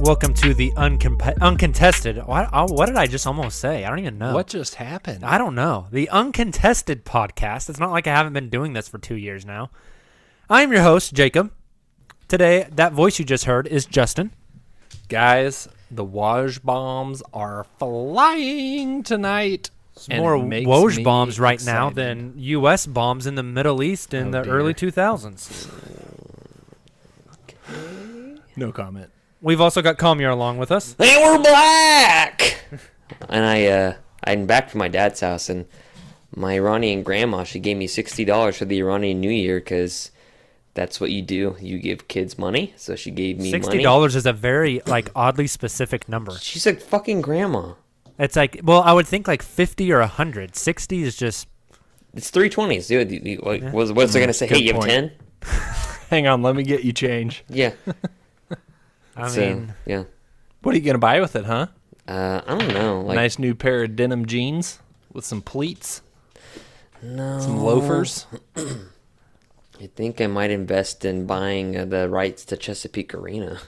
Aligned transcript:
Welcome 0.00 0.34
to 0.34 0.52
the 0.54 0.70
uncomp- 0.72 1.40
uncontested. 1.40 2.18
What, 2.26 2.50
what 2.70 2.86
did 2.86 2.96
I 2.96 3.06
just 3.06 3.26
almost 3.26 3.58
say? 3.58 3.84
I 3.84 3.88
don't 3.88 4.00
even 4.00 4.18
know. 4.18 4.34
What 4.34 4.48
just 4.48 4.74
happened? 4.74 5.24
I 5.24 5.38
don't 5.38 5.54
know. 5.54 5.86
The 5.92 6.08
uncontested 6.10 7.04
podcast. 7.04 7.70
It's 7.70 7.78
not 7.78 7.90
like 7.92 8.06
I 8.06 8.10
haven't 8.14 8.32
been 8.32 8.50
doing 8.50 8.72
this 8.72 8.88
for 8.88 8.98
two 8.98 9.14
years 9.14 9.46
now. 9.46 9.70
I'm 10.50 10.72
your 10.72 10.82
host, 10.82 11.14
Jacob. 11.14 11.52
Today, 12.28 12.66
that 12.72 12.92
voice 12.92 13.18
you 13.18 13.24
just 13.24 13.44
heard 13.44 13.66
is 13.68 13.86
Justin. 13.86 14.32
Guys, 15.08 15.68
the 15.90 16.04
Woj 16.04 16.62
bombs 16.62 17.22
are 17.32 17.64
flying 17.78 19.02
tonight. 19.04 19.70
and 20.10 20.20
More 20.22 20.36
it 20.36 20.66
Woj 20.66 21.02
bombs 21.04 21.38
right 21.40 21.64
now 21.64 21.88
than 21.90 22.34
U.S. 22.36 22.86
bombs 22.86 23.26
in 23.26 23.36
the 23.36 23.42
Middle 23.42 23.82
East 23.82 24.12
in 24.12 24.28
Oh, 24.28 24.30
the 24.32 24.42
dear. 24.42 24.52
early 24.54 24.74
2000s. 24.74 25.70
No 28.56 28.70
comment. 28.70 29.10
We've 29.44 29.60
also 29.60 29.82
got 29.82 29.98
Kamiar 29.98 30.32
along 30.32 30.56
with 30.56 30.70
us. 30.72 30.94
They 30.94 31.16
were 31.22 31.38
black. 31.38 32.64
and 33.28 33.44
I, 33.44 33.66
uh, 33.66 33.94
I'm 34.24 34.46
back 34.46 34.70
from 34.70 34.78
my 34.78 34.88
dad's 34.88 35.20
house, 35.20 35.50
and 35.50 35.66
my 36.34 36.54
Iranian 36.54 37.02
grandma, 37.02 37.44
she 37.44 37.58
gave 37.60 37.76
me 37.76 37.86
sixty 37.86 38.24
dollars 38.24 38.56
for 38.56 38.64
the 38.64 38.78
Iranian 38.78 39.20
New 39.20 39.30
Year 39.30 39.58
because 39.60 40.10
that's 40.72 40.98
what 40.98 41.10
you 41.10 41.20
do. 41.20 41.56
You 41.60 41.78
give 41.78 42.08
kids 42.08 42.38
money, 42.38 42.72
so 42.78 42.96
she 42.96 43.10
gave 43.10 43.38
me 43.38 43.50
sixty 43.50 43.82
dollars 43.82 44.16
is 44.16 44.24
a 44.24 44.32
very 44.32 44.80
like 44.86 45.10
oddly 45.14 45.46
specific 45.46 46.08
number. 46.08 46.38
She's 46.38 46.66
a 46.66 46.74
fucking 46.74 47.20
grandma. 47.20 47.74
It's 48.18 48.36
like 48.36 48.62
well, 48.64 48.80
I 48.80 48.94
would 48.94 49.06
think 49.06 49.28
like 49.28 49.42
fifty 49.42 49.92
or 49.92 50.00
hundred. 50.04 50.56
Sixty 50.56 51.02
is 51.02 51.16
just 51.16 51.48
It's 52.14 52.30
three 52.30 52.48
twenties, 52.48 52.88
dude. 52.88 53.10
You- 53.12 53.20
you- 53.22 53.40
like, 53.42 53.62
What's, 53.74 53.92
what's 53.92 54.14
they 54.14 54.20
gonna 54.20 54.32
say? 54.32 54.48
Good 54.48 54.56
Hey, 54.56 54.64
you 54.64 54.72
have 54.72 54.84
ten? 54.84 55.12
Hang 56.08 56.26
on, 56.28 56.40
let 56.40 56.56
me 56.56 56.62
get 56.62 56.82
you 56.82 56.94
change. 56.94 57.44
Yeah. 57.50 57.72
I 59.16 59.28
so, 59.28 59.40
mean 59.40 59.74
yeah. 59.86 60.04
What 60.62 60.74
are 60.74 60.78
you 60.78 60.84
gonna 60.84 60.98
buy 60.98 61.20
with 61.20 61.36
it, 61.36 61.44
huh? 61.44 61.66
Uh, 62.06 62.40
I 62.46 62.58
don't 62.58 62.68
know. 62.74 63.00
Like, 63.02 63.16
nice 63.16 63.38
new 63.38 63.54
pair 63.54 63.84
of 63.84 63.96
denim 63.96 64.26
jeans 64.26 64.78
with 65.12 65.24
some 65.24 65.40
pleats, 65.40 66.02
no. 67.02 67.40
some 67.40 67.58
loafers. 67.58 68.26
I 68.56 69.86
think 69.94 70.20
I 70.20 70.26
might 70.26 70.50
invest 70.50 71.04
in 71.04 71.26
buying 71.26 71.76
uh, 71.76 71.84
the 71.84 72.08
rights 72.08 72.44
to 72.46 72.56
Chesapeake 72.56 73.14
Arena. 73.14 73.60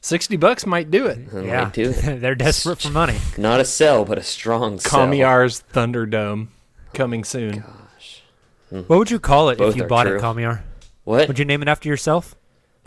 Sixty 0.00 0.36
bucks 0.36 0.64
might 0.64 0.90
do 0.90 1.06
it. 1.06 1.18
I 1.34 1.40
yeah, 1.40 1.64
might 1.64 1.72
do. 1.72 1.88
they're 1.92 2.34
desperate 2.34 2.80
for 2.80 2.90
money. 2.90 3.18
Not 3.36 3.60
a 3.60 3.64
sell, 3.64 4.04
but 4.04 4.18
a 4.18 4.22
strong 4.22 4.78
sell. 4.78 5.06
Kamiar's 5.06 5.62
Thunderdome 5.72 6.48
coming 6.94 7.24
soon. 7.24 7.58
Gosh, 7.60 8.22
What 8.70 8.98
would 8.98 9.10
you 9.10 9.20
call 9.20 9.50
it 9.50 9.58
Both 9.58 9.74
if 9.74 9.76
you 9.76 9.84
bought 9.84 10.06
true. 10.06 10.16
it, 10.16 10.22
Kamiar? 10.22 10.62
What? 11.04 11.28
Would 11.28 11.38
you 11.38 11.44
name 11.44 11.62
it 11.62 11.68
after 11.68 11.88
yourself? 11.88 12.34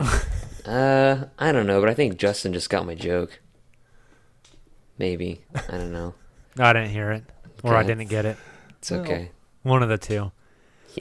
Uh, 0.64 1.26
I 1.38 1.52
don't 1.52 1.66
know, 1.66 1.80
but 1.80 1.88
I 1.90 1.94
think 1.94 2.16
Justin 2.16 2.52
just 2.52 2.70
got 2.70 2.86
my 2.86 2.94
joke. 2.94 3.40
Maybe. 4.98 5.42
I 5.68 5.76
don't 5.76 5.92
know. 5.92 6.14
I 6.58 6.72
didn't 6.72 6.90
hear 6.90 7.10
it, 7.12 7.24
or 7.62 7.74
I 7.74 7.82
didn't 7.82 8.08
get 8.08 8.24
it. 8.24 8.36
It's 8.78 8.92
okay. 8.92 9.30
One 9.62 9.82
of 9.82 9.88
the 9.88 9.98
two. 9.98 10.30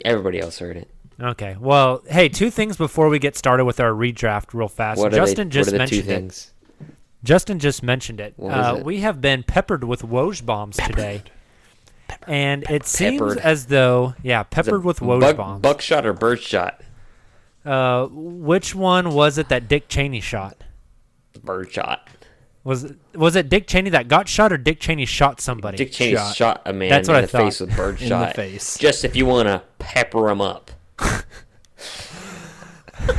Everybody 0.03 0.39
else 0.39 0.59
heard 0.59 0.77
it. 0.77 0.89
Okay. 1.21 1.55
Well, 1.59 2.01
hey, 2.07 2.29
two 2.29 2.49
things 2.49 2.75
before 2.75 3.09
we 3.09 3.19
get 3.19 3.37
started 3.37 3.65
with 3.65 3.79
our 3.79 3.91
redraft, 3.91 4.53
real 4.53 4.67
fast. 4.67 4.99
What 4.99 5.13
are 5.13 5.17
Justin 5.17 5.49
they, 5.49 5.53
just 5.53 5.71
what 5.71 5.81
are 5.81 5.85
the 5.85 5.89
two 5.89 6.03
mentioned 6.03 6.31
it. 6.31 6.51
Justin 7.23 7.59
just 7.59 7.83
mentioned 7.83 8.19
it. 8.19 8.33
Uh, 8.41 8.75
it? 8.79 8.85
We 8.85 8.99
have 9.01 9.21
been 9.21 9.43
peppered 9.43 9.83
with 9.83 10.01
Woj 10.01 10.45
bombs 10.45 10.77
today. 10.77 11.23
And 12.27 12.63
it 12.69 12.85
seems 12.85 13.19
Peppered. 13.19 13.37
as 13.39 13.67
though, 13.67 14.15
yeah, 14.23 14.43
peppered 14.43 14.83
with 14.83 14.99
Woj 14.99 15.21
buck- 15.21 15.37
bombs. 15.37 15.61
Buckshot 15.61 16.05
or 16.05 16.13
birdshot? 16.13 16.81
Uh, 17.65 18.07
which 18.11 18.75
one 18.75 19.11
was 19.11 19.37
it 19.37 19.49
that 19.49 19.67
Dick 19.67 19.87
Cheney 19.87 20.19
shot? 20.21 20.63
Birdshot. 21.43 22.07
Was 22.65 22.85
it, 22.85 22.95
was 23.13 23.35
it 23.35 23.49
Dick 23.49 23.67
Cheney 23.67 23.89
that 23.89 24.07
got 24.07 24.27
shot 24.29 24.53
or 24.53 24.57
Dick 24.57 24.79
Cheney 24.79 25.05
shot 25.05 25.41
somebody? 25.41 25.77
Dick 25.77 25.91
Cheney 25.91 26.15
Shot. 26.15 26.35
shot, 26.35 26.61
a 26.65 26.71
man 26.73 26.89
That's 26.89 27.09
in 27.09 27.13
what 27.15 27.21
the 27.21 27.27
I 27.27 27.29
thought. 27.31 27.43
face 27.45 27.59
with 27.59 27.75
birdshot. 27.75 28.01
In 28.11 28.19
the 28.27 28.33
face. 28.33 28.77
Just 28.77 29.03
if 29.03 29.15
you 29.15 29.25
want 29.25 29.47
to 29.47 29.61
pepper 29.79 30.29
him 30.29 30.39
up. 30.41 30.71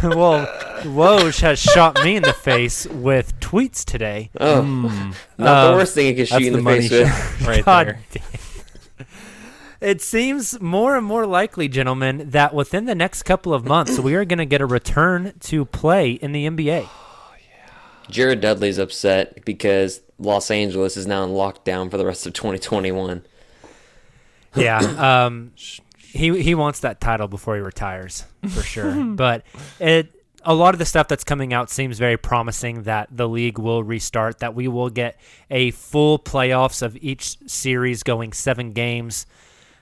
well, 0.02 0.46
Woj 0.84 1.40
has 1.42 1.58
shot 1.58 2.02
me 2.02 2.16
in 2.16 2.22
the 2.22 2.32
face 2.32 2.86
with 2.86 3.38
tweets 3.40 3.84
today. 3.84 4.30
Oh, 4.40 4.62
not 5.36 5.46
Uh, 5.46 5.70
the 5.72 5.76
worst 5.76 5.94
thing 5.94 6.06
it 6.08 6.14
could 6.16 6.28
shoot 6.28 6.34
That's 6.34 6.40
you 6.42 6.46
in 6.48 6.52
the 6.54 6.58
the, 6.58 6.62
money 6.62 6.88
face 6.88 6.90
with. 7.40 7.46
right 7.46 7.64
God 7.64 7.86
there. 7.88 8.00
damn. 8.12 8.22
It 9.84 10.00
seems 10.00 10.58
more 10.62 10.96
and 10.96 11.04
more 11.04 11.26
likely, 11.26 11.68
gentlemen, 11.68 12.30
that 12.30 12.54
within 12.54 12.86
the 12.86 12.94
next 12.94 13.24
couple 13.24 13.52
of 13.52 13.66
months 13.66 13.98
we 13.98 14.14
are 14.14 14.24
going 14.24 14.38
to 14.38 14.46
get 14.46 14.62
a 14.62 14.66
return 14.66 15.34
to 15.40 15.66
play 15.66 16.12
in 16.12 16.32
the 16.32 16.46
NBA. 16.46 16.88
Jared 18.10 18.40
Dudley's 18.40 18.78
upset 18.78 19.44
because 19.44 20.00
Los 20.18 20.50
Angeles 20.50 20.96
is 20.96 21.06
now 21.06 21.22
in 21.24 21.30
lockdown 21.30 21.90
for 21.90 21.98
the 21.98 22.06
rest 22.06 22.26
of 22.26 22.32
2021. 22.32 23.24
Yeah, 24.54 24.78
um, 25.26 25.52
he 25.98 26.40
he 26.42 26.54
wants 26.54 26.80
that 26.80 27.00
title 27.00 27.28
before 27.28 27.56
he 27.56 27.60
retires 27.60 28.24
for 28.48 28.62
sure. 28.62 29.04
but 29.14 29.44
it 29.80 30.14
a 30.44 30.54
lot 30.54 30.74
of 30.74 30.78
the 30.78 30.86
stuff 30.86 31.08
that's 31.08 31.24
coming 31.24 31.52
out 31.52 31.70
seems 31.70 31.98
very 31.98 32.16
promising 32.16 32.84
that 32.84 33.08
the 33.10 33.28
league 33.28 33.58
will 33.58 33.82
restart, 33.82 34.38
that 34.38 34.54
we 34.54 34.68
will 34.68 34.90
get 34.90 35.18
a 35.50 35.70
full 35.72 36.18
playoffs 36.18 36.82
of 36.82 36.96
each 37.00 37.36
series 37.48 38.02
going 38.02 38.32
seven 38.32 38.72
games. 38.72 39.26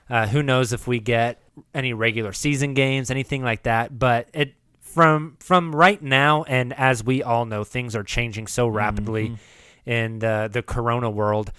Uh, 0.09 0.27
who 0.27 0.43
knows 0.43 0.73
if 0.73 0.87
we 0.87 0.99
get 0.99 1.41
any 1.73 1.93
regular 1.93 2.33
season 2.33 2.73
games, 2.73 3.09
anything 3.09 3.43
like 3.43 3.63
that? 3.63 3.97
But 3.97 4.27
it 4.33 4.53
from 4.79 5.37
from 5.39 5.75
right 5.75 6.01
now, 6.01 6.43
and 6.43 6.73
as 6.73 7.03
we 7.03 7.23
all 7.23 7.45
know, 7.45 7.63
things 7.63 7.95
are 7.95 8.03
changing 8.03 8.47
so 8.47 8.67
rapidly 8.67 9.37
in 9.85 10.19
the, 10.19 10.49
the 10.51 10.61
Corona 10.61 11.09
world. 11.09 11.51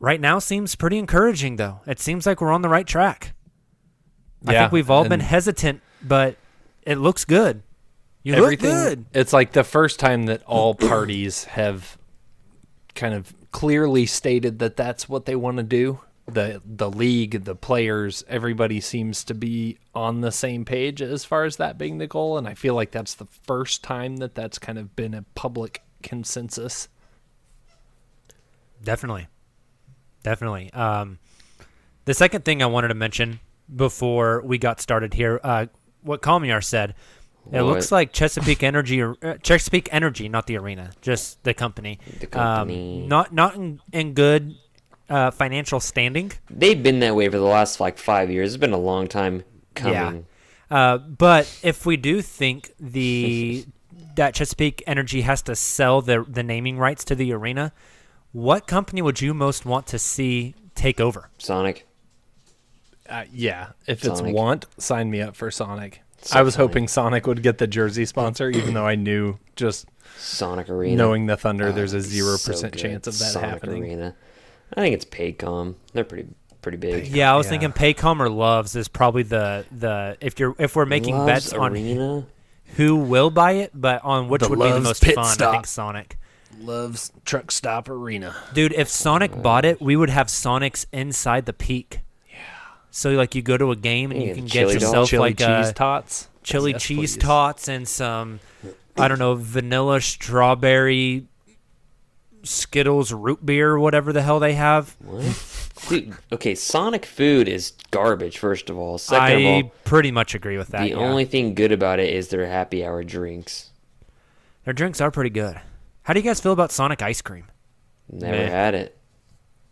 Right 0.00 0.20
now 0.20 0.38
seems 0.38 0.74
pretty 0.74 0.98
encouraging, 0.98 1.56
though. 1.56 1.80
It 1.86 1.98
seems 2.00 2.26
like 2.26 2.40
we're 2.40 2.52
on 2.52 2.62
the 2.62 2.68
right 2.68 2.86
track. 2.86 3.32
I 4.46 4.52
think 4.52 4.72
we've 4.72 4.90
all 4.90 5.08
been 5.08 5.20
hesitant, 5.20 5.80
but 6.02 6.36
it 6.82 6.96
looks 6.96 7.24
good. 7.24 7.62
You 8.22 8.34
everything 8.34 8.70
look 8.70 8.88
good. 8.88 9.04
it's 9.14 9.32
like 9.32 9.52
the 9.52 9.64
first 9.64 9.98
time 9.98 10.26
that 10.26 10.42
all 10.44 10.74
parties 10.74 11.44
have 11.44 11.96
kind 12.94 13.14
of 13.14 13.34
clearly 13.50 14.04
stated 14.06 14.58
that 14.58 14.76
that's 14.76 15.08
what 15.08 15.24
they 15.26 15.36
want 15.36 15.56
to 15.58 15.62
do 15.62 16.00
the 16.26 16.62
the 16.64 16.90
league 16.90 17.44
the 17.44 17.54
players 17.54 18.24
everybody 18.28 18.80
seems 18.80 19.24
to 19.24 19.34
be 19.34 19.76
on 19.94 20.22
the 20.22 20.32
same 20.32 20.64
page 20.64 21.02
as 21.02 21.22
far 21.24 21.44
as 21.44 21.56
that 21.56 21.76
being 21.76 21.98
the 21.98 22.06
goal 22.06 22.38
and 22.38 22.48
i 22.48 22.54
feel 22.54 22.74
like 22.74 22.90
that's 22.90 23.12
the 23.14 23.26
first 23.42 23.82
time 23.82 24.16
that 24.16 24.34
that's 24.34 24.58
kind 24.58 24.78
of 24.78 24.96
been 24.96 25.12
a 25.12 25.22
public 25.34 25.82
consensus 26.02 26.88
Definitely. 28.82 29.28
Definitely. 30.22 30.70
Um, 30.72 31.18
the 32.04 32.14
second 32.14 32.44
thing 32.44 32.62
I 32.62 32.66
wanted 32.66 32.88
to 32.88 32.94
mention 32.94 33.40
before 33.74 34.42
we 34.44 34.58
got 34.58 34.80
started 34.80 35.14
here, 35.14 35.40
uh, 35.42 35.66
what 36.02 36.20
Kamiar 36.20 36.62
said, 36.62 36.90
it 37.50 37.62
What? 37.62 37.64
looks 37.64 37.90
like 37.92 38.12
Chesapeake 38.12 38.62
Energy, 38.62 39.02
uh, 39.02 39.14
Chesapeake 39.42 39.88
Energy, 39.92 40.28
not 40.28 40.46
the 40.46 40.58
arena, 40.58 40.90
just 41.00 41.42
the 41.44 41.54
company, 41.54 41.98
The 42.20 42.26
company. 42.26 43.02
Um, 43.02 43.08
not 43.08 43.32
not 43.32 43.54
in, 43.54 43.80
in 43.92 44.12
good 44.12 44.54
uh, 45.14 45.30
financial 45.30 45.80
standing. 45.80 46.32
They've 46.50 46.82
been 46.82 47.00
that 47.00 47.14
way 47.14 47.28
for 47.28 47.38
the 47.38 47.44
last 47.44 47.80
like 47.80 47.98
five 47.98 48.30
years. 48.30 48.54
It's 48.54 48.60
been 48.60 48.72
a 48.72 48.78
long 48.78 49.06
time 49.08 49.44
coming. 49.74 50.26
Uh, 50.70 50.98
but 50.98 51.44
if 51.62 51.86
we 51.86 51.96
do 51.96 52.20
think 52.22 52.72
the 52.80 53.64
that 54.16 54.34
Chesapeake 54.34 54.82
Energy 54.86 55.20
has 55.22 55.42
to 55.42 55.54
sell 55.54 56.00
the 56.02 56.24
the 56.28 56.42
naming 56.42 56.78
rights 56.78 57.04
to 57.04 57.14
the 57.14 57.32
arena, 57.32 57.72
what 58.32 58.66
company 58.66 59.02
would 59.02 59.20
you 59.20 59.34
most 59.34 59.64
want 59.64 59.86
to 59.88 59.98
see 59.98 60.54
take 60.74 61.00
over? 61.00 61.30
Sonic. 61.38 61.86
uh, 63.08 63.24
yeah 63.32 63.68
if 63.86 64.04
it's 64.04 64.20
want 64.22 64.66
sign 64.78 65.10
me 65.10 65.20
up 65.20 65.36
for 65.36 65.50
sonic 65.50 66.00
So 66.22 66.38
i 66.38 66.42
was 66.42 66.56
funny. 66.56 66.66
hoping 66.68 66.88
sonic 66.88 67.26
would 67.26 67.42
get 67.42 67.58
the 67.58 67.66
jersey 67.66 68.06
sponsor 68.06 68.48
even 68.50 68.72
though 68.74 68.86
i 68.86 68.94
knew 68.96 69.38
just 69.56 69.86
Sonic 70.16 70.68
Arena. 70.70 70.96
knowing 70.96 71.26
the 71.26 71.36
thunder 71.36 71.68
Oh, 71.68 71.72
there's 71.72 71.92
a 71.92 72.00
zero 72.00 72.36
so 72.36 72.50
percent 72.50 72.72
good. 72.72 72.80
chance 72.82 73.06
of 73.06 73.18
that 73.18 73.32
Sonic 73.32 73.50
happening 73.50 73.82
Arena. 73.82 74.16
I 74.72 74.80
think 74.80 74.94
it's 74.94 75.04
Paycom. 75.04 75.74
They're 75.92 76.04
pretty 76.04 76.28
pretty 76.62 76.78
big. 76.78 77.06
Yeah, 77.08 77.32
I 77.32 77.36
was 77.36 77.46
Yeah. 77.46 77.50
thinking 77.58 77.72
Paycom 77.72 78.20
or 78.20 78.28
Loves 78.30 78.74
is 78.74 78.88
probably 78.88 79.22
the 79.22 79.64
the 79.70 80.16
if 80.20 80.38
you're 80.40 80.54
if 80.58 80.74
we're 80.76 80.86
making 80.86 81.16
Love's 81.16 81.26
bets 81.26 81.52
on 81.52 81.72
Arena. 81.72 82.26
who 82.76 82.96
will 82.96 83.30
buy 83.30 83.52
it, 83.52 83.70
but 83.74 84.02
on 84.02 84.28
which 84.28 84.40
The 84.42 84.48
would 84.48 84.58
be 84.58 84.72
the 84.72 84.80
most 84.80 85.02
Pit 85.02 85.14
fun. 85.14 85.26
I 85.40 85.52
think 85.52 85.66
Sonic. 85.66 86.16
loves 86.60 87.12
truck 87.24 87.50
stop 87.50 87.88
arena 87.90 88.34
Dude, 88.54 88.72
if 88.72 88.88
Sonic 88.88 89.42
bought 89.42 89.64
it, 89.64 89.80
we 89.82 89.96
would 89.96 90.10
have 90.10 90.28
Sonics 90.28 90.86
inside 90.92 91.46
the 91.46 91.52
peak. 91.52 92.00
Yeah. 92.30 92.36
So 92.90 93.10
like 93.10 93.34
you 93.34 93.42
go 93.42 93.56
to 93.56 93.70
a 93.72 93.76
game 93.76 94.10
and 94.12 94.22
You 94.22 94.28
you 94.28 94.34
can 94.34 94.46
get 94.46 94.72
yourself 94.72 95.08
chili 95.10 95.30
like 95.30 95.38
cheese 95.38 95.68
a 95.68 95.72
tots 95.72 96.28
chili 96.42 96.72
Yes, 96.72 96.82
cheese 96.82 97.16
please. 97.16 97.22
tots 97.22 97.68
and 97.68 97.86
some 97.88 98.40
I 98.96 99.08
don't 99.08 99.18
know 99.18 99.34
vanilla 99.34 100.00
strawberry 100.00 101.26
Skittles 102.44 103.12
root 103.12 103.44
beer 103.44 103.78
whatever 103.78 104.12
the 104.12 104.22
hell 104.22 104.38
they 104.40 104.54
have. 104.54 104.96
What? 105.00 105.70
Dude, 105.88 106.16
okay, 106.32 106.54
Sonic 106.54 107.04
food 107.04 107.48
is 107.48 107.72
garbage. 107.90 108.38
First 108.38 108.70
of 108.70 108.78
all, 108.78 108.96
second 108.98 109.22
I 109.22 109.30
of 109.30 109.64
all, 109.64 109.72
pretty 109.84 110.10
much 110.10 110.34
agree 110.34 110.56
with 110.56 110.68
that. 110.68 110.82
the 110.82 110.90
yeah. 110.90 110.96
only 110.96 111.24
thing 111.24 111.54
good 111.54 111.72
about 111.72 111.98
it 111.98 112.14
is 112.14 112.28
their 112.28 112.46
happy 112.46 112.84
hour 112.84 113.02
drinks. 113.02 113.70
Their 114.64 114.72
drinks 114.72 115.00
are 115.00 115.10
pretty 115.10 115.30
good. 115.30 115.60
How 116.02 116.14
do 116.14 116.20
you 116.20 116.24
guys 116.24 116.40
feel 116.40 116.52
about 116.52 116.70
Sonic 116.72 117.02
ice 117.02 117.20
cream? 117.20 117.46
Never 118.10 118.36
Meh. 118.36 118.48
had 118.48 118.74
it. 118.74 118.96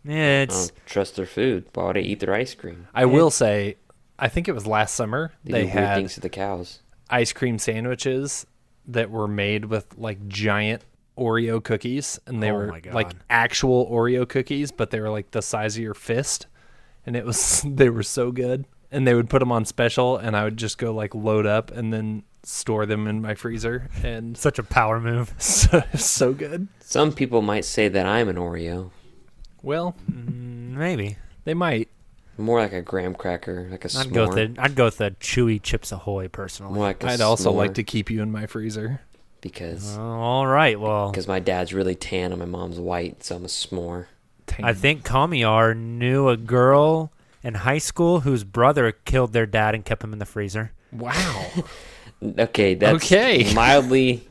Yeah, 0.03 0.15
I 0.15 0.41
it's 0.41 0.67
don't 0.69 0.85
trust 0.85 1.15
their 1.15 1.25
food. 1.25 1.65
Why 1.73 1.85
would 1.85 1.97
I 1.97 2.01
eat 2.01 2.19
their 2.19 2.33
ice 2.33 2.53
cream? 2.53 2.87
I 2.93 3.05
will 3.05 3.31
say, 3.31 3.77
I 4.19 4.27
think 4.27 4.47
it 4.47 4.51
was 4.53 4.67
last 4.67 4.95
summer 4.95 5.31
They, 5.43 5.51
they, 5.53 5.59
do 5.61 5.65
weird 5.65 5.77
had 5.77 5.95
things 5.95 6.13
to 6.15 6.19
the 6.19 6.29
cows. 6.29 6.79
ice 7.09 7.31
cream 7.31 7.57
sandwiches 7.57 8.45
that 8.87 9.09
were 9.09 9.27
made 9.27 9.65
with 9.65 9.97
like 9.97 10.27
giant 10.27 10.83
Oreo 11.17 11.63
cookies, 11.63 12.19
and 12.25 12.41
they 12.41 12.51
Oh 12.51 12.55
were 12.55 12.81
like 12.91 13.11
actual 13.29 13.89
Oreo 13.89 14.27
cookies, 14.27 14.71
but 14.71 14.89
they 14.89 14.99
were 14.99 15.09
like 15.09 15.31
the 15.31 15.41
size 15.41 15.75
of 15.77 15.83
your 15.83 15.93
fist, 15.93 16.47
and 17.05 17.15
it 17.15 17.25
was 17.25 17.63
they 17.67 17.89
were 17.89 18.03
so 18.03 18.31
good. 18.31 18.65
And 18.91 19.07
they 19.07 19.15
would 19.15 19.27
put 19.27 19.39
them 19.39 19.51
on 19.51 19.65
special, 19.65 20.17
and 20.17 20.35
I 20.37 20.43
would 20.43 20.57
just 20.57 20.77
go 20.77 20.93
like 20.93 21.15
load 21.15 21.47
up 21.47 21.71
and 21.71 21.91
then 21.91 22.23
store 22.43 22.85
them 22.85 23.07
in 23.07 23.21
my 23.21 23.33
freezer, 23.33 23.89
and 24.03 24.37
such 24.47 24.59
a 24.59 24.63
power 24.63 24.99
move. 24.99 25.33
so 25.39 25.81
so 25.95 26.33
good. 26.33 26.67
Some 26.79 27.11
people 27.11 27.41
might 27.41 27.65
say 27.65 27.87
that 27.87 28.05
I'm 28.05 28.29
an 28.29 28.35
Oreo. 28.35 28.91
Well, 29.63 29.95
mm, 30.11 30.73
Maybe 30.73 31.17
they 31.45 31.53
might. 31.53 31.89
More 32.37 32.59
like 32.59 32.73
a 32.73 32.81
graham 32.81 33.13
cracker, 33.13 33.67
like 33.69 33.85
a 33.85 33.87
I'd 33.97 34.07
s'more. 34.07 34.13
go 34.13 34.27
with 34.27 34.55
the 34.55 34.61
I'd 34.61 34.75
go 34.75 34.85
with 34.85 34.97
the 34.97 35.11
chewy 35.19 35.61
Chips 35.61 35.91
Ahoy 35.91 36.27
personally. 36.27 36.73
More 36.73 36.85
like 36.85 37.03
a 37.03 37.07
I'd 37.09 37.21
also 37.21 37.51
s'more 37.51 37.57
like 37.57 37.73
to 37.75 37.83
keep 37.83 38.09
you 38.09 38.21
in 38.23 38.31
my 38.31 38.47
freezer. 38.47 39.01
Because 39.43 39.95
Oh, 39.97 40.01
all 40.01 40.47
right, 40.47 40.79
well, 40.79 41.11
because 41.11 41.27
my 41.27 41.39
dad's 41.39 41.73
really 41.73 41.93
tan 41.93 42.31
and 42.31 42.39
my 42.39 42.45
mom's 42.47 42.79
white, 42.79 43.23
so 43.23 43.35
I'm 43.35 43.45
a 43.45 43.47
s'more. 43.47 44.07
I 44.61 44.73
think 44.73 45.03
Kamiar 45.03 45.75
knew 45.77 46.29
a 46.29 46.37
girl 46.37 47.11
in 47.43 47.55
high 47.55 47.77
school 47.77 48.21
whose 48.21 48.43
brother 48.43 48.91
killed 48.91 49.33
their 49.33 49.45
dad 49.45 49.75
and 49.75 49.83
kept 49.85 50.03
him 50.03 50.13
in 50.13 50.19
the 50.19 50.25
freezer. 50.25 50.71
Wow. 50.91 51.51
Okay, 52.39 52.73
that's 52.75 53.03
Okay. 53.03 53.51
mildly 53.55 54.25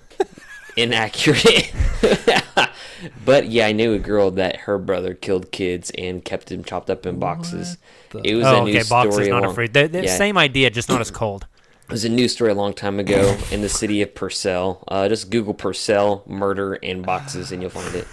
inaccurate. 0.79 1.71
but 3.25 3.49
yeah, 3.49 3.67
I 3.67 3.73
knew 3.73 3.93
a 3.93 3.99
girl 3.99 4.31
that 4.31 4.57
her 4.61 4.79
brother 4.79 5.13
killed 5.13 5.53
kids 5.53 5.91
and 5.99 6.25
kept 6.25 6.47
them 6.47 6.65
chopped 6.65 6.89
up 6.89 7.05
in 7.05 7.19
boxes. 7.19 7.77
It 8.25 8.35
was 8.35 8.47
oh, 8.47 8.63
a 8.63 8.65
new 8.65 8.79
okay, 8.79 8.89
box 8.89 9.11
story. 9.11 9.25
is 9.25 9.29
a 9.29 9.31
not 9.31 9.43
a 9.43 9.47
long- 9.49 9.55
freezer. 9.55 9.73
The, 9.73 9.89
the 9.89 10.05
yeah, 10.05 10.17
same 10.17 10.39
idea, 10.39 10.71
just 10.71 10.89
not 10.89 11.03
as 11.03 11.11
cold. 11.11 11.47
It 11.93 11.97
was 11.97 12.05
a 12.07 12.09
news 12.09 12.33
story 12.33 12.51
a 12.51 12.55
long 12.55 12.73
time 12.73 12.99
ago 12.99 13.37
in 13.51 13.61
the 13.61 13.69
city 13.69 14.01
of 14.01 14.15
Purcell. 14.15 14.83
Uh, 14.89 15.09
just 15.11 15.29
Google 15.29 15.53
Purcell 15.53 16.23
murder 16.27 16.75
in 16.75 17.03
boxes 17.03 17.53
and 17.53 17.61
you'll 17.61 17.71
find 17.71 17.95
it. 17.95 18.09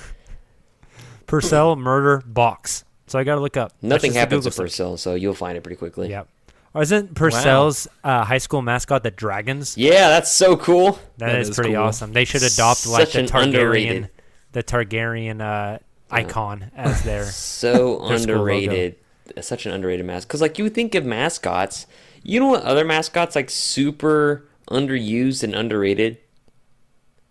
Purcell 1.27 1.77
murder 1.77 2.21
box. 2.25 2.83
So 3.07 3.17
I 3.17 3.24
got 3.24 3.36
to 3.36 3.41
look 3.41 3.55
up. 3.55 3.71
Nothing 3.81 4.13
happens 4.13 4.39
Google 4.45 4.48
at 4.50 4.53
search. 4.53 4.63
Purcell, 4.65 4.98
so 4.98 5.15
you'll 5.15 5.33
find 5.33 5.57
it 5.57 5.62
pretty 5.63 5.77
quickly. 5.77 6.09
Yep. 6.09 6.27
Or 6.74 6.81
isn't 6.81 7.15
Purcell's 7.15 7.88
uh, 8.03 8.25
high 8.25 8.38
school 8.38 8.62
mascot 8.62 9.01
the 9.01 9.12
dragons? 9.12 9.77
Yeah, 9.77 10.09
that's 10.09 10.29
so 10.31 10.57
cool. 10.57 11.00
that 11.17 11.36
is, 11.39 11.50
is 11.50 11.55
pretty 11.55 11.71
cool. 11.74 11.83
awesome. 11.83 12.12
They 12.12 12.25
should 12.25 12.43
adopt 12.43 12.86
like 12.86 13.12
the 13.12 13.19
an 13.19 13.25
Targaryen, 13.27 13.43
underrated- 13.45 14.09
the 14.51 14.63
Targaryen 14.63 15.41
uh, 15.41 15.79
icon 16.12 16.69
as 16.75 17.01
their. 17.03 17.24
So 17.31 18.07
Their 18.09 18.19
school 18.19 18.36
logo. 18.36 18.51
underrated. 18.51 18.95
Such 19.41 19.65
an 19.65 19.71
underrated 19.71 20.05
mascot. 20.05 20.27
Because 20.27 20.41
like 20.41 20.59
you 20.59 20.69
think 20.69 20.95
of 20.95 21.05
mascots, 21.05 21.88
you 22.23 22.39
know 22.39 22.47
what 22.47 22.63
other 22.63 22.85
mascots 22.85 23.35
like 23.35 23.49
super 23.49 24.45
underused 24.69 25.43
and 25.43 25.53
underrated? 25.55 26.17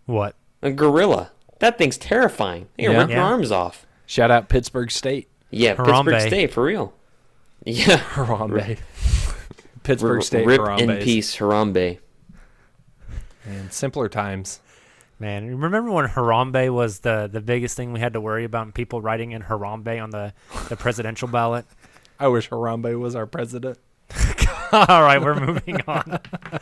what? 0.06 0.34
A 0.62 0.70
gorilla. 0.72 1.30
That 1.60 1.76
thing's 1.78 1.98
terrifying. 1.98 2.68
They 2.76 2.84
can 2.84 2.92
Yeah. 2.92 2.98
rip 2.98 3.08
your 3.10 3.18
Yeah. 3.18 3.24
arms 3.26 3.52
off. 3.52 3.86
Shout 4.06 4.30
out 4.30 4.48
Pittsburg 4.48 4.90
State. 4.90 5.28
Yeah, 5.50 5.74
Harambe. 5.74 6.04
Pittsburg 6.06 6.20
State 6.28 6.52
for 6.52 6.62
real. 6.64 6.94
Yeah. 7.64 7.98
Harambe. 8.14 8.78
Pittsburg 9.82 10.16
R- 10.16 10.22
State 10.22 10.46
Rip 10.46 10.60
Harambe. 10.60 10.80
in 10.98 11.02
peace, 11.02 11.36
Harambe. 11.36 11.98
And 13.46 13.72
simpler 13.72 14.08
times. 14.08 14.60
Man, 15.20 15.58
remember 15.58 15.90
when 15.90 16.06
Harambe 16.08 16.72
was 16.72 17.00
the, 17.00 17.28
the 17.30 17.40
biggest 17.40 17.76
thing 17.76 17.92
we 17.92 18.00
had 18.00 18.12
to 18.12 18.20
worry 18.20 18.44
about 18.44 18.62
and 18.66 18.74
people 18.74 19.00
writing 19.00 19.32
in 19.32 19.42
Harambe 19.42 20.02
on 20.02 20.10
the, 20.10 20.32
the 20.68 20.76
presidential 20.76 21.28
ballot? 21.28 21.66
I 22.20 22.28
wish 22.28 22.48
Harambe 22.50 22.98
was 22.98 23.14
our 23.14 23.26
president. 23.26 23.78
All 24.72 25.02
right, 25.02 25.20
we're 25.20 25.38
moving 25.38 25.80
on. 25.86 26.18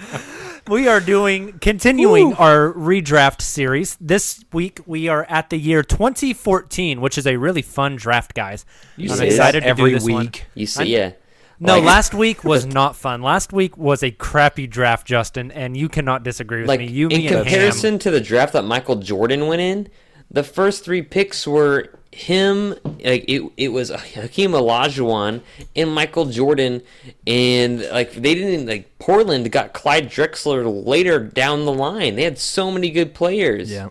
we 0.68 0.86
are 0.88 1.00
doing 1.00 1.58
continuing 1.58 2.34
our 2.34 2.72
redraft 2.72 3.40
series. 3.40 3.96
This 4.00 4.44
week 4.52 4.80
we 4.86 5.08
are 5.08 5.24
at 5.28 5.50
the 5.50 5.56
year 5.58 5.82
2014, 5.82 7.00
which 7.00 7.18
is 7.18 7.26
a 7.26 7.36
really 7.36 7.62
fun 7.62 7.96
draft, 7.96 8.34
guys. 8.34 8.64
You 8.96 9.12
I'm 9.12 9.20
excited 9.22 9.60
to 9.60 9.66
do 9.66 9.70
every 9.70 9.92
this 9.94 10.04
one. 10.04 10.26
week. 10.26 10.46
You 10.54 10.66
see, 10.66 10.80
I'm- 10.80 10.88
yeah. 10.88 11.12
No, 11.58 11.76
Like- 11.76 11.84
last 11.84 12.14
week 12.14 12.44
was 12.44 12.66
not 12.80 12.96
fun. 12.96 13.22
Last 13.22 13.52
week 13.52 13.76
was 13.78 14.02
a 14.02 14.10
crappy 14.10 14.66
draft, 14.66 15.06
Justin, 15.06 15.50
and 15.50 15.76
you 15.76 15.88
cannot 15.88 16.22
disagree 16.22 16.60
with 16.60 16.68
like 16.68 16.80
me. 16.80 16.86
You, 16.88 17.08
in 17.08 17.18
me, 17.22 17.28
comparison 17.28 17.98
to 18.00 18.10
the 18.10 18.20
draft 18.20 18.52
that 18.52 18.64
Michael 18.64 18.96
Jordan 18.96 19.46
went 19.46 19.62
in, 19.62 19.88
the 20.30 20.42
first 20.42 20.84
three 20.84 21.02
picks 21.02 21.46
were 21.46 21.98
him. 22.16 22.70
Like 22.84 23.24
it, 23.28 23.42
it 23.56 23.68
was 23.68 23.90
Hakeem 23.90 24.52
Olajuwon 24.52 25.42
and 25.74 25.94
Michael 25.94 26.26
Jordan, 26.26 26.82
and 27.26 27.82
like 27.90 28.12
they 28.12 28.34
didn't 28.34 28.66
like 28.66 28.98
Portland 28.98 29.50
got 29.52 29.72
Clyde 29.74 30.08
Drexler 30.08 30.86
later 30.86 31.18
down 31.20 31.64
the 31.66 31.72
line. 31.72 32.16
They 32.16 32.24
had 32.24 32.38
so 32.38 32.70
many 32.70 32.90
good 32.90 33.14
players. 33.14 33.70
Yeah. 33.70 33.90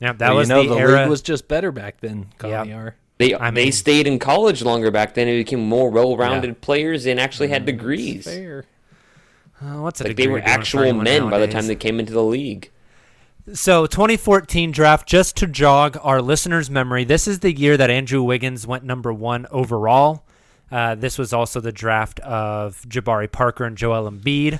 Yeah, 0.00 0.12
that 0.12 0.28
Well, 0.28 0.36
was 0.36 0.48
you 0.48 0.54
know, 0.54 0.62
the, 0.64 0.74
the, 0.74 0.80
era. 0.80 1.00
league 1.00 1.08
was 1.08 1.22
just 1.22 1.48
better 1.48 1.72
back 1.72 2.00
then. 2.00 2.26
Yep. 2.42 2.66
Kamiar. 2.66 2.92
They 3.18 3.34
I 3.34 3.50
they 3.50 3.70
stayed 3.70 4.06
in 4.06 4.18
college 4.18 4.62
longer 4.62 4.90
back 4.90 5.14
then 5.14 5.26
and 5.28 5.38
became 5.38 5.60
more 5.60 5.90
well-rounded 5.90 6.48
Yeah. 6.48 6.54
Mm, 6.54 6.60
players 6.60 7.06
and 7.06 7.18
actually 7.18 7.48
had 7.48 7.64
degrees. 7.64 8.24
Fair. 8.24 8.64
Oh, 9.62 9.82
what's 9.82 10.00
a 10.02 10.04
Like 10.04 10.16
they 10.16 10.26
were 10.26 10.40
actual 10.40 10.82
anyone 10.82 11.04
men 11.04 11.30
by 11.30 11.38
the 11.38 11.48
time 11.48 11.66
they 11.66 11.76
came 11.76 11.98
into 11.98 12.12
the 12.12 12.22
league. 12.22 12.70
So 13.52 13.86
2014 13.86 14.72
draft, 14.72 15.08
just 15.08 15.36
to 15.36 15.46
jog 15.46 15.96
our 16.02 16.20
listeners' 16.20 16.68
memory, 16.68 17.04
this 17.04 17.28
is 17.28 17.38
the 17.38 17.52
year 17.52 17.76
that 17.76 17.90
Andrew 17.90 18.20
Wiggins 18.22 18.66
went 18.66 18.82
number 18.82 19.12
one 19.12 19.46
overall. 19.52 20.24
Uh, 20.68 20.96
this 20.96 21.16
was 21.16 21.32
also 21.32 21.60
the 21.60 21.70
draft 21.70 22.18
of 22.20 22.82
Jabari 22.88 23.30
Parker 23.30 23.64
and 23.64 23.78
Joel 23.78 24.10
Embiid. 24.10 24.58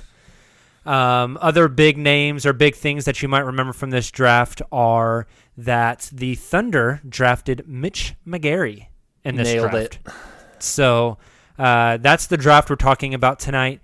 Um, 0.85 1.37
other 1.41 1.67
big 1.67 1.97
names 1.97 2.45
or 2.45 2.53
big 2.53 2.75
things 2.75 3.03
that 3.03 3.21
you 3.21 3.27
might 3.27 3.41
remember 3.41 3.73
from 3.73 3.89
this 3.89 4.09
draft 4.09 4.61
are 4.71 5.27
that 5.57 6.09
the 6.13 6.35
Thunder 6.35 7.01
drafted 7.07 7.67
Mitch 7.67 8.13
McGary 8.25 8.87
in 9.25 9.35
this 9.35 9.49
Nailed 9.49 9.71
draft. 9.71 9.99
it. 10.05 10.13
So 10.63 11.17
uh, 11.59 11.97
that's 11.97 12.27
the 12.27 12.37
draft 12.37 12.69
we're 12.69 12.77
talking 12.77 13.13
about 13.13 13.39
tonight. 13.39 13.81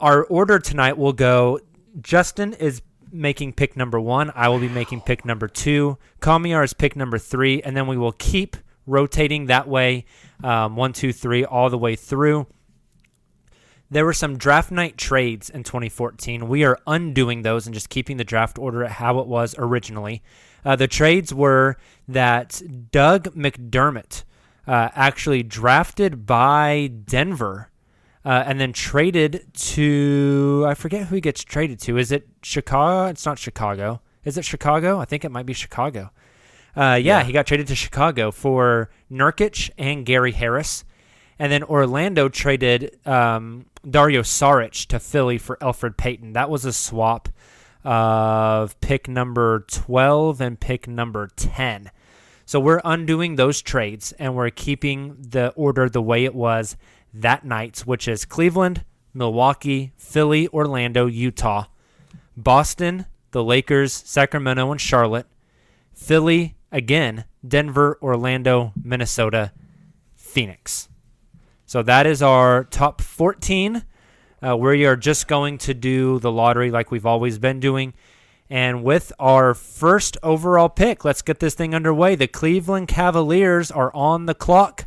Our 0.00 0.24
order 0.24 0.58
tonight 0.58 0.98
will 0.98 1.12
go 1.12 1.60
Justin 2.00 2.52
is 2.54 2.82
making 3.14 3.52
pick 3.54 3.76
number 3.76 3.98
one. 4.00 4.30
I 4.34 4.48
will 4.48 4.58
be 4.58 4.68
making 4.68 5.02
pick 5.02 5.24
number 5.24 5.48
two. 5.48 5.98
Kamiar 6.20 6.64
is 6.64 6.74
pick 6.74 6.96
number 6.96 7.18
three. 7.18 7.62
And 7.62 7.76
then 7.76 7.86
we 7.86 7.96
will 7.96 8.12
keep 8.12 8.56
rotating 8.86 9.46
that 9.46 9.68
way 9.68 10.04
um, 10.42 10.76
one, 10.76 10.92
two, 10.92 11.12
three, 11.12 11.44
all 11.44 11.70
the 11.70 11.78
way 11.78 11.96
through. 11.96 12.46
There 13.90 14.04
were 14.04 14.12
some 14.12 14.36
draft 14.36 14.70
night 14.70 14.96
trades 14.96 15.48
in 15.48 15.62
2014. 15.62 16.48
We 16.48 16.64
are 16.64 16.78
undoing 16.86 17.42
those 17.42 17.66
and 17.66 17.74
just 17.74 17.90
keeping 17.90 18.16
the 18.16 18.24
draft 18.24 18.58
order 18.58 18.84
at 18.84 18.92
how 18.92 19.20
it 19.20 19.26
was 19.26 19.54
originally. 19.56 20.22
Uh, 20.64 20.74
the 20.76 20.88
trades 20.88 21.32
were 21.32 21.76
that 22.08 22.60
Doug 22.90 23.34
McDermott, 23.34 24.24
uh, 24.66 24.88
actually 24.94 25.42
drafted 25.42 26.26
by 26.26 26.90
Denver, 27.04 27.70
uh, 28.24 28.44
and 28.46 28.58
then 28.58 28.72
traded 28.72 29.46
to 29.54 30.64
I 30.66 30.74
forget 30.74 31.06
who 31.06 31.16
he 31.16 31.20
gets 31.20 31.44
traded 31.44 31.78
to. 31.80 31.98
Is 31.98 32.10
it 32.10 32.28
Chicago? 32.42 33.10
It's 33.10 33.26
not 33.26 33.38
Chicago. 33.38 34.00
Is 34.24 34.38
it 34.38 34.44
Chicago? 34.44 34.98
I 34.98 35.04
think 35.04 35.24
it 35.24 35.30
might 35.30 35.46
be 35.46 35.52
Chicago. 35.52 36.10
Uh, 36.76 36.98
yeah, 37.00 37.22
he 37.22 37.32
got 37.32 37.46
traded 37.46 37.66
to 37.68 37.74
Chicago 37.74 38.30
for 38.30 38.90
Nurkic 39.10 39.70
and 39.78 40.04
Gary 40.04 40.32
Harris. 40.32 40.84
And 41.38 41.50
then 41.50 41.62
Orlando 41.62 42.28
traded 42.28 42.98
um, 43.06 43.66
Dario 43.88 44.22
Saric 44.22 44.86
to 44.86 44.98
Philly 44.98 45.38
for 45.38 45.56
Elfrid 45.56 45.96
Payton. 45.96 46.32
That 46.32 46.48
was 46.48 46.64
a 46.64 46.72
swap 46.72 47.28
of 47.84 48.80
pick 48.80 49.08
number 49.08 49.64
12 49.68 50.40
and 50.40 50.58
pick 50.58 50.88
number 50.88 51.28
10. 51.36 51.90
So 52.46 52.60
we're 52.60 52.80
undoing 52.84 53.36
those 53.36 53.62
trades 53.62 54.12
and 54.12 54.34
we're 54.34 54.50
keeping 54.50 55.16
the 55.18 55.50
order 55.50 55.88
the 55.88 56.02
way 56.02 56.24
it 56.24 56.34
was 56.34 56.76
that 57.14 57.44
night, 57.44 57.80
which 57.80 58.08
is 58.08 58.24
Cleveland, 58.24 58.84
Milwaukee, 59.14 59.92
Philly, 59.96 60.48
Orlando, 60.48 61.06
Utah, 61.06 61.66
Boston, 62.36 63.06
the 63.30 63.44
Lakers, 63.44 63.92
Sacramento, 63.92 64.70
and 64.70 64.80
Charlotte, 64.80 65.26
Philly, 65.92 66.56
again, 66.72 67.24
Denver, 67.46 67.98
Orlando, 68.02 68.72
Minnesota, 68.82 69.52
Phoenix. 70.16 70.88
So 71.66 71.82
that 71.82 72.06
is 72.06 72.20
our 72.20 72.64
top 72.64 73.00
14. 73.00 73.84
Uh, 74.42 74.56
we 74.56 74.84
are 74.84 74.96
just 74.96 75.28
going 75.28 75.58
to 75.58 75.72
do 75.72 76.18
the 76.18 76.32
lottery 76.32 76.70
like 76.70 76.90
we've 76.90 77.06
always 77.06 77.38
been 77.38 77.60
doing. 77.60 77.94
And 78.50 78.84
with 78.84 79.12
our 79.18 79.54
first 79.54 80.18
overall 80.22 80.68
pick, 80.68 81.04
let's 81.04 81.22
get 81.22 81.40
this 81.40 81.54
thing 81.54 81.74
underway. 81.74 82.14
The 82.14 82.26
Cleveland 82.26 82.88
Cavaliers 82.88 83.70
are 83.70 83.94
on 83.94 84.26
the 84.26 84.34
clock. 84.34 84.86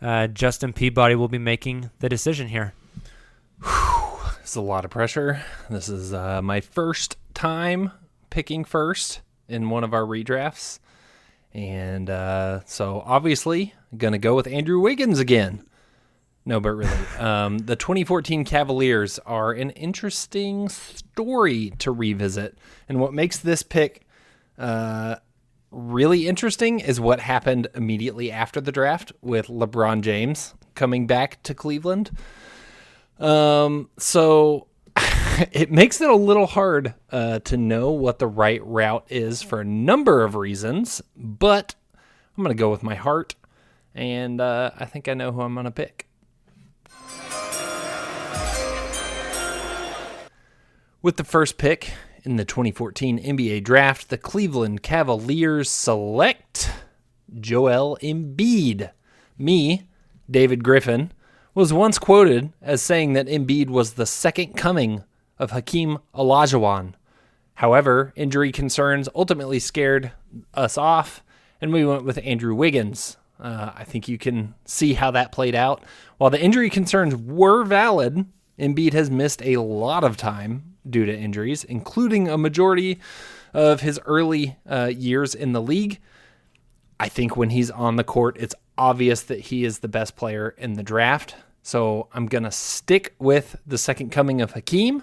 Uh, 0.00 0.26
Justin 0.26 0.72
Peabody 0.72 1.14
will 1.14 1.28
be 1.28 1.38
making 1.38 1.90
the 2.00 2.08
decision 2.08 2.48
here. 2.48 2.74
It's 4.42 4.54
a 4.54 4.60
lot 4.60 4.84
of 4.84 4.90
pressure. 4.90 5.42
This 5.68 5.88
is 5.88 6.12
uh, 6.12 6.40
my 6.42 6.60
first 6.60 7.16
time 7.34 7.90
picking 8.30 8.64
first 8.64 9.20
in 9.48 9.70
one 9.70 9.82
of 9.82 9.94
our 9.94 10.02
redrafts. 10.02 10.78
And 11.52 12.10
uh, 12.10 12.60
so 12.64 13.02
obviously, 13.06 13.74
going 13.96 14.12
to 14.12 14.18
go 14.18 14.34
with 14.34 14.46
Andrew 14.46 14.78
Wiggins 14.78 15.18
again. 15.18 15.64
No, 16.44 16.60
but 16.60 16.72
really, 16.72 17.06
um, 17.18 17.58
the 17.58 17.76
2014 17.76 18.44
Cavaliers 18.44 19.18
are 19.20 19.52
an 19.52 19.70
interesting 19.70 20.68
story 20.68 21.72
to 21.78 21.90
revisit. 21.90 22.58
And 22.88 23.00
what 23.00 23.14
makes 23.14 23.38
this 23.38 23.62
pick 23.62 24.06
uh, 24.58 25.16
really 25.76 26.26
interesting 26.26 26.80
is 26.80 26.98
what 26.98 27.20
happened 27.20 27.68
immediately 27.74 28.32
after 28.32 28.60
the 28.60 28.72
draft 28.72 29.12
with 29.20 29.48
LeBron 29.48 30.00
James 30.00 30.54
coming 30.74 31.06
back 31.06 31.42
to 31.42 31.54
Cleveland. 31.54 32.10
Um, 33.20 33.90
so 33.98 34.68
it 35.52 35.70
makes 35.70 36.00
it 36.00 36.08
a 36.08 36.16
little 36.16 36.46
hard 36.46 36.94
uh, 37.10 37.40
to 37.40 37.56
know 37.58 37.90
what 37.90 38.18
the 38.18 38.26
right 38.26 38.64
route 38.64 39.04
is 39.10 39.42
for 39.42 39.60
a 39.60 39.64
number 39.64 40.24
of 40.24 40.34
reasons, 40.34 41.02
but 41.14 41.74
I'm 42.36 42.42
going 42.42 42.56
to 42.56 42.60
go 42.60 42.70
with 42.70 42.82
my 42.82 42.94
heart, 42.94 43.34
and 43.94 44.40
uh, 44.40 44.70
I 44.78 44.86
think 44.86 45.08
I 45.08 45.14
know 45.14 45.30
who 45.30 45.42
I'm 45.42 45.54
going 45.54 45.64
to 45.64 45.70
pick. 45.70 46.06
With 51.02 51.18
the 51.18 51.24
first 51.24 51.58
pick 51.58 51.92
in 52.26 52.36
the 52.36 52.44
2014 52.44 53.22
NBA 53.22 53.62
draft, 53.62 54.08
the 54.08 54.18
Cleveland 54.18 54.82
Cavaliers 54.82 55.70
select 55.70 56.70
Joel 57.40 57.96
Embiid. 58.02 58.90
Me, 59.38 59.86
David 60.28 60.64
Griffin, 60.64 61.12
was 61.54 61.72
once 61.72 61.98
quoted 61.98 62.52
as 62.60 62.82
saying 62.82 63.12
that 63.12 63.28
Embiid 63.28 63.70
was 63.70 63.92
the 63.92 64.06
second 64.06 64.54
coming 64.54 65.04
of 65.38 65.52
Hakeem 65.52 65.98
Olajuwon. 66.14 66.94
However, 67.54 68.12
injury 68.16 68.52
concerns 68.52 69.08
ultimately 69.14 69.58
scared 69.60 70.12
us 70.52 70.76
off, 70.76 71.22
and 71.60 71.72
we 71.72 71.86
went 71.86 72.04
with 72.04 72.18
Andrew 72.24 72.54
Wiggins. 72.54 73.16
Uh, 73.38 73.70
I 73.74 73.84
think 73.84 74.08
you 74.08 74.18
can 74.18 74.54
see 74.64 74.94
how 74.94 75.12
that 75.12 75.32
played 75.32 75.54
out. 75.54 75.82
While 76.18 76.30
the 76.30 76.42
injury 76.42 76.70
concerns 76.70 77.14
were 77.14 77.64
valid, 77.64 78.26
Embiid 78.58 78.92
has 78.92 79.10
missed 79.10 79.42
a 79.42 79.58
lot 79.58 80.04
of 80.04 80.16
time 80.16 80.76
due 80.88 81.04
to 81.04 81.16
injuries, 81.16 81.64
including 81.64 82.28
a 82.28 82.38
majority 82.38 82.98
of 83.52 83.80
his 83.80 84.00
early 84.06 84.56
uh, 84.68 84.90
years 84.94 85.34
in 85.34 85.52
the 85.52 85.62
league. 85.62 86.00
I 86.98 87.08
think 87.08 87.36
when 87.36 87.50
he's 87.50 87.70
on 87.70 87.96
the 87.96 88.04
court, 88.04 88.36
it's 88.38 88.54
obvious 88.78 89.22
that 89.22 89.40
he 89.40 89.64
is 89.64 89.80
the 89.80 89.88
best 89.88 90.16
player 90.16 90.54
in 90.58 90.74
the 90.74 90.82
draft. 90.82 91.34
So 91.62 92.08
I'm 92.12 92.26
going 92.26 92.44
to 92.44 92.50
stick 92.50 93.14
with 93.18 93.56
the 93.66 93.78
second 93.78 94.10
coming 94.10 94.40
of 94.40 94.52
Hakeem. 94.52 95.02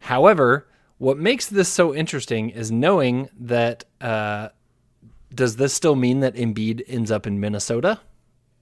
However, 0.00 0.66
what 0.98 1.18
makes 1.18 1.46
this 1.46 1.68
so 1.68 1.94
interesting 1.94 2.50
is 2.50 2.72
knowing 2.72 3.28
that 3.38 3.84
uh, 4.00 4.48
does 5.34 5.56
this 5.56 5.74
still 5.74 5.94
mean 5.94 6.20
that 6.20 6.34
Embiid 6.34 6.82
ends 6.88 7.10
up 7.10 7.26
in 7.26 7.38
Minnesota? 7.38 8.00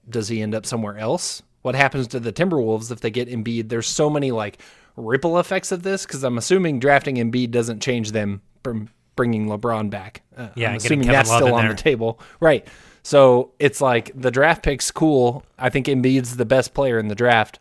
Does 0.09 0.27
he 0.27 0.41
end 0.41 0.53
up 0.53 0.65
somewhere 0.65 0.97
else? 0.97 1.41
What 1.61 1.75
happens 1.75 2.07
to 2.09 2.19
the 2.19 2.31
Timberwolves 2.31 2.91
if 2.91 3.01
they 3.01 3.09
get 3.11 3.27
Embiid? 3.29 3.69
There's 3.69 3.87
so 3.87 4.09
many 4.09 4.31
like 4.31 4.59
ripple 4.95 5.37
effects 5.39 5.71
of 5.71 5.83
this 5.83 6.05
because 6.05 6.23
I'm 6.23 6.37
assuming 6.37 6.79
drafting 6.79 7.15
Embiid 7.15 7.51
doesn't 7.51 7.81
change 7.81 8.11
them 8.11 8.41
from 8.63 8.89
bringing 9.15 9.47
LeBron 9.47 9.89
back. 9.89 10.21
Uh, 10.35 10.49
Yeah, 10.55 10.69
I'm 10.71 10.77
assuming 10.77 11.07
that's 11.07 11.29
Love 11.29 11.41
still 11.43 11.55
on 11.55 11.65
there. 11.65 11.73
the 11.73 11.81
table, 11.81 12.19
right? 12.39 12.67
So 13.03 13.51
it's 13.59 13.81
like 13.81 14.11
the 14.15 14.31
draft 14.31 14.63
pick's 14.63 14.91
cool. 14.91 15.43
I 15.57 15.69
think 15.69 15.87
Embiid's 15.87 16.35
the 16.37 16.45
best 16.45 16.73
player 16.73 16.99
in 16.99 17.07
the 17.07 17.15
draft, 17.15 17.59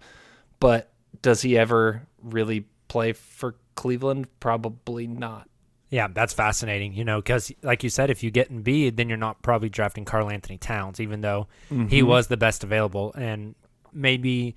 but 0.61 0.93
does 1.23 1.43
he 1.43 1.57
ever 1.57 2.03
really 2.23 2.67
play 2.88 3.12
for 3.12 3.55
Cleveland? 3.75 4.29
Probably 4.41 5.07
not. 5.07 5.49
Yeah, 5.88 6.09
that's 6.12 6.33
fascinating. 6.33 6.95
You 6.95 7.05
know, 7.05 7.21
because 7.21 7.53
like 7.62 7.85
you 7.85 7.91
said, 7.91 8.11
if 8.11 8.23
you 8.23 8.31
get 8.31 8.53
Embiid, 8.53 8.97
then 8.97 9.09
you're 9.09 9.17
not 9.19 9.41
probably 9.43 9.69
drafting 9.69 10.05
Karl-Anthony 10.05 10.59
Towns, 10.59 11.00
even 11.00 11.21
though 11.21 11.47
he 11.69 12.00
Mhm. 12.03 12.07
was 12.07 12.26
the 12.26 12.37
best 12.37 12.65
available, 12.65 13.15
and 13.15 13.55
maybe 13.97 14.55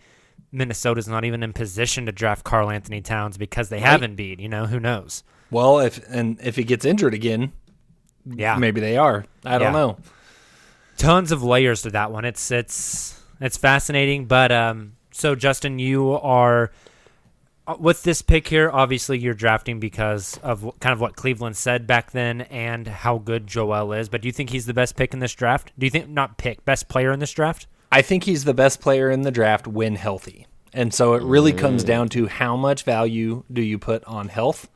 Minnesota's 0.51 1.07
not 1.07 1.25
even 1.25 1.41
in 1.43 1.53
position 1.53 2.05
to 2.07 2.11
draft 2.11 2.43
Karl-Anthony 2.43 3.01
Towns 3.01 3.37
because 3.37 3.69
they 3.69 3.79
have 3.79 4.01
Right. 4.01 4.15
Embiid. 4.15 4.39
You 4.39 4.49
know, 4.49 4.65
who 4.65 4.79
knows? 4.79 5.23
Well, 5.51 5.79
if 5.79 5.99
and 6.09 6.37
if 6.43 6.55
he 6.55 6.63
gets 6.63 6.85
injured 6.85 7.13
again, 7.13 7.51
Yeah, 8.25 8.57
maybe 8.57 8.81
they 8.81 8.97
are. 8.97 9.25
I 9.45 9.57
don't 9.57 9.73
Yeah. 9.73 9.79
know. 9.79 9.97
tons 10.97 11.31
of 11.31 11.41
layers 11.41 11.81
to 11.83 11.89
that 11.91 12.11
one. 12.11 12.25
It's 12.25 12.51
it's 12.51 13.19
it's 13.39 13.57
fascinating. 13.57 14.25
But 14.25 14.51
um, 14.51 14.93
so 15.11 15.33
Justin, 15.35 15.79
you 15.79 16.11
are 16.11 16.71
uh, 17.67 17.75
with 17.79 18.03
this 18.03 18.21
pick 18.21 18.47
here. 18.49 18.69
Obviously, 18.71 19.17
you're 19.17 19.33
drafting 19.33 19.79
because 19.79 20.37
of 20.43 20.69
kind 20.79 20.91
of 20.93 20.99
what 20.99 21.15
Cleveland 21.15 21.55
said 21.55 21.87
back 21.87 22.11
then 22.11 22.41
and 22.41 22.87
how 22.87 23.17
good 23.17 23.47
Joel 23.47 23.93
is. 23.93 24.09
But 24.09 24.21
do 24.21 24.27
you 24.27 24.31
think 24.33 24.49
he's 24.49 24.65
the 24.65 24.73
best 24.73 24.95
pick 24.97 25.13
in 25.13 25.19
this 25.19 25.33
draft? 25.33 25.71
Do 25.79 25.85
you 25.85 25.89
think 25.89 26.09
not 26.09 26.37
pick 26.37 26.65
best 26.65 26.89
player 26.89 27.11
in 27.11 27.19
this 27.19 27.31
draft? 27.31 27.65
I 27.91 28.01
think 28.01 28.23
he's 28.23 28.43
the 28.43 28.53
best 28.53 28.81
player 28.81 29.09
in 29.09 29.23
the 29.23 29.31
draft 29.31 29.67
when 29.67 29.95
healthy. 29.95 30.45
And 30.73 30.93
so 30.93 31.15
it 31.15 31.23
really 31.23 31.53
comes 31.53 31.83
down 31.83 32.09
to 32.09 32.27
how 32.27 32.55
much 32.55 32.83
value 32.83 33.43
do 33.51 33.61
you 33.61 33.79
put 33.79 34.03
on 34.05 34.27
health? 34.27 34.69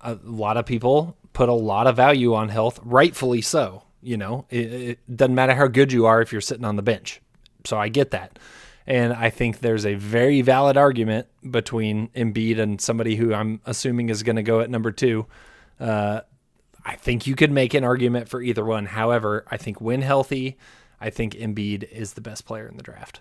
A 0.00 0.18
lot 0.24 0.56
of 0.56 0.64
people 0.64 1.16
put 1.34 1.48
a 1.50 1.54
lot 1.54 1.86
of 1.86 1.96
value 1.96 2.34
on 2.34 2.48
health, 2.48 2.80
rightfully 2.82 3.42
so. 3.42 3.82
You 4.02 4.16
know, 4.16 4.46
it, 4.48 4.72
it 4.72 5.16
doesn't 5.16 5.34
matter 5.34 5.54
how 5.54 5.66
good 5.66 5.92
you 5.92 6.06
are 6.06 6.22
if 6.22 6.32
you're 6.32 6.40
sitting 6.40 6.64
on 6.64 6.76
the 6.76 6.82
bench. 6.82 7.20
So 7.66 7.76
I 7.76 7.88
get 7.88 8.12
that. 8.12 8.38
And 8.86 9.12
I 9.12 9.28
think 9.28 9.60
there's 9.60 9.84
a 9.84 9.94
very 9.94 10.40
valid 10.40 10.78
argument 10.78 11.26
between 11.48 12.08
Embiid 12.08 12.58
and 12.58 12.80
somebody 12.80 13.16
who 13.16 13.34
I'm 13.34 13.60
assuming 13.66 14.08
is 14.08 14.22
going 14.22 14.36
to 14.36 14.42
go 14.42 14.60
at 14.60 14.70
number 14.70 14.90
two. 14.90 15.26
Uh, 15.78 16.22
I 16.84 16.96
think 16.96 17.26
you 17.26 17.36
could 17.36 17.50
make 17.50 17.74
an 17.74 17.84
argument 17.84 18.28
for 18.28 18.40
either 18.40 18.64
one. 18.64 18.86
However, 18.86 19.44
I 19.50 19.58
think 19.58 19.82
when 19.82 20.00
healthy, 20.00 20.56
I 21.00 21.10
think 21.10 21.34
Embiid 21.34 21.90
is 21.90 22.12
the 22.12 22.20
best 22.20 22.44
player 22.44 22.68
in 22.68 22.76
the 22.76 22.82
draft. 22.82 23.20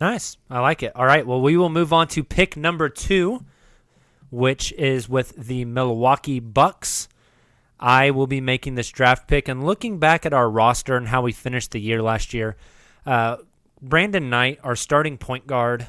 Nice. 0.00 0.36
I 0.50 0.60
like 0.60 0.82
it. 0.82 0.92
All 0.96 1.06
right. 1.06 1.26
Well, 1.26 1.40
we 1.40 1.56
will 1.56 1.68
move 1.68 1.92
on 1.92 2.08
to 2.08 2.24
pick 2.24 2.56
number 2.56 2.88
two, 2.88 3.44
which 4.30 4.72
is 4.72 5.08
with 5.08 5.36
the 5.36 5.64
Milwaukee 5.64 6.40
Bucks. 6.40 7.08
I 7.78 8.10
will 8.10 8.26
be 8.26 8.40
making 8.40 8.76
this 8.76 8.90
draft 8.90 9.28
pick 9.28 9.48
and 9.48 9.64
looking 9.64 9.98
back 9.98 10.24
at 10.24 10.32
our 10.32 10.48
roster 10.48 10.96
and 10.96 11.08
how 11.08 11.22
we 11.22 11.32
finished 11.32 11.72
the 11.72 11.80
year 11.80 12.02
last 12.02 12.32
year. 12.32 12.56
Uh, 13.04 13.38
Brandon 13.80 14.30
Knight, 14.30 14.60
our 14.62 14.76
starting 14.76 15.18
point 15.18 15.46
guard. 15.46 15.88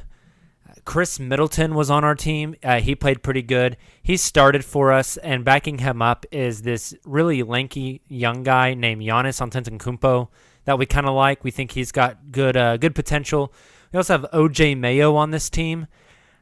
Khris 0.86 1.20
Middleton 1.20 1.76
was 1.76 1.90
on 1.90 2.04
our 2.04 2.16
team. 2.16 2.56
Uh, 2.64 2.80
he 2.82 2.94
played 2.96 3.24
pretty 3.24 3.42
good. 3.42 3.78
He 4.02 4.18
started 4.18 4.66
for 4.66 4.92
us, 4.92 5.16
and 5.18 5.46
backing 5.46 5.78
him 5.80 6.02
up 6.02 6.26
is 6.32 6.64
this 6.64 6.94
really 7.06 7.42
lanky 7.44 8.02
young 8.10 8.44
guy 8.44 8.74
named 8.74 9.02
Giannis 9.02 9.40
Antetokounmpo 9.42 10.28
that 10.66 10.78
we 10.78 10.86
kind 10.86 11.08
of 11.08 11.14
like. 11.14 11.44
We 11.44 11.52
think 11.52 11.72
he's 11.72 11.92
got 11.92 12.32
good 12.32 12.58
uh, 12.58 12.78
good 12.78 12.96
potential. 12.96 13.54
We 13.92 13.98
also 13.98 14.14
have 14.18 14.26
OJ 14.34 14.78
Mayo 14.78 15.16
on 15.16 15.32
this 15.32 15.50
team. 15.50 15.88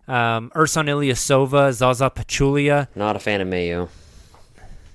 Um, 0.08 0.52
Ersan 0.56 0.88
Ilyasova, 0.88 1.72
Zaza 1.74 2.10
Pachulia. 2.10 2.88
Not 2.96 3.16
a 3.16 3.20
fan 3.20 3.42
of 3.42 3.48
Mayo. 3.48 3.90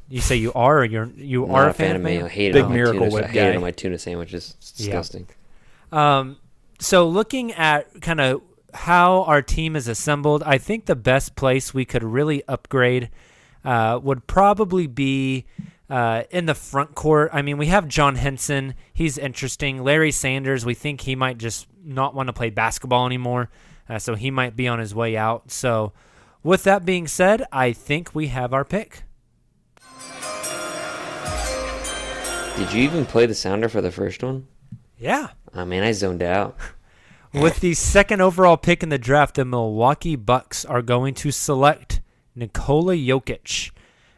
You 0.09 0.21
say 0.21 0.37
you 0.37 0.53
are, 0.55 0.81
or 0.81 0.85
you're 0.85 1.11
you 1.17 1.47
Not 1.47 1.55
are 1.55 1.69
a 1.69 1.75
fan 1.75 1.97
of 1.97 2.03
Mayo. 2.03 2.27
I 2.27 2.29
hate 2.29 2.51
it 2.51 2.55
Big 2.55 2.65
on 2.65 2.73
Miracle 2.73 3.01
tuna, 3.01 3.13
Whip 3.15 3.25
I 3.25 3.29
hate 3.29 3.39
it 3.49 3.51
guy. 3.51 3.55
on 3.57 3.61
my 3.63 3.71
tuna 3.71 3.99
sandwiches. 3.99 4.55
It's 4.59 4.73
Yeah. 4.81 4.87
disgusting. 4.87 5.27
Um, 5.93 6.37
so 6.81 7.09
looking 7.09 7.53
at 7.53 8.01
kind 8.03 8.21
of 8.21 8.43
how 8.75 9.23
our 9.23 9.43
team 9.43 9.77
is 9.77 9.89
assembled, 9.89 10.43
I 10.45 10.59
think 10.59 10.87
the 10.87 10.97
best 10.97 11.37
place 11.37 11.73
we 11.73 11.85
could 11.85 12.03
really 12.03 12.43
upgrade 12.47 13.11
uh, 13.65 13.99
would 14.03 14.27
probably 14.27 14.87
be 14.87 15.47
uh, 15.89 16.25
in 16.31 16.47
the 16.47 16.55
front 16.55 16.95
court. 16.95 17.31
I 17.33 17.43
mean, 17.43 17.59
we 17.59 17.67
have 17.67 17.89
John 17.89 18.17
Henson. 18.17 18.75
He's 18.93 19.19
interesting. 19.19 19.83
Larry 19.83 20.13
Sanders, 20.13 20.65
we 20.65 20.75
think 20.75 21.03
he 21.03 21.17
might 21.17 21.39
just 21.39 21.67
not 21.85 22.15
want 22.15 22.29
to 22.29 22.33
play 22.33 22.51
basketball 22.51 23.07
anymore. 23.07 23.51
Uh, 23.89 23.99
so 23.99 24.15
he 24.15 24.31
might 24.31 24.57
be 24.57 24.67
on 24.67 24.79
his 24.79 24.95
way 24.95 25.17
out. 25.17 25.51
So 25.51 25.93
with 26.43 26.65
that 26.65 26.85
being 26.85 27.07
said, 27.07 27.45
I 27.53 27.73
think 27.73 28.15
we 28.15 28.29
have 28.29 28.53
our 28.53 28.65
pick. 28.65 29.05
Did 32.57 32.73
you 32.73 32.83
even 32.83 33.05
play 33.05 33.27
the 33.27 33.35
sounder 33.35 33.69
for 33.69 33.81
the 33.81 33.93
first 33.93 34.23
one? 34.23 34.47
Yeah. 34.99 35.29
I 35.53 35.65
mean, 35.65 35.83
I 35.83 35.93
zoned 35.93 36.23
out. 36.23 36.57
With 37.37 37.61
the 37.61 37.75
second 37.75 38.23
overall 38.23 38.57
pick 38.57 38.83
in 38.83 38.89
the 38.89 38.99
draft, 38.99 39.35
the 39.35 39.45
Milwaukee 39.45 40.17
Bucks 40.17 40.65
are 40.65 40.81
going 40.81 41.15
to 41.17 41.31
select 41.31 42.01
Nikola 42.35 42.95
Jokic 42.95 43.73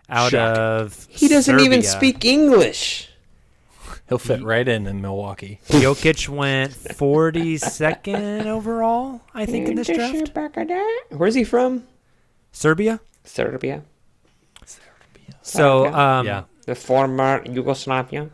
out 0.08 0.30
Shock. 0.30 0.56
Of 0.56 1.06
He 1.10 1.26
doesn't 1.28 1.58
even 1.60 1.82
speak 1.82 2.24
English. 2.24 3.10
He'll 4.08 4.18
fit 4.18 4.42
right 4.42 4.66
in 4.66 4.86
in 4.86 5.02
Milwaukee. 5.02 5.60
Jokic 5.68 6.28
went 6.28 6.72
42nd 6.72 8.46
overall, 8.46 9.20
I 9.34 9.44
think, 9.46 9.68
in 9.68 9.74
this 9.74 9.88
draft. 9.88 10.32
Where's 11.10 11.34
he 11.34 11.44
from? 11.44 11.86
Serbia. 12.52 13.00
Serbia. 13.24 13.82
So, 15.42 15.84
Serbia. 15.84 15.98
um, 15.98 16.26
Yeah. 16.26 16.44
The 16.66 16.74
former 16.74 17.42
Yugoslavia. 17.44 18.30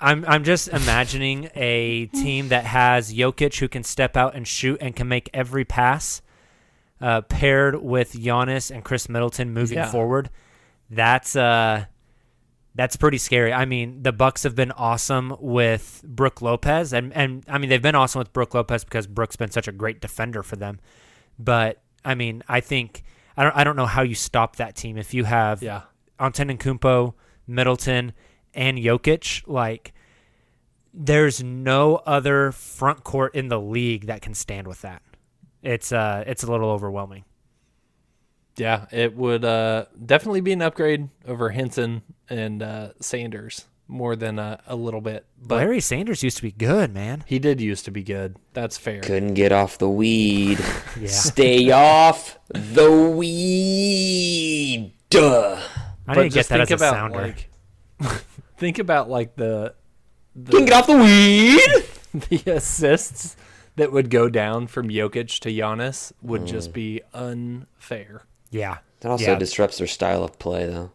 I'm 0.00 0.24
I'm 0.26 0.44
just 0.44 0.68
imagining 0.68 1.50
a 1.54 2.06
team 2.06 2.48
that 2.48 2.64
has 2.64 3.12
Jokic 3.12 3.58
who 3.58 3.68
can 3.68 3.82
step 3.82 4.16
out 4.16 4.34
and 4.34 4.46
shoot 4.46 4.78
and 4.80 4.94
can 4.94 5.08
make 5.08 5.28
every 5.34 5.64
pass, 5.64 6.22
uh, 7.00 7.22
paired 7.22 7.82
with 7.82 8.12
Giannis 8.12 8.70
and 8.70 8.84
Khris 8.84 9.08
Middleton 9.08 9.52
moving 9.52 9.78
Yeah. 9.78 9.90
forward. 9.90 10.30
That's 10.88 11.34
uh, 11.34 11.86
that's 12.74 12.94
pretty 12.96 13.18
scary. 13.18 13.52
I 13.52 13.64
mean, 13.64 14.02
the 14.04 14.12
Bucks 14.12 14.44
have 14.44 14.54
been 14.54 14.70
awesome 14.70 15.34
with 15.40 16.02
Brook 16.06 16.40
Lopez, 16.42 16.92
and 16.92 17.12
and 17.14 17.44
I 17.48 17.58
mean 17.58 17.68
they've 17.68 17.82
been 17.82 17.96
awesome 17.96 18.20
with 18.20 18.32
Brook 18.32 18.54
Lopez 18.54 18.84
because 18.84 19.06
Brook's 19.08 19.36
been 19.36 19.50
such 19.50 19.66
a 19.66 19.72
great 19.72 20.00
defender 20.00 20.42
for 20.44 20.54
them. 20.56 20.78
But 21.40 21.82
I 22.04 22.14
mean, 22.14 22.44
I 22.48 22.60
think 22.60 23.02
I 23.36 23.42
don't 23.42 23.56
I 23.56 23.64
don't 23.64 23.76
know 23.76 23.86
how 23.86 24.02
you 24.02 24.14
stop 24.14 24.56
that 24.56 24.76
team 24.76 24.96
if 24.96 25.12
you 25.12 25.24
have 25.24 25.60
Yeah. 25.62 25.82
Antetokounmpo, 26.20 27.14
Middleton, 27.46 28.12
and 28.58 28.76
Jokic. 28.76 29.44
Like, 29.46 29.94
there's 30.92 31.42
no 31.42 31.96
other 32.04 32.52
front 32.52 33.04
court 33.04 33.34
in 33.34 33.48
the 33.48 33.60
league 33.60 34.06
that 34.06 34.20
can 34.20 34.34
stand 34.34 34.66
with 34.66 34.82
that. 34.82 35.00
It's 35.62 35.92
uh, 35.92 36.24
it's 36.26 36.42
a 36.42 36.50
little 36.50 36.70
overwhelming. 36.70 37.24
Yeah, 38.56 38.86
it 38.90 39.16
would 39.16 39.44
uh, 39.44 39.86
definitely 40.04 40.40
be 40.40 40.52
an 40.52 40.62
upgrade 40.62 41.08
over 41.26 41.50
Henson 41.50 42.02
and 42.28 42.62
uh, 42.62 42.88
Sanders 43.00 43.66
more 43.86 44.16
than 44.16 44.38
uh, 44.38 44.60
a 44.66 44.74
little 44.76 45.00
bit. 45.00 45.24
But 45.40 45.56
Larry 45.56 45.80
Sanders 45.80 46.22
used 46.24 46.36
to 46.38 46.42
be 46.42 46.50
good, 46.50 46.92
man. 46.92 47.22
he 47.26 47.38
did 47.38 47.60
used 47.60 47.84
to 47.86 47.90
be 47.92 48.02
good. 48.02 48.36
That's 48.54 48.76
fair. 48.76 49.00
Couldn't 49.00 49.34
get 49.34 49.52
off 49.52 49.78
the 49.78 49.88
weed. 49.88 50.58
Yeah. 51.00 51.06
Stay 51.06 51.70
off 51.70 52.40
the 52.48 52.90
weed. 52.92 54.92
Duh. 55.10 55.60
I 56.08 56.14
But 56.14 56.22
didn't 56.22 56.34
get 56.34 56.48
that 56.48 56.60
as 56.62 56.70
a 56.72 56.74
about, 56.74 56.94
sounder. 56.94 57.34
Like, 58.00 58.00
think 58.58 58.78
about 58.78 59.08
like 59.08 59.36
the 59.36 59.74
Couldn't 60.44 60.66
get 60.66 60.74
off 60.74 60.86
the 60.86 60.96
weed. 60.96 61.60
the 62.28 62.52
assists 62.52 63.36
that 63.76 63.92
would 63.92 64.10
go 64.10 64.28
down 64.28 64.66
from 64.66 64.88
Jokic 64.88 65.38
to 65.40 65.50
Giannis 65.50 66.12
would 66.20 66.42
mm. 66.42 66.46
just 66.46 66.72
be 66.72 67.00
unfair. 67.14 68.22
yeah. 68.50 68.78
That 69.00 69.10
also 69.10 69.26
Yeah. 69.32 69.38
disrupts 69.38 69.78
their 69.78 69.86
style 69.86 70.24
of 70.24 70.40
play, 70.40 70.66
though. 70.66 70.90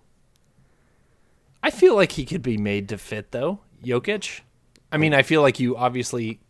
I 1.63 1.69
feel 1.69 1.95
like 1.95 2.11
he 2.13 2.25
could 2.25 2.41
be 2.41 2.57
made 2.57 2.89
to 2.89 2.97
fit 2.97 3.31
though, 3.31 3.59
Jokic. 3.81 4.41
I 4.91 4.97
mean, 4.97 5.13
I 5.13 5.21
feel 5.23 5.41
like 5.41 5.61
you 5.61 5.77
obviously 5.77 6.41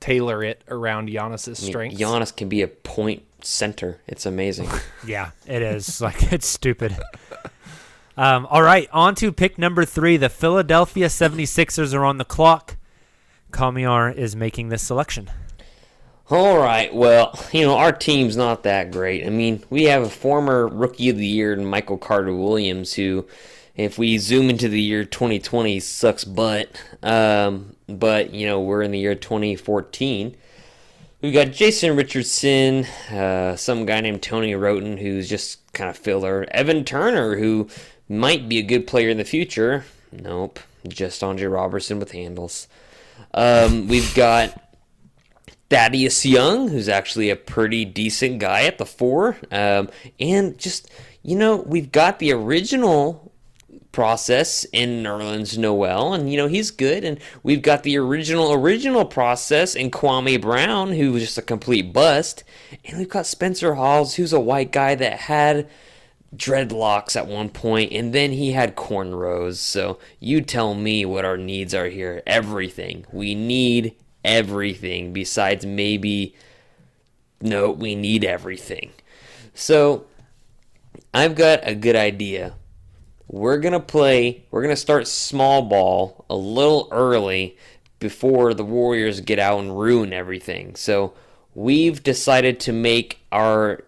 tailor 0.00 0.44
it 0.44 0.62
around 0.68 1.08
Giannis's 1.08 1.60
I 1.60 1.62
mean, 1.62 1.70
strengths. 1.70 2.00
Giannis 2.00 2.36
can 2.36 2.50
be 2.50 2.60
a 2.60 2.68
point 2.68 3.22
center. 3.42 4.00
It's 4.06 4.26
amazing. 4.26 4.68
Yeah, 5.06 5.30
it 5.46 5.62
is. 5.62 6.00
like 6.02 6.30
it's 6.30 6.46
stupid. 6.46 6.94
Um, 8.20 8.46
all 8.50 8.60
right, 8.60 8.86
on 8.92 9.14
to 9.14 9.32
pick 9.32 9.56
number 9.56 9.86
three. 9.86 10.18
The 10.18 10.28
Philadelphia 10.28 11.06
76ers 11.06 11.94
are 11.94 12.04
on 12.04 12.18
the 12.18 12.24
clock. 12.26 12.76
Kamiar 13.50 14.14
is 14.14 14.36
making 14.36 14.68
this 14.68 14.82
selection. 14.82 15.30
All 16.28 16.58
right. 16.58 16.94
Well, 16.94 17.32
you 17.50 17.62
know, 17.62 17.78
our 17.78 17.92
team's 17.92 18.36
not 18.36 18.64
that 18.64 18.92
great. 18.92 19.26
I 19.26 19.30
mean, 19.30 19.64
we 19.70 19.84
have 19.84 20.02
a 20.02 20.10
former 20.10 20.68
rookie 20.68 21.08
of 21.08 21.16
the 21.16 21.26
year, 21.26 21.56
Michael 21.56 21.96
Carter 21.96 22.34
Williams, 22.34 22.92
who, 22.92 23.26
if 23.74 23.96
we 23.96 24.18
zoom 24.18 24.50
into 24.50 24.68
the 24.68 24.82
year 24.82 25.06
2020, 25.06 25.80
sucks 25.80 26.24
butt. 26.24 26.78
Um, 27.02 27.74
but, 27.88 28.34
you 28.34 28.46
know, 28.46 28.60
we're 28.60 28.82
in 28.82 28.90
the 28.90 28.98
year 28.98 29.14
2014. 29.14 30.36
We've 31.22 31.32
got 31.32 31.52
Jason 31.52 31.96
Richardson, 31.96 32.84
uh, 33.10 33.56
some 33.56 33.86
guy 33.86 34.02
named 34.02 34.22
Tony 34.22 34.54
Wroten, 34.54 34.98
who's 34.98 35.26
just 35.26 35.72
kind 35.72 35.88
of 35.88 35.96
filler. 35.96 36.46
Evan 36.50 36.84
Turner, 36.84 37.36
who 37.36 37.68
might 38.10 38.48
be 38.48 38.58
a 38.58 38.62
good 38.62 38.86
player 38.86 39.08
in 39.08 39.18
the 39.18 39.24
future. 39.24 39.84
Nope. 40.12 40.58
Just 40.88 41.22
Andre 41.22 41.46
Roberson 41.46 41.98
with 41.98 42.12
handles. 42.12 42.66
Um, 43.32 43.86
we've 43.86 44.14
got 44.14 44.74
Thaddeus 45.68 46.26
Young, 46.26 46.68
who's 46.68 46.88
actually 46.88 47.30
a 47.30 47.36
pretty 47.36 47.84
decent 47.84 48.40
guy 48.40 48.64
at 48.64 48.78
the 48.78 48.86
four, 48.86 49.36
um, 49.52 49.88
and 50.18 50.58
just 50.58 50.90
you 51.22 51.36
know, 51.36 51.56
we've 51.56 51.92
got 51.92 52.18
the 52.18 52.32
original 52.32 53.30
process 53.92 54.64
in 54.72 55.02
Nerlens 55.02 55.58
Noel, 55.58 56.14
and 56.14 56.30
you 56.30 56.36
know 56.36 56.48
he's 56.48 56.70
good, 56.70 57.04
and 57.04 57.20
we've 57.42 57.62
got 57.62 57.82
the 57.82 57.96
original 57.98 58.52
original 58.52 59.04
process 59.04 59.74
in 59.74 59.90
Kwame 59.90 60.40
Brown, 60.40 60.92
who 60.92 61.12
was 61.12 61.22
just 61.22 61.38
a 61.38 61.42
complete 61.42 61.92
bust, 61.92 62.42
and 62.84 62.98
we've 62.98 63.08
got 63.08 63.26
Spencer 63.26 63.74
Hawes, 63.74 64.14
who's 64.14 64.32
a 64.32 64.40
white 64.40 64.72
guy 64.72 64.94
that 64.94 65.20
had 65.20 65.68
dreadlocks 66.36 67.16
at 67.16 67.26
one 67.26 67.48
point, 67.48 67.92
and 67.92 68.12
then 68.12 68.32
he 68.32 68.52
had 68.52 68.76
cornrows. 68.76 69.56
So 69.56 69.98
you 70.18 70.40
tell 70.40 70.74
me 70.74 71.04
what 71.04 71.24
our 71.24 71.36
needs 71.36 71.74
are 71.74 71.88
here. 71.88 72.22
Everything 72.26 73.04
we 73.12 73.34
need, 73.34 73.94
everything 74.24 75.12
besides 75.12 75.66
maybe. 75.66 76.34
No, 77.40 77.70
we 77.70 77.94
need 77.94 78.24
everything. 78.24 78.92
So 79.54 80.06
I've 81.12 81.34
got 81.34 81.60
a 81.62 81.74
good 81.74 81.96
idea. 81.96 82.54
We're 83.26 83.58
going 83.58 83.72
to 83.72 83.80
play, 83.80 84.44
we're 84.50 84.62
going 84.62 84.74
to 84.74 84.80
start 84.80 85.06
small 85.06 85.62
ball 85.62 86.24
a 86.28 86.34
little 86.36 86.88
early 86.90 87.56
before 87.98 88.54
the 88.54 88.64
Warriors 88.64 89.20
get 89.20 89.38
out 89.38 89.60
and 89.60 89.78
ruin 89.78 90.12
everything. 90.12 90.74
So 90.74 91.14
we've 91.54 92.02
decided 92.02 92.58
to 92.60 92.72
make 92.72 93.20
our 93.30 93.84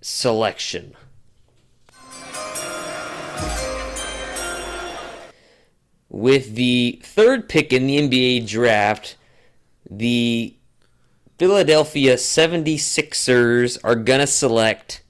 selection. 0.00 0.94
With 6.10 6.56
the 6.56 7.00
third 7.02 7.48
pick 7.48 7.72
in 7.72 7.86
the 7.86 7.96
NBA 7.98 8.48
draft, 8.48 9.16
the 9.88 10.54
Philadelphia 11.38 12.16
76ers 12.16 13.78
are 13.82 13.94
going 13.94 14.20
to 14.20 14.26
select 14.26 15.02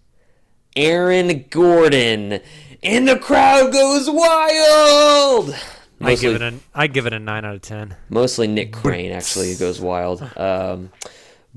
Aaron 0.77 1.47
Gordon, 1.51 2.41
and 2.83 3.09
the 3.09 3.19
crowd 3.19 3.73
goes 3.73 4.09
wild. 4.09 5.55
I 6.03 6.15
give 6.15 6.35
it 6.35 6.43
a 6.43 6.55
I 6.75 6.87
give 6.87 7.07
it 7.07 7.13
a 7.13 7.19
nine 7.19 7.45
out 7.45 7.55
of 7.55 7.63
ten. 7.63 7.97
Mostly 8.09 8.47
Nick 8.47 8.73
Crane 8.73 9.13
actually 9.13 9.55
goes 9.57 9.81
wild. 9.81 10.23
Um, 10.37 10.91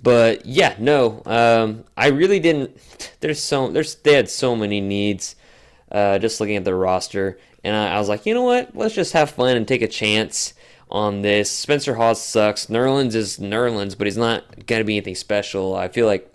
but 0.02 0.46
yeah, 0.46 0.76
no, 0.80 1.22
um, 1.26 1.84
I 1.96 2.08
really 2.08 2.40
didn't. 2.40 2.78
There's 3.20 3.42
so 3.42 3.70
there's 3.70 3.96
they 3.96 4.14
had 4.14 4.30
so 4.30 4.56
many 4.56 4.82
needs. 4.82 5.36
Uh, 5.92 6.18
just 6.18 6.40
looking 6.40 6.56
at 6.56 6.64
the 6.66 6.74
roster, 6.74 7.38
and 7.64 7.76
I, 7.76 7.96
I 7.96 8.00
was 8.00 8.10
like, 8.10 8.26
you 8.26 8.34
know 8.34 8.44
what? 8.44 8.76
Let's 8.76 8.96
just 8.96 9.14
have 9.14 9.32
fun 9.32 9.56
and 9.56 9.68
take 9.68 9.82
a 9.82 9.88
chance 9.88 10.54
on 10.90 11.22
this. 11.22 11.50
Spencer 11.50 11.96
Hawes 11.96 12.22
sucks. 12.22 12.68
Nerlens 12.68 13.16
is 13.16 13.40
Nerlens, 13.40 13.98
but 13.98 14.08
he's 14.08 14.18
not 14.18 14.66
gonna 14.68 14.84
be 14.84 14.98
anything 14.98 15.16
special. 15.16 15.76
I 15.76 15.88
feel 15.88 16.06
like 16.06 16.30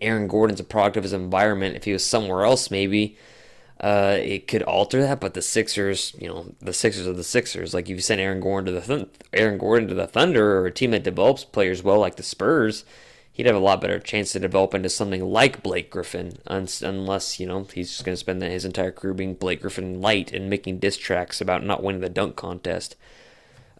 Aaron 0.00 0.28
Gordon's 0.28 0.60
a 0.60 0.64
product 0.64 0.96
of 0.96 1.02
his 1.02 1.12
environment. 1.12 1.76
If 1.76 1.84
he 1.84 1.92
was 1.92 2.04
somewhere 2.04 2.44
else, 2.44 2.70
maybe 2.70 3.16
uh, 3.80 4.16
it 4.20 4.48
could 4.48 4.62
alter 4.62 5.02
that. 5.02 5.20
But 5.20 5.34
the 5.34 5.42
Sixers, 5.42 6.14
you 6.18 6.28
know, 6.28 6.54
the 6.60 6.72
Sixers 6.72 7.06
are 7.06 7.12
the 7.12 7.24
Sixers. 7.24 7.74
Like 7.74 7.84
if 7.84 7.96
you 7.96 8.00
send 8.00 8.20
Aaron 8.20 8.40
Gordon 8.40 8.72
to 8.72 8.80
the 8.80 8.96
Th- 8.96 9.08
Aaron 9.32 9.58
Gordon 9.58 9.88
to 9.88 9.94
the 9.94 10.06
Thunder 10.06 10.58
or 10.58 10.66
a 10.66 10.72
team 10.72 10.92
that 10.92 11.04
develops 11.04 11.44
players 11.44 11.82
well, 11.82 11.98
like 11.98 12.16
the 12.16 12.22
Spurs, 12.22 12.84
he'd 13.36 13.44
have 13.44 13.54
a 13.54 13.58
lot 13.58 13.82
better 13.82 13.98
chance 13.98 14.32
to 14.32 14.40
develop 14.40 14.72
into 14.72 14.88
something 14.88 15.22
like 15.22 15.62
Blake 15.62 15.90
Griffin, 15.90 16.38
un- 16.46 16.66
unless 16.80 17.38
you 17.38 17.46
know 17.46 17.64
he's 17.64 17.90
just 17.90 18.02
going 18.02 18.14
to 18.14 18.18
spend 18.18 18.42
his 18.42 18.64
entire 18.64 18.90
career 18.90 19.12
being 19.12 19.34
Blake 19.34 19.60
Griffin 19.60 20.00
light 20.00 20.32
and 20.32 20.48
making 20.48 20.78
diss 20.78 20.96
tracks 20.96 21.42
about 21.42 21.62
not 21.62 21.82
winning 21.82 22.00
the 22.00 22.08
dunk 22.08 22.34
contest. 22.34 22.96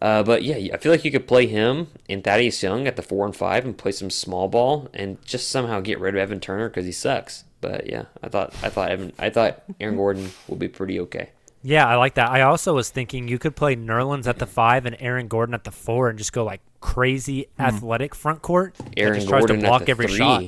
Uh, 0.03 0.23
but 0.23 0.43
yeah, 0.43 0.75
I 0.75 0.77
feel 0.77 0.93
like 0.93 1.07
you 1.07 1.11
could 1.11 1.27
play 1.27 1.47
him 1.47 1.87
and 2.07 2.23
Thaddeus 2.23 2.63
Young 2.63 2.87
at 2.87 2.97
the 2.97 3.03
four 3.03 3.25
and 3.25 3.35
five 3.35 3.65
and 3.65 3.79
play 3.79 3.93
some 3.93 4.11
small 4.11 4.47
ball 4.47 4.89
and 4.93 5.25
just 5.25 5.49
somehow 5.49 5.81
get 5.81 5.99
rid 5.99 6.15
of 6.15 6.21
Evan 6.21 6.39
Turner 6.39 6.69
because 6.69 6.85
he 6.85 6.93
sucks. 6.93 7.45
But 7.63 7.87
yeah, 7.87 8.05
I 8.23 8.29
thought 8.29 8.55
I 8.63 8.69
thought 8.69 8.91
Evan 8.91 9.15
I 9.19 9.31
thought 9.31 9.63
Aaron 9.81 9.97
Gordon 9.97 10.33
will 10.49 10.59
be 10.59 10.69
pretty 10.69 11.01
okay. 11.01 11.31
Yeah, 11.67 11.85
I 11.89 11.97
like 11.97 12.15
that. 12.15 12.31
I 12.31 12.43
also 12.43 12.75
was 12.75 12.91
thinking 12.91 13.27
you 13.27 13.41
could 13.41 13.57
play 13.57 13.75
Nerlens 13.75 14.29
at 14.29 14.39
the 14.39 14.47
five 14.47 14.87
and 14.87 14.97
Aaron 15.01 15.27
Gordon 15.27 15.53
at 15.53 15.65
the 15.65 15.73
four 15.73 16.09
and 16.09 16.17
just 16.17 16.33
go 16.33 16.45
like 16.45 16.61
crazy 16.81 17.49
athletic 17.59 18.15
front 18.15 18.41
court. 18.41 18.75
that 18.77 18.95
Aaron 18.97 19.15
just 19.17 19.29
tries 19.29 19.41
Gordon 19.41 19.61
to 19.61 19.67
block 19.67 19.81
at 19.81 19.87
the 19.87 19.91
every 19.91 20.07
three. 20.07 20.17
shot. 20.17 20.45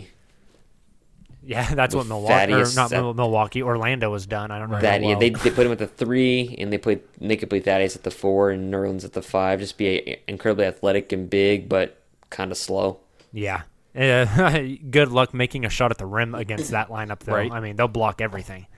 Yeah, 1.42 1.74
that's 1.74 1.92
what 1.92 2.06
Milwaukee 2.06 2.52
or 2.52 2.72
not 2.76 2.92
at- 2.92 3.16
Milwaukee, 3.16 3.64
Orlando 3.64 4.12
was 4.12 4.28
done. 4.28 4.52
I 4.52 4.60
don't 4.60 4.70
know. 4.70 4.80
That 4.80 5.02
how 5.02 5.08
yeah, 5.08 5.18
they, 5.18 5.30
they 5.30 5.50
put 5.50 5.66
him 5.66 5.72
at 5.72 5.78
the 5.78 5.88
three, 5.88 6.54
and 6.56 6.72
they 6.72 6.78
played 6.78 7.00
they 7.20 7.36
could 7.36 7.50
play 7.50 7.58
Thaddeus 7.58 7.96
at 7.96 8.04
the 8.04 8.12
four, 8.12 8.52
and 8.52 8.72
Nerlens 8.72 9.04
at 9.04 9.14
the 9.14 9.22
five. 9.22 9.58
Just 9.58 9.76
be 9.76 9.86
a, 9.88 10.20
incredibly 10.28 10.66
athletic 10.66 11.10
and 11.10 11.28
big, 11.28 11.68
but 11.68 12.00
kind 12.30 12.52
of 12.52 12.58
slow. 12.58 13.00
Yeah. 13.32 13.62
Uh, 13.92 14.24
good 14.90 15.08
luck 15.08 15.34
making 15.34 15.64
a 15.64 15.68
shot 15.68 15.90
at 15.90 15.98
the 15.98 16.06
rim 16.06 16.36
against 16.36 16.70
that 16.70 16.90
lineup, 16.90 17.18
though. 17.20 17.34
Right. 17.34 17.50
I 17.50 17.58
mean, 17.58 17.74
they'll 17.74 17.88
block 17.88 18.20
everything. 18.20 18.68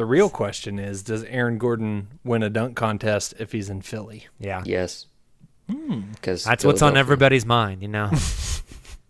The 0.00 0.06
real 0.06 0.30
question 0.30 0.78
is, 0.78 1.02
does 1.02 1.24
Aaron 1.24 1.58
Gordon 1.58 2.08
win 2.24 2.42
a 2.42 2.48
dunk 2.48 2.74
contest 2.74 3.34
if 3.38 3.52
he's 3.52 3.68
in 3.68 3.82
Philly? 3.82 4.28
Yeah. 4.38 4.62
Yes, 4.64 5.04
because 5.66 6.42
That's 6.42 6.64
what's 6.64 6.80
on 6.80 6.96
everybody's 6.96 7.44
mind, 7.44 7.82
you 7.82 7.88
know. 7.88 8.10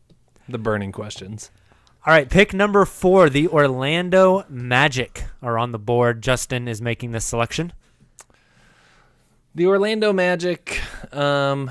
The 0.49 0.59
burning 0.59 0.91
questions. 0.91 1.53
All 2.05 2.13
right, 2.13 2.29
pick 2.29 2.53
number 2.53 2.85
four. 2.85 3.31
The 3.31 3.47
Orlando 3.47 4.45
Magic 4.49 5.27
are 5.41 5.57
on 5.57 5.71
the 5.71 5.79
board. 5.79 6.23
Justin 6.23 6.67
is 6.67 6.83
making 6.83 7.13
this 7.13 7.25
selection. 7.25 7.73
The 9.55 9.67
Orlando 9.67 10.13
Magic, 10.13 10.81
um, 11.13 11.71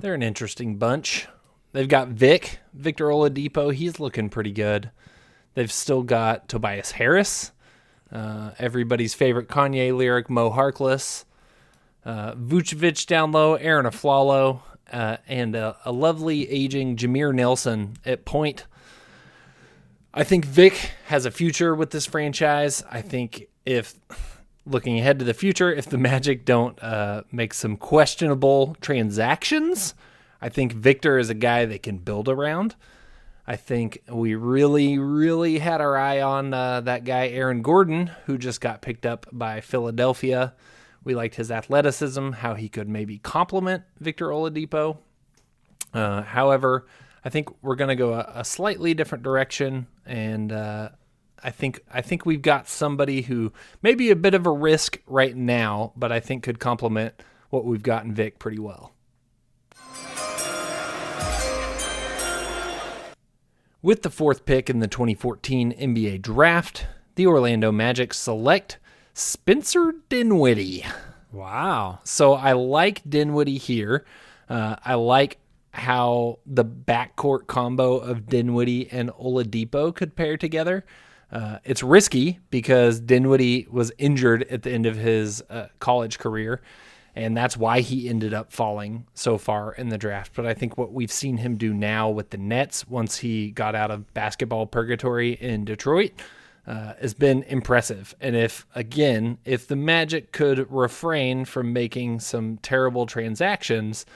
they're 0.00 0.14
an 0.14 0.22
interesting 0.24 0.78
bunch. 0.78 1.28
They've 1.70 1.86
got 1.86 2.08
Vic, 2.08 2.58
Victor 2.74 3.06
Oladipo. 3.06 3.72
He's 3.72 4.00
looking 4.00 4.28
pretty 4.28 4.50
good. 4.50 4.90
They've 5.54 5.70
still 5.70 6.02
got 6.02 6.48
Tobias 6.48 6.90
Harris, 6.90 7.52
uh, 8.12 8.50
everybody's 8.58 9.14
favorite 9.14 9.48
Kanye 9.48 9.96
lyric, 9.96 10.28
Moe 10.28 10.50
Harkless, 10.50 11.24
uh, 12.04 12.34
Vucevic 12.34 13.06
down 13.06 13.32
low, 13.32 13.54
Arron 13.54 13.86
Afflalo, 13.86 14.60
uh, 14.92 15.16
and 15.26 15.54
a, 15.54 15.76
lovely 15.86 16.48
aging 16.50 16.96
Jameer 16.96 17.34
Nelson 17.34 17.96
at 18.04 18.24
point. 18.24 18.66
I 20.12 20.24
think 20.24 20.44
Vic 20.44 20.90
has 21.06 21.24
a 21.24 21.30
future 21.30 21.74
with 21.74 21.90
this 21.90 22.04
franchise. 22.04 22.84
I 22.90 23.00
think 23.00 23.46
if 23.64 23.94
looking 24.66 24.98
ahead 24.98 25.18
to 25.18 25.24
the 25.24 25.34
future, 25.34 25.72
if 25.72 25.86
the 25.86 25.96
Magic 25.98 26.44
don't 26.44 26.80
uh, 26.82 27.22
make 27.32 27.54
some 27.54 27.76
questionable 27.76 28.76
transactions, 28.80 29.94
I 30.40 30.50
think 30.50 30.72
Victor 30.72 31.18
is 31.18 31.30
a 31.30 31.34
guy 31.34 31.64
they 31.64 31.78
can 31.78 31.98
build 31.98 32.28
around. 32.28 32.76
I 33.52 33.56
think 33.56 33.98
we 34.10 34.34
really, 34.34 34.96
really 34.96 35.58
had 35.58 35.82
our 35.82 35.94
eye 35.94 36.22
on 36.22 36.54
uh, 36.54 36.80
that 36.80 37.04
guy, 37.04 37.28
Aaron 37.28 37.60
Gordon, 37.60 38.10
who 38.24 38.38
just 38.38 38.62
got 38.62 38.80
picked 38.80 39.04
up 39.04 39.26
by 39.30 39.60
Philadelphia. 39.60 40.54
We 41.04 41.14
liked 41.14 41.34
his 41.34 41.50
athleticism, 41.50 42.30
how 42.30 42.54
he 42.54 42.70
could 42.70 42.88
maybe 42.88 43.18
complement 43.18 43.82
Victor 44.00 44.28
Oladipo. 44.28 44.96
Uh, 45.92 46.22
however, 46.22 46.86
I 47.26 47.28
think 47.28 47.50
we're 47.62 47.74
going 47.74 47.90
to 47.90 47.94
go 47.94 48.14
a, 48.14 48.32
a 48.36 48.44
slightly 48.46 48.94
different 48.94 49.22
direction, 49.22 49.86
and 50.06 50.50
uh, 50.50 50.88
I 51.44 51.50
think 51.50 51.80
I 51.92 52.00
think 52.00 52.24
we've 52.24 52.40
got 52.40 52.68
somebody 52.68 53.20
who 53.20 53.52
may 53.82 53.94
be 53.94 54.10
a 54.10 54.16
bit 54.16 54.32
of 54.32 54.46
a 54.46 54.50
risk 54.50 54.98
right 55.06 55.36
now, 55.36 55.92
but 55.94 56.10
I 56.10 56.20
think 56.20 56.42
could 56.42 56.58
complement 56.58 57.22
what 57.50 57.66
we've 57.66 57.82
got 57.82 58.06
in 58.06 58.14
Vic 58.14 58.38
pretty 58.38 58.60
well. 58.60 58.92
With 63.84 64.02
the 64.02 64.10
fourth 64.10 64.44
pick 64.44 64.70
in 64.70 64.78
the 64.78 64.86
2014 64.86 65.72
NBA 65.72 66.22
Draft, 66.22 66.86
the 67.16 67.26
Orlando 67.26 67.72
Magic 67.72 68.14
select 68.14 68.78
Spencer 69.12 69.96
Dinwiddie. 70.08 70.84
Wow. 71.32 71.98
So 72.04 72.34
I 72.34 72.52
like 72.52 73.02
Dinwiddie 73.08 73.58
here. 73.58 74.04
Uh, 74.48 74.76
I 74.84 74.94
like 74.94 75.38
how 75.72 76.38
the 76.46 76.64
backcourt 76.64 77.48
combo 77.48 77.96
of 77.96 78.28
Dinwiddie 78.28 78.88
and 78.92 79.10
Oladipo 79.10 79.92
could 79.92 80.14
pair 80.14 80.36
together. 80.36 80.84
Uh, 81.32 81.58
it's 81.64 81.82
risky 81.82 82.38
because 82.50 83.00
Dinwiddie 83.00 83.66
was 83.68 83.90
injured 83.98 84.44
at 84.44 84.62
the 84.62 84.70
end 84.70 84.86
of 84.86 84.94
his 84.94 85.42
uh, 85.50 85.66
college 85.80 86.20
career, 86.20 86.62
and 87.14 87.36
that's 87.36 87.56
why 87.56 87.80
he 87.80 88.08
ended 88.08 88.32
up 88.32 88.52
falling 88.52 89.06
so 89.14 89.36
far 89.36 89.72
in 89.72 89.88
the 89.90 89.98
draft. 89.98 90.32
But 90.34 90.46
I 90.46 90.54
think 90.54 90.78
what 90.78 90.92
we've 90.92 91.12
seen 91.12 91.36
him 91.38 91.56
do 91.56 91.74
now 91.74 92.08
with 92.08 92.30
the 92.30 92.38
Nets 92.38 92.88
once 92.88 93.18
he 93.18 93.50
got 93.50 93.74
out 93.74 93.90
of 93.90 94.12
basketball 94.14 94.66
purgatory 94.66 95.32
in 95.32 95.64
Detroit 95.64 96.12
uh, 96.66 96.94
has 97.00 97.12
been 97.12 97.42
impressive. 97.44 98.14
And 98.20 98.34
if, 98.34 98.66
again, 98.74 99.38
if 99.44 99.66
the 99.66 99.76
Magic 99.76 100.32
could 100.32 100.70
refrain 100.70 101.44
from 101.44 101.72
making 101.72 102.20
some 102.20 102.58
terrible 102.58 103.04
transactions, 103.04 104.06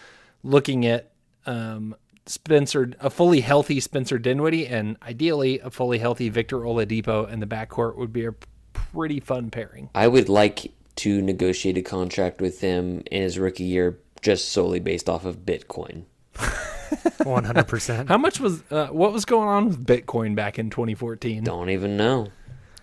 looking 0.43 0.87
at 0.87 1.11
um, 1.45 1.95
Spencer, 2.25 2.93
a 3.01 3.11
fully 3.11 3.41
healthy 3.41 3.79
Spencer 3.79 4.19
Dinwiddie, 4.19 4.67
and 4.67 4.97
ideally 5.03 5.59
a 5.61 5.71
fully 5.71 5.99
healthy 5.99 6.29
Victor 6.29 6.59
Oladipo 6.61 7.31
in 7.31 7.41
the 7.41 7.47
backcourt 7.47 7.97
would 7.97 8.13
be 8.13 8.25
a 8.25 8.35
pretty 8.73 9.21
fun 9.21 9.51
pairing. 9.51 9.91
I 9.95 10.09
would 10.09 10.29
like 10.29 10.73
to 10.97 11.21
negotiate 11.23 11.77
a 11.79 11.83
contract 11.83 12.41
with 12.41 12.61
him 12.61 13.03
in 13.11 13.23
his 13.23 13.39
rookie 13.39 13.65
year, 13.65 13.99
just 14.23 14.49
solely 14.51 14.81
based 14.81 15.09
off 15.09 15.25
of 15.25 15.45
Bitcoin. 15.47 16.05
100%. 16.37 18.09
How 18.09 18.19
much 18.19 18.41
was 18.41 18.63
uh, 18.71 18.87
what 18.89 19.13
was 19.13 19.25
going 19.25 19.49
on 19.49 19.67
with 19.69 19.85
Bitcoin 19.85 20.35
back 20.35 20.59
in 20.59 20.71
2014? 20.71 21.45
Don't 21.45 21.71
even 21.71 21.97
know. 21.97 22.29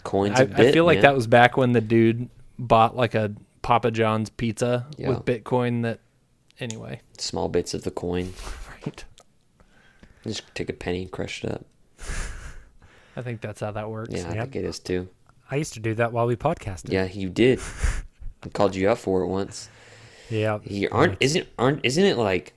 Coins 0.03 0.39
I, 0.39 0.43
a 0.43 0.45
bit. 0.47 0.59
I 0.59 0.71
feel 0.71 0.85
like 0.85 0.97
man. 0.97 1.03
that 1.03 1.15
was 1.15 1.27
back 1.27 1.55
when 1.57 1.71
the 1.71 1.81
dude 1.81 2.29
bought 2.59 2.95
like 2.95 3.15
a 3.15 3.33
Papa 3.61 3.91
John's 3.91 4.29
pizza 4.29 4.85
Yeah. 4.97 5.09
with 5.09 5.19
Bitcoin. 5.25 5.83
That 5.83 5.99
anyway, 6.59 7.01
small 7.17 7.47
bits 7.49 7.73
of 7.73 7.83
the 7.83 7.91
coin. 7.91 8.33
right? 8.85 9.03
Just 10.25 10.43
take 10.55 10.69
a 10.69 10.73
penny 10.73 11.03
and 11.03 11.11
crush 11.11 11.43
it 11.43 11.51
up. 11.51 11.65
I 13.15 13.21
think 13.21 13.41
that's 13.41 13.61
how 13.61 13.71
that 13.71 13.89
works. 13.89 14.09
Yeah, 14.13 14.29
I 14.29 14.33
Yep. 14.33 14.43
think 14.43 14.55
it 14.57 14.65
is 14.65 14.79
too. 14.79 15.07
I 15.51 15.57
used 15.57 15.73
to 15.73 15.79
do 15.79 15.93
that 15.95 16.11
while 16.11 16.25
we 16.25 16.35
podcasted. 16.35 16.91
Yeah, 16.91 17.05
you 17.05 17.29
did. 17.29 17.59
I 18.43 18.49
called 18.53 18.75
you 18.75 18.89
out 18.89 18.99
for 18.99 19.21
it 19.21 19.27
once. 19.27 19.69
Yeah. 20.29 20.59
You 20.63 20.89
aren't 20.91 21.17
isn't 21.19 21.47
aren't 21.59 21.85
isn't 21.85 22.03
it 22.03 22.17
like 22.17 22.53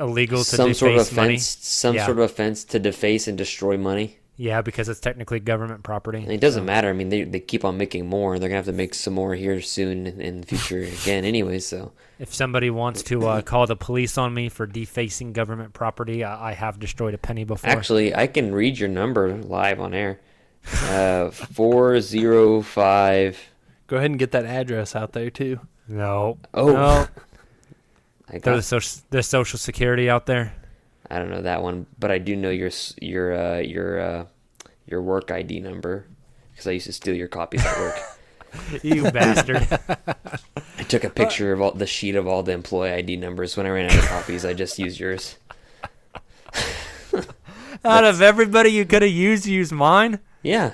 Illegal 0.00 0.38
to 0.38 0.44
some 0.44 0.74
sort 0.74 0.92
of 0.92 0.98
offense 0.98 1.12
money. 1.16 1.36
some 1.38 1.94
Yeah. 1.94 2.04
sort 2.06 2.18
of 2.18 2.24
offense 2.24 2.64
to 2.64 2.78
deface 2.78 3.28
and 3.28 3.38
destroy 3.38 3.76
money? 3.78 4.18
Yeah, 4.38 4.60
because 4.60 4.90
it's 4.90 5.00
technically 5.00 5.40
government 5.40 5.82
property. 5.82 6.18
And 6.18 6.30
it 6.30 6.40
doesn't 6.42 6.66
matter. 6.66 6.90
I 6.90 6.92
mean, 6.92 7.08
they, 7.08 7.22
they 7.22 7.40
keep 7.40 7.64
on 7.64 7.78
making 7.78 8.06
more. 8.06 8.38
They're 8.38 8.50
gonna 8.50 8.56
have 8.58 8.66
to 8.66 8.72
make 8.72 8.92
some 8.92 9.14
more 9.14 9.34
here 9.34 9.62
soon 9.62 10.06
in, 10.06 10.20
in 10.20 10.40
the 10.42 10.46
future 10.46 10.80
again. 10.82 11.24
Anyway, 11.24 11.58
so 11.60 11.92
If 12.18 12.34
somebody 12.34 12.68
wants 12.68 13.02
to 13.04 13.26
uh, 13.26 13.40
call 13.40 13.66
the 13.66 13.76
police 13.76 14.18
on 14.18 14.34
me 14.34 14.50
for 14.50 14.66
defacing 14.66 15.32
government 15.32 15.72
property, 15.72 16.22
I, 16.22 16.50
I 16.50 16.52
have 16.52 16.78
destroyed 16.78 17.14
a 17.14 17.18
penny 17.18 17.44
before. 17.44 17.70
actually, 17.70 18.14
I 18.14 18.26
can 18.26 18.52
read 18.52 18.78
your 18.78 18.90
number 18.90 19.32
live 19.34 19.80
on 19.80 19.94
air. 19.94 20.20
Uh, 20.74 21.30
four 21.30 22.00
zero 22.00 22.62
five. 22.62 23.38
Go 23.86 23.96
ahead 23.96 24.10
and 24.10 24.18
get 24.18 24.32
that 24.32 24.44
address 24.44 24.96
out 24.96 25.12
there 25.12 25.30
too. 25.30 25.60
no. 25.88 26.38
Oh. 26.54 26.72
No. 26.72 27.06
I 28.28 28.38
They're 28.38 28.56
the 28.56 28.62
social, 28.62 29.02
the 29.10 29.22
social 29.22 29.56
security 29.58 30.10
out 30.10 30.26
there. 30.26 30.52
I 31.08 31.18
don't 31.20 31.30
know 31.30 31.42
that 31.42 31.62
one, 31.62 31.86
but 31.96 32.10
I 32.10 32.18
do 32.18 32.34
know 32.34 32.50
your 32.50 32.70
your 33.00 33.32
uh, 33.36 33.58
your 33.58 34.00
uh, 34.00 34.26
your 34.86 35.00
work 35.02 35.30
ID 35.30 35.60
number 35.60 36.06
because 36.50 36.66
I 36.66 36.72
used 36.72 36.86
to 36.86 36.92
steal 36.92 37.14
your 37.14 37.28
copies 37.28 37.64
at 37.64 37.78
work. 37.78 37.96
You 38.82 39.10
bastard. 39.10 39.68
I 40.78 40.82
took 40.84 41.04
a 41.04 41.10
picture 41.10 41.52
of 41.52 41.60
all 41.60 41.72
the 41.72 41.86
sheet 41.86 42.14
of 42.16 42.26
all 42.26 42.42
the 42.42 42.52
employee 42.52 42.90
ID 42.90 43.16
numbers. 43.16 43.54
When 43.54 43.66
I 43.66 43.68
ran 43.68 43.84
out 43.84 43.98
of 43.98 44.06
copies, 44.06 44.46
I 44.46 44.54
just 44.54 44.78
used 44.78 44.98
yours. 44.98 45.36
Out 47.84 48.04
of 48.04 48.22
everybody 48.22 48.70
you 48.70 48.86
could 48.86 49.02
have 49.02 49.10
used, 49.10 49.44
use 49.44 49.72
mine. 49.72 50.20
Yeah, 50.46 50.72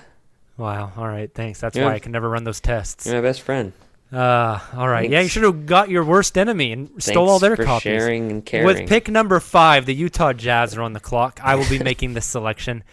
Wow. 0.59 0.93
All 0.97 1.09
right. 1.09 1.33
Thanks. 1.35 1.61
That's 1.61 1.77
Yeah. 1.77 1.87
why 1.87 1.95
I 1.95 1.99
can 1.99 2.13
never 2.13 2.29
run 2.29 2.45
those 2.45 2.61
tests. 2.61 3.07
you're 3.07 3.15
my 3.17 3.21
best 3.23 3.41
friend. 3.41 3.73
Uh, 4.13 4.59
all 4.77 4.87
right. 4.87 5.09
Yeah, 5.09 5.23
you 5.23 5.29
should 5.29 5.43
have 5.45 5.65
got 5.65 5.89
your 5.89 6.05
worst 6.05 6.37
enemy 6.37 6.71
and 6.73 6.91
stole 7.03 7.29
all 7.31 7.39
Thanks 7.39 7.57
their 7.57 7.57
for 7.57 7.65
copies. 7.65 7.83
sharing 7.83 8.31
and 8.31 8.45
caring. 8.45 8.67
With 8.67 8.87
pick 8.87 9.09
number 9.09 9.41
five, 9.41 9.87
the 9.87 9.95
Utah 9.95 10.35
Jazz 10.35 10.77
are 10.77 10.83
on 10.83 10.93
the 10.93 11.01
clock. 11.01 11.41
I 11.43 11.55
will 11.57 11.69
be 11.69 11.79
making 11.83 12.13
this 12.13 12.27
selection. 12.27 12.85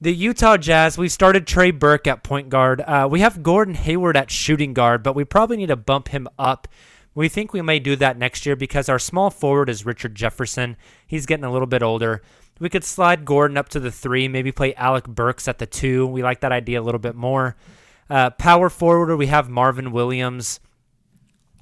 The 0.00 0.12
Utah 0.12 0.56
Jazz, 0.56 0.98
we 0.98 1.08
started 1.08 1.46
Trey 1.46 1.70
Burke 1.70 2.08
at 2.08 2.24
point 2.24 2.48
guard. 2.48 2.80
Uh, 2.80 3.06
we 3.08 3.20
have 3.20 3.44
Gordon 3.44 3.74
Hayward 3.76 4.16
at 4.16 4.32
shooting 4.32 4.74
guard, 4.74 5.04
but 5.04 5.14
we 5.14 5.24
probably 5.24 5.56
need 5.58 5.68
to 5.68 5.76
bump 5.76 6.08
him 6.08 6.26
up. 6.40 6.66
We 7.14 7.28
think 7.28 7.52
we 7.52 7.62
may 7.62 7.78
do 7.78 7.94
that 7.96 8.18
next 8.18 8.44
year 8.44 8.56
because 8.56 8.88
our 8.88 8.98
small 8.98 9.30
forward 9.30 9.68
is 9.68 9.86
Richard 9.86 10.16
Jefferson. 10.16 10.76
He's 11.06 11.26
getting 11.26 11.44
a 11.44 11.52
little 11.52 11.68
bit 11.68 11.84
older. 11.84 12.20
We 12.60 12.68
could 12.68 12.84
slide 12.84 13.24
Gordon 13.24 13.56
up 13.56 13.68
to 13.70 13.80
the 13.80 13.90
three, 13.90 14.28
maybe 14.28 14.52
play 14.52 14.74
Alec 14.74 15.08
Burks 15.08 15.48
at 15.48 15.58
the 15.58 15.66
two. 15.66 16.06
We 16.06 16.22
like 16.22 16.40
that 16.40 16.52
idea 16.52 16.80
a 16.80 16.82
little 16.82 17.00
bit 17.00 17.16
more. 17.16 17.56
Uh, 18.08 18.30
power 18.30 18.68
forward, 18.68 19.16
we 19.16 19.26
have 19.26 19.48
Marvin 19.48 19.90
Williams. 19.90 20.60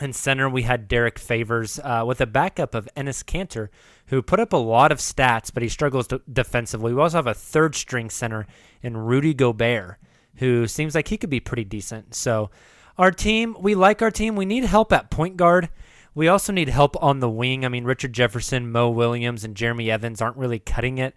In 0.01 0.13
center, 0.15 0.49
we 0.49 0.63
had 0.63 0.89
Derrick 0.89 1.19
Favors 1.19 1.79
uh, 1.79 2.05
with 2.07 2.21
a 2.23 2.27
backup 2.27 2.75
of 2.75 2.89
Enes 2.97 3.23
Kanter, 3.23 3.69
who 4.07 4.23
put 4.23 4.41
up 4.41 4.53
a 4.53 4.57
lot 4.57 4.93
of 4.93 4.99
stats, 4.99 5.53
but 5.53 5.63
he 5.63 5.69
struggles 5.69 6.07
to- 6.09 6.23
defensively. 6.31 6.95
We 6.95 7.01
also 7.01 7.19
have 7.19 7.27
a 7.27 7.35
third 7.35 7.75
string 7.75 8.09
center 8.09 8.47
in 8.83 8.97
Rudy 8.97 9.35
Gobert, 9.35 9.99
who 10.37 10.67
seems 10.67 10.95
like 10.95 11.09
he 11.09 11.19
could 11.19 11.29
be 11.29 11.41
pretty 11.41 11.65
decent. 11.65 12.15
So, 12.15 12.51
our 12.97 13.11
team, 13.11 13.57
we 13.61 13.75
like 13.75 14.01
our 14.01 14.11
team. 14.11 14.37
We 14.37 14.47
need 14.47 14.65
help 14.65 14.93
at 14.93 15.11
point 15.11 15.37
guard. 15.37 15.69
We 16.15 16.29
also 16.29 16.53
need 16.53 16.69
help 16.69 17.01
on 17.03 17.21
the 17.21 17.31
wing. 17.31 17.65
I 17.65 17.69
mean, 17.69 17.85
Richard 17.85 18.13
Jefferson, 18.13 18.71
Mo 18.71 18.91
Williams, 18.91 19.45
and 19.45 19.55
Jeremy 19.55 19.91
Evans 19.91 20.21
aren't 20.21 20.37
really 20.37 20.59
cutting 20.59 20.99
it, 20.99 21.15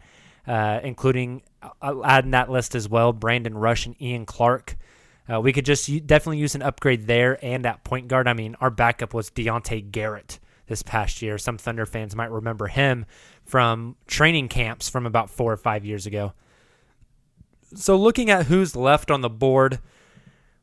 uh, 0.47 0.79
including 0.83 1.41
uh, 1.81 2.01
adding 2.03 2.31
that 2.31 2.49
list 2.49 2.75
as 2.75 2.87
well 2.87 3.11
Brandon 3.13 3.57
Rush 3.57 3.85
and 3.85 3.99
Ian 4.01 4.25
Clark. 4.25 4.75
Uh, 5.31 5.39
we 5.39 5.53
could 5.53 5.65
just 5.65 5.87
u- 5.87 5.99
definitely 5.99 6.37
use 6.37 6.53
an 6.53 6.61
upgrade 6.61 7.07
there 7.07 7.43
and 7.43 7.65
at 7.65 7.83
point 7.83 8.07
guard. 8.07 8.27
I 8.27 8.33
mean, 8.33 8.55
our 8.59 8.69
backup 8.69 9.13
was 9.13 9.29
Diante 9.29 9.81
Garrett 9.81 10.39
this 10.67 10.83
past 10.83 11.21
year. 11.21 11.37
Some 11.37 11.57
Thunder 11.57 11.85
fans 11.85 12.15
might 12.15 12.31
remember 12.31 12.67
him 12.67 13.05
from 13.45 13.95
training 14.07 14.49
camps 14.49 14.89
from 14.89 15.05
about 15.05 15.29
four 15.29 15.51
or 15.51 15.57
five 15.57 15.85
years 15.85 16.05
ago. 16.05 16.33
So, 17.75 17.95
looking 17.95 18.29
at 18.29 18.45
who's 18.45 18.75
left 18.75 19.09
on 19.09 19.21
the 19.21 19.29
board, 19.29 19.79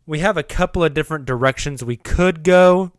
we 0.06 0.20
have 0.20 0.36
a 0.36 0.42
couple 0.42 0.84
of 0.84 0.94
different 0.94 1.24
directions 1.24 1.82
we 1.82 1.96
could 1.96 2.44
go, 2.44 2.92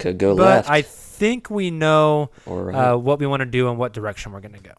Could 0.00 0.18
go 0.18 0.34
but 0.34 0.42
left 0.42 0.70
I 0.70 0.82
think 0.82 1.50
we 1.50 1.70
know 1.70 2.30
right. 2.46 2.74
uh, 2.74 2.96
what 2.96 3.18
we 3.18 3.26
want 3.26 3.40
to 3.40 3.46
do 3.46 3.68
and 3.68 3.78
what 3.78 3.92
direction 3.92 4.32
we're 4.32 4.40
going 4.40 4.54
to 4.54 4.60
go. 4.60 4.72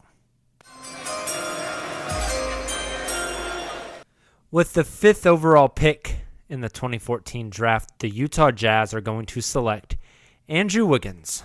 With 4.50 4.74
the 4.74 4.84
fifth 4.84 5.26
overall 5.26 5.68
pick 5.68 6.16
in 6.48 6.60
the 6.60 6.68
2014 6.68 7.48
draft, 7.48 8.00
the 8.00 8.10
Utah 8.10 8.50
Jazz 8.50 8.92
are 8.92 9.00
going 9.00 9.24
to 9.26 9.40
select 9.40 9.96
Andrew 10.48 10.84
Wiggins. 10.84 11.44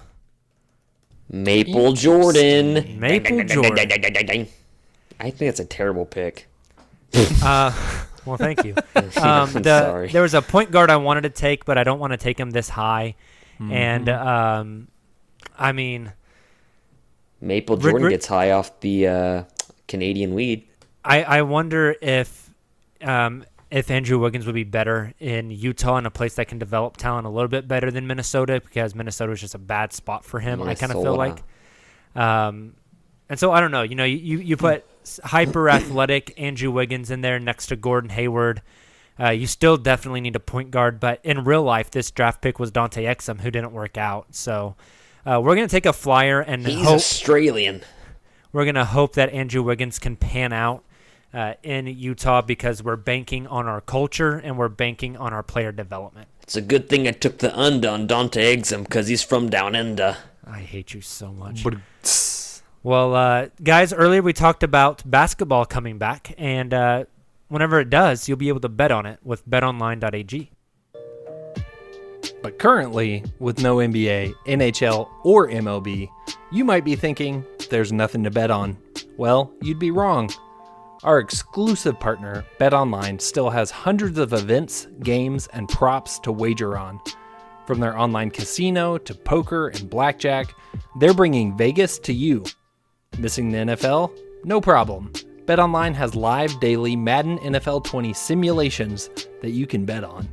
Maple 1.29 1.93
Jordan. 1.93 2.99
Maple 2.99 3.43
Jordan. 3.43 4.47
I 5.19 5.29
think 5.29 5.37
that's 5.37 5.59
a 5.59 5.65
terrible 5.65 6.05
pick. 6.05 6.47
Uh, 7.41 7.71
well, 8.25 8.37
thank 8.37 8.65
you. 8.65 8.75
Um, 9.21 9.53
the. 9.53 10.09
There 10.11 10.21
was 10.21 10.33
a 10.33 10.41
point 10.41 10.71
guard 10.71 10.89
I 10.89 10.97
wanted 10.97 11.21
to 11.21 11.29
take, 11.29 11.63
but 11.65 11.77
I 11.77 11.83
don't 11.83 11.99
want 11.99 12.11
to 12.11 12.17
take 12.17 12.39
him 12.39 12.49
this 12.49 12.67
high. 12.67 13.15
And 13.59 14.09
um, 14.09 14.87
I 15.57 15.71
mean, 15.71 16.13
Maple 17.41 17.77
Ri- 17.77 17.83
Jordan 17.83 18.03
ri- 18.05 18.11
gets 18.11 18.27
high 18.27 18.51
off 18.51 18.79
the 18.81 19.07
uh, 19.07 19.43
Canadian 19.87 20.33
weed. 20.33 20.67
I, 21.03 21.23
I 21.23 21.41
wonder 21.43 21.95
if 22.01 22.53
um, 23.01 23.45
if 23.71 23.91
Andrew 23.91 24.19
Wiggins 24.19 24.45
would 24.45 24.55
be 24.55 24.63
better 24.63 25.13
in 25.19 25.51
Utah 25.51 25.97
in 25.97 26.05
a 26.05 26.11
place 26.11 26.35
that 26.35 26.47
can 26.47 26.59
develop 26.59 26.97
talent 26.97 27.27
a 27.27 27.29
little 27.29 27.47
bit 27.47 27.67
better 27.67 27.91
than 27.91 28.07
Minnesota 28.07 28.61
because 28.63 28.95
Minnesota 28.95 29.31
is 29.33 29.41
just 29.41 29.55
a 29.55 29.59
bad 29.59 29.93
spot 29.93 30.25
for 30.25 30.39
him. 30.39 30.61
I 30.61 30.75
kind 30.75 30.91
of 30.91 31.01
feel 31.01 31.15
like. 31.15 31.43
Um, 32.15 32.73
and 33.29 33.39
so 33.39 33.51
I 33.51 33.59
don't 33.59 33.71
know. 33.71 33.83
You 33.83 33.95
know, 33.95 34.05
you 34.05 34.39
you 34.39 34.57
put 34.57 34.85
hyper 35.23 35.69
athletic 35.69 36.33
Andrew 36.37 36.71
Wiggins 36.71 37.11
in 37.11 37.21
there 37.21 37.39
next 37.39 37.67
to 37.67 37.75
Gordon 37.75 38.09
Hayward. 38.09 38.61
Uh, 39.19 39.29
you 39.31 39.47
still 39.47 39.77
definitely 39.77 40.21
need 40.21 40.35
a 40.35 40.39
point 40.39 40.69
guard, 40.71 40.99
but 40.99 41.19
in 41.23 41.43
real 41.43 41.63
life, 41.63 41.89
this 41.89 42.11
draft 42.11 42.41
pick 42.41 42.59
was 42.59 42.71
Dante 42.71 43.03
Exum, 43.05 43.41
who 43.41 43.49
didn't 43.49 43.71
work 43.71 43.97
out. 43.97 44.27
So 44.35 44.75
uh, 45.25 45.41
we're 45.43 45.55
gonna 45.55 45.67
take 45.67 45.85
a 45.87 45.93
flyer 45.93 46.39
and 46.39 46.65
He's 46.65 46.83
hope 46.85 46.95
Australian. 46.95 47.81
we're 48.53 48.65
going 48.65 48.75
to 48.75 48.85
hope 48.85 49.13
that 49.15 49.29
Andrew 49.33 49.63
Wiggins 49.63 49.99
can 49.99 50.15
pan 50.15 50.53
out 50.53 50.83
uh, 51.33 51.55
in 51.63 51.87
Utah 51.87 52.41
because 52.41 52.81
we're 52.81 52.95
banking 52.95 53.45
on 53.47 53.67
our 53.67 53.81
culture 53.81 54.35
and 54.37 54.57
we're 54.57 54.69
banking 54.69 55.17
on 55.17 55.33
our 55.33 55.43
player 55.43 55.71
development. 55.71 56.27
It's 56.43 56.55
a 56.55 56.61
good 56.61 56.87
thing 56.87 57.07
I 57.07 57.11
took 57.11 57.39
the 57.39 57.57
under 57.59 57.89
on 57.89 58.07
Dante 58.07 58.55
Exum 58.55 58.83
because 58.83 59.07
he's 59.07 59.21
from 59.23 59.49
down 59.49 59.75
under. 59.75 60.15
I 60.45 60.59
hate 60.59 60.93
you 60.93 61.01
so 61.01 61.33
much. 61.33 61.65
Well, 62.83 63.15
uh, 63.15 63.47
guys, 63.61 63.91
earlier 63.91 64.21
we 64.21 64.31
talked 64.31 64.63
about 64.63 65.03
basketball 65.05 65.65
coming 65.65 65.97
back, 65.97 66.33
and 66.37 66.73
uh, 66.73 67.03
whenever 67.47 67.79
it 67.79 67.89
does, 67.89 68.27
you'll 68.27 68.37
be 68.37 68.49
able 68.49 68.59
to 68.61 68.69
bet 68.69 68.91
on 68.91 69.05
it 69.05 69.19
with 69.23 69.47
betonline.ag. 69.47 70.51
But 72.41 72.59
currently, 72.59 73.23
with 73.39 73.61
no 73.61 73.77
NBA, 73.77 74.33
NHL, 74.45 75.09
or 75.23 75.47
MLB, 75.47 76.09
you 76.51 76.63
might 76.63 76.85
be 76.85 76.95
thinking 76.95 77.43
there's 77.69 77.91
nothing 77.91 78.23
to 78.23 78.31
bet 78.31 78.51
on. 78.51 78.77
Well, 79.17 79.51
you'd 79.61 79.79
be 79.79 79.91
wrong. 79.91 80.29
Our 81.03 81.19
exclusive 81.19 81.99
partner, 81.99 82.45
BetOnline, 82.59 83.21
still 83.21 83.49
has 83.49 83.69
hundreds 83.69 84.17
of 84.17 84.33
events, 84.33 84.87
games, 85.03 85.47
and 85.53 85.69
props 85.69 86.19
to 86.19 86.31
wager 86.31 86.77
on. 86.77 86.99
From 87.65 87.79
their 87.79 87.97
online 87.97 88.31
casino 88.31 88.97
to 88.97 89.13
poker 89.13 89.67
and 89.67 89.89
blackjack, 89.89 90.53
they're 90.99 91.13
bringing 91.13 91.55
Vegas 91.57 91.99
to 91.99 92.13
you. 92.13 92.45
Missing 93.19 93.51
the 93.51 93.57
NFL? 93.57 94.11
No 94.43 94.61
problem. 94.61 95.11
BetOnline 95.47 95.93
has 95.93 96.13
live 96.13 96.59
daily 96.59 96.97
Madden 96.97 97.39
NFL 97.39 97.85
20 97.85 98.11
simulations 98.11 99.09
that 99.41 99.51
you 99.51 99.65
can 99.65 99.85
bet 99.85 100.03
on. 100.03 100.27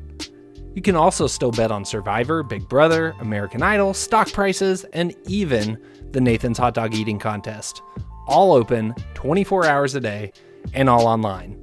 You 0.74 0.82
can 0.82 0.96
also 0.96 1.28
still 1.28 1.52
bet 1.52 1.70
on 1.70 1.84
Survivor, 1.84 2.42
Big 2.42 2.68
Brother, 2.68 3.14
American 3.20 3.62
Idol, 3.62 3.94
stock 3.94 4.32
prices, 4.32 4.82
and 4.92 5.14
even 5.28 5.80
the 6.10 6.20
Nathan's 6.20 6.58
Hot 6.58 6.74
Dog 6.74 6.94
Eating 6.96 7.20
Contest. 7.20 7.80
All 8.26 8.54
open 8.54 8.92
24 9.14 9.66
hours 9.66 9.94
a 9.94 10.00
day 10.00 10.32
and 10.72 10.90
all 10.90 11.06
online. 11.06 11.62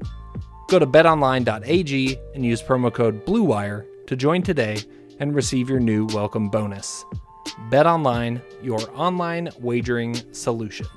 Go 0.69 0.79
to 0.79 0.87
betonline.ag 0.87 2.17
and 2.33 2.45
use 2.45 2.61
promo 2.61 2.93
code 2.93 3.25
BLUEWIRE 3.25 3.85
to 4.07 4.15
join 4.15 4.43
today 4.43 4.77
and 5.19 5.35
receive 5.35 5.69
your 5.69 5.81
new 5.81 6.05
welcome 6.05 6.47
bonus. 6.47 7.03
BetOnline, 7.69 8.41
your 8.63 8.79
online 8.97 9.49
wagering 9.59 10.15
solution. 10.33 10.87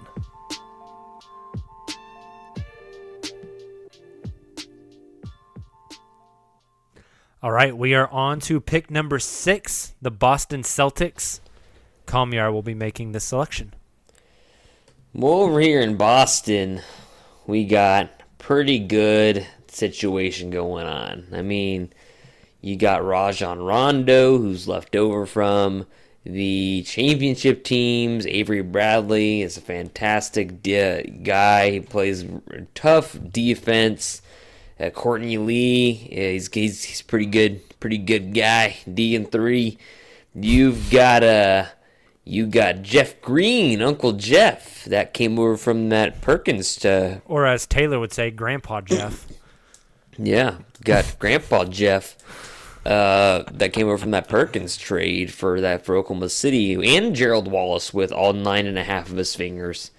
All 7.45 7.53
right, 7.53 7.77
we 7.77 7.93
are 7.93 8.09
on 8.09 8.41
to 8.41 8.59
pick 8.59 8.91
number 8.91 9.19
six, 9.19 9.93
the 10.01 10.11
Boston 10.11 10.63
Celtics. 10.63 11.41
Kamiar 12.07 12.51
will 12.51 12.63
be 12.63 12.73
making 12.73 13.13
the 13.13 13.21
selection. 13.21 13.75
Well, 15.13 15.43
over 15.43 15.61
here 15.61 15.83
in 15.83 15.99
Boston, 15.99 16.81
we 17.47 17.67
got 17.67 18.23
pretty 18.39 18.79
good 18.79 19.47
situation 19.69 20.49
going 20.49 20.87
on. 20.87 21.27
I 21.35 21.43
mean, 21.43 21.93
you 22.63 22.77
got 22.77 23.05
Rajon 23.05 23.59
Rondo, 23.59 24.39
who's 24.39 24.67
left 24.67 24.97
over 24.97 25.27
from 25.27 25.85
the 26.25 26.83
championship 26.87 27.63
teams. 27.63 28.27
Avery 28.27 28.63
Bradley 28.63 29.43
is 29.43 29.59
a 29.59 29.61
fantastic 29.61 30.63
guy. 30.63 31.71
He 31.73 31.81
plays 31.81 32.25
tough 32.75 33.19
defense. 33.31 34.23
Uh, 34.87 34.91
Courtney 34.91 35.39
Lee, 35.39 35.93
he's, 35.93 36.53
he's 36.53 36.85
he's 36.85 37.03
pretty 37.03 37.27
good, 37.27 37.61
pretty 37.81 37.99
good 37.99 38.35
guy. 38.35 38.77
D 38.93 39.17
and 39.17 39.31
three. 39.31 39.79
You've 40.35 40.91
got 40.91 41.23
uh, 41.23 41.67
you 42.25 42.47
got 42.47 42.83
Jeff 42.83 43.21
Green, 43.21 43.83
Uncle 43.83 44.13
Jeff, 44.13 44.85
that 44.85 45.15
came 45.15 45.39
over 45.39 45.57
from 45.57 45.91
that 45.91 46.21
Perkins 46.21 46.77
to 46.77 47.23
Or 47.27 47.47
as 47.47 47.67
Taylor 47.67 48.01
would 48.01 48.13
say, 48.13 48.31
Grandpa 48.31 48.81
Jeff. 48.81 49.27
yeah, 50.19 50.57
got 50.83 51.17
Grandpa 51.19 51.65
Jeff 51.67 52.17
uh, 52.87 53.45
that 53.53 53.73
came 53.73 53.87
over 53.87 53.99
from 53.99 54.11
that 54.13 54.29
Perkins 54.29 54.77
trade 54.77 55.33
for 55.33 55.61
that 55.61 55.85
for 55.85 55.97
Oklahoma 55.97 56.29
City, 56.31 56.97
and 56.97 57.15
Gerald 57.15 57.49
Wallace 57.49 57.95
with 57.95 58.11
all 58.13 58.33
nine 58.33 58.67
and 58.67 58.79
a 58.79 58.85
half 58.85 59.11
of 59.11 59.17
his 59.17 59.35
fingers. 59.35 59.91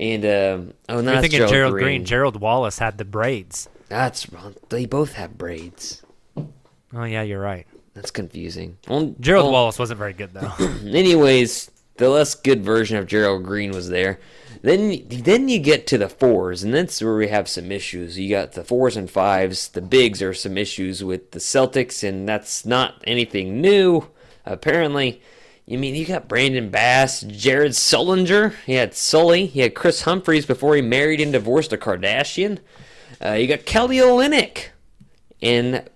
And 0.00 0.24
um, 0.24 0.74
oh, 0.88 1.00
no, 1.00 1.12
You're 1.12 1.20
thinking 1.20 1.36
Gerald, 1.38 1.52
Gerald 1.52 1.72
Green. 1.72 1.84
Green. 1.84 2.04
Gerald 2.04 2.40
Wallace 2.40 2.78
had 2.78 2.98
the 2.98 3.04
braids. 3.04 3.68
That's 3.88 4.30
wrong. 4.32 4.54
They 4.68 4.86
both 4.86 5.14
have 5.14 5.38
braids. 5.38 6.02
Oh 6.36 7.04
yeah, 7.04 7.22
you're 7.22 7.40
right. 7.40 7.66
That's 7.94 8.10
confusing. 8.10 8.78
Well, 8.88 9.14
Gerald 9.20 9.46
well, 9.46 9.52
Wallace 9.52 9.78
wasn't 9.78 9.98
very 9.98 10.12
good 10.12 10.32
though. 10.32 10.52
Anyways, 10.86 11.70
the 11.96 12.08
less 12.08 12.34
good 12.34 12.64
version 12.64 12.96
of 12.96 13.06
Gerald 13.06 13.44
Green 13.44 13.70
was 13.70 13.88
there. 13.88 14.18
Then, 14.62 15.06
then 15.08 15.48
you 15.50 15.58
get 15.58 15.86
to 15.88 15.98
the 15.98 16.08
fours, 16.08 16.62
and 16.62 16.72
that's 16.72 17.02
where 17.02 17.16
we 17.16 17.28
have 17.28 17.48
some 17.48 17.70
issues. 17.70 18.18
You 18.18 18.30
got 18.30 18.52
the 18.52 18.64
fours 18.64 18.96
and 18.96 19.10
fives. 19.10 19.68
The 19.68 19.82
bigs 19.82 20.22
are 20.22 20.32
some 20.32 20.56
issues 20.56 21.04
with 21.04 21.32
the 21.32 21.38
Celtics, 21.38 22.02
and 22.02 22.26
that's 22.26 22.64
not 22.64 23.02
anything 23.06 23.60
new. 23.60 24.08
Apparently, 24.46 25.20
you 25.66 25.78
mean 25.78 25.94
you 25.94 26.06
got 26.06 26.28
Brandon 26.28 26.70
Bass, 26.70 27.20
Jared 27.20 27.72
Sullinger. 27.72 28.54
He 28.64 28.74
had 28.74 28.94
Sully. 28.94 29.46
He 29.46 29.60
had 29.60 29.74
Kris 29.74 30.02
Humphries 30.02 30.46
before 30.46 30.74
he 30.74 30.82
married 30.82 31.20
and 31.20 31.32
divorced 31.32 31.72
a 31.74 31.76
Kardashian. 31.76 32.58
Uh, 33.24 33.32
you 33.32 33.46
got 33.46 33.64
Kelly 33.64 33.98
Olynyk 33.98 34.66
and 35.40 35.88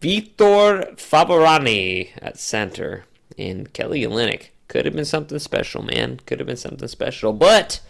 Vitor 0.00 0.96
Faverani 0.96 2.10
at 2.22 2.38
center. 2.38 3.04
And 3.36 3.72
Kelly 3.72 4.02
Olynyk 4.02 4.48
could 4.68 4.84
have 4.84 4.94
been 4.94 5.04
something 5.04 5.38
special, 5.38 5.82
man. 5.82 6.20
Could 6.26 6.38
have 6.38 6.46
been 6.46 6.56
something 6.56 6.88
special, 6.88 7.32
but 7.32 7.80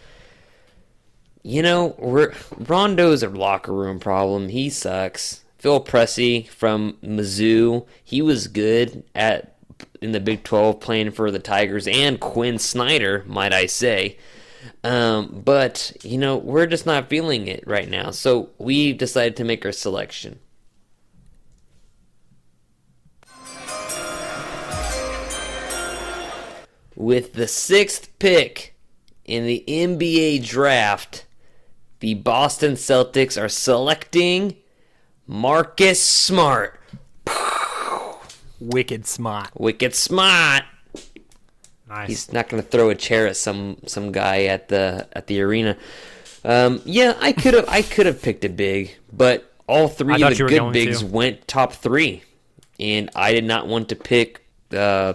you 1.43 1.61
know, 1.61 1.95
we're, 1.97 2.31
Rondo's 2.57 3.23
a 3.23 3.29
locker 3.29 3.73
room 3.73 3.99
problem. 3.99 4.49
He 4.49 4.69
sucks. 4.69 5.43
Phil 5.57 5.83
Pressey 5.83 6.47
from 6.47 6.97
Mizzou, 7.03 7.85
he 8.03 8.21
was 8.21 8.47
good 8.47 9.03
at 9.13 9.55
in 10.01 10.11
the 10.11 10.19
Big 10.19 10.43
12 10.43 10.79
playing 10.79 11.11
for 11.11 11.29
the 11.29 11.39
Tigers 11.39 11.87
and 11.87 12.19
Quin 12.19 12.57
Snyder, 12.57 13.23
might 13.27 13.53
I 13.53 13.67
say. 13.67 14.17
Um, 14.83 15.41
but 15.45 15.95
you 16.03 16.17
know, 16.17 16.37
we're 16.37 16.67
just 16.67 16.85
not 16.85 17.09
feeling 17.09 17.47
it 17.47 17.63
right 17.67 17.89
now. 17.89 18.11
So 18.11 18.49
we 18.57 18.93
decided 18.93 19.35
to 19.37 19.43
make 19.43 19.65
our 19.65 19.71
selection. 19.71 20.39
With 26.95 27.33
the 27.33 27.47
sixth 27.47 28.09
pick 28.19 28.75
in 29.25 29.45
the 29.45 29.63
NBA 29.67 30.45
draft, 30.45 31.25
the 31.99 32.13
Boston 32.15 32.73
Celtics 32.73 33.41
are 33.41 33.49
selecting 33.49 34.55
Marcus 35.25 36.01
Smart. 36.01 36.79
Wicked 38.61 39.07
smart. 39.07 39.49
Wicked 39.59 39.95
smart. 39.95 40.63
Nice. 41.91 42.07
He's 42.07 42.33
not 42.33 42.49
going 42.49 42.61
to 42.61 42.67
throw 42.67 42.89
a 42.89 42.95
chair 42.95 43.27
at 43.27 43.37
some 43.37 43.77
some 43.85 44.11
guy 44.11 44.45
at 44.45 44.69
the 44.69 45.07
at 45.13 45.27
the 45.27 45.41
arena. 45.41 45.77
Um, 46.43 46.81
yeah, 46.85 47.15
I 47.19 47.33
could 47.33 47.53
have 47.53 47.69
I 47.69 47.81
could 47.81 48.05
have 48.05 48.21
picked 48.21 48.43
a 48.45 48.49
big, 48.49 48.95
but 49.13 49.53
all 49.67 49.87
three 49.87 50.21
of 50.21 50.37
the 50.37 50.45
good 50.45 50.73
bigs 50.73 50.99
to. 50.99 51.05
went 51.05 51.47
top 51.47 51.73
three, 51.73 52.23
and 52.79 53.09
I 53.15 53.33
did 53.33 53.43
not 53.43 53.67
want 53.67 53.89
to 53.89 53.95
pick. 53.95 54.43
Uh, 54.71 55.13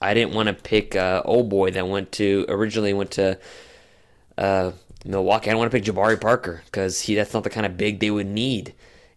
I 0.00 0.14
didn't 0.14 0.34
want 0.34 0.48
to 0.48 0.54
pick 0.54 0.96
uh, 0.96 1.22
old 1.24 1.48
boy 1.48 1.70
that 1.72 1.86
went 1.88 2.12
to 2.12 2.46
originally 2.48 2.94
went 2.94 3.12
to 3.12 3.38
uh, 4.38 4.72
Milwaukee. 5.04 5.50
I 5.50 5.52
don't 5.52 5.58
want 5.58 5.70
to 5.70 5.78
pick 5.78 5.84
Jabari 5.84 6.20
Parker 6.20 6.62
because 6.66 7.02
he 7.02 7.14
that's 7.14 7.34
not 7.34 7.44
the 7.44 7.50
kind 7.50 7.66
of 7.66 7.76
big 7.76 8.00
they 8.00 8.10
would 8.10 8.26
need. 8.26 8.74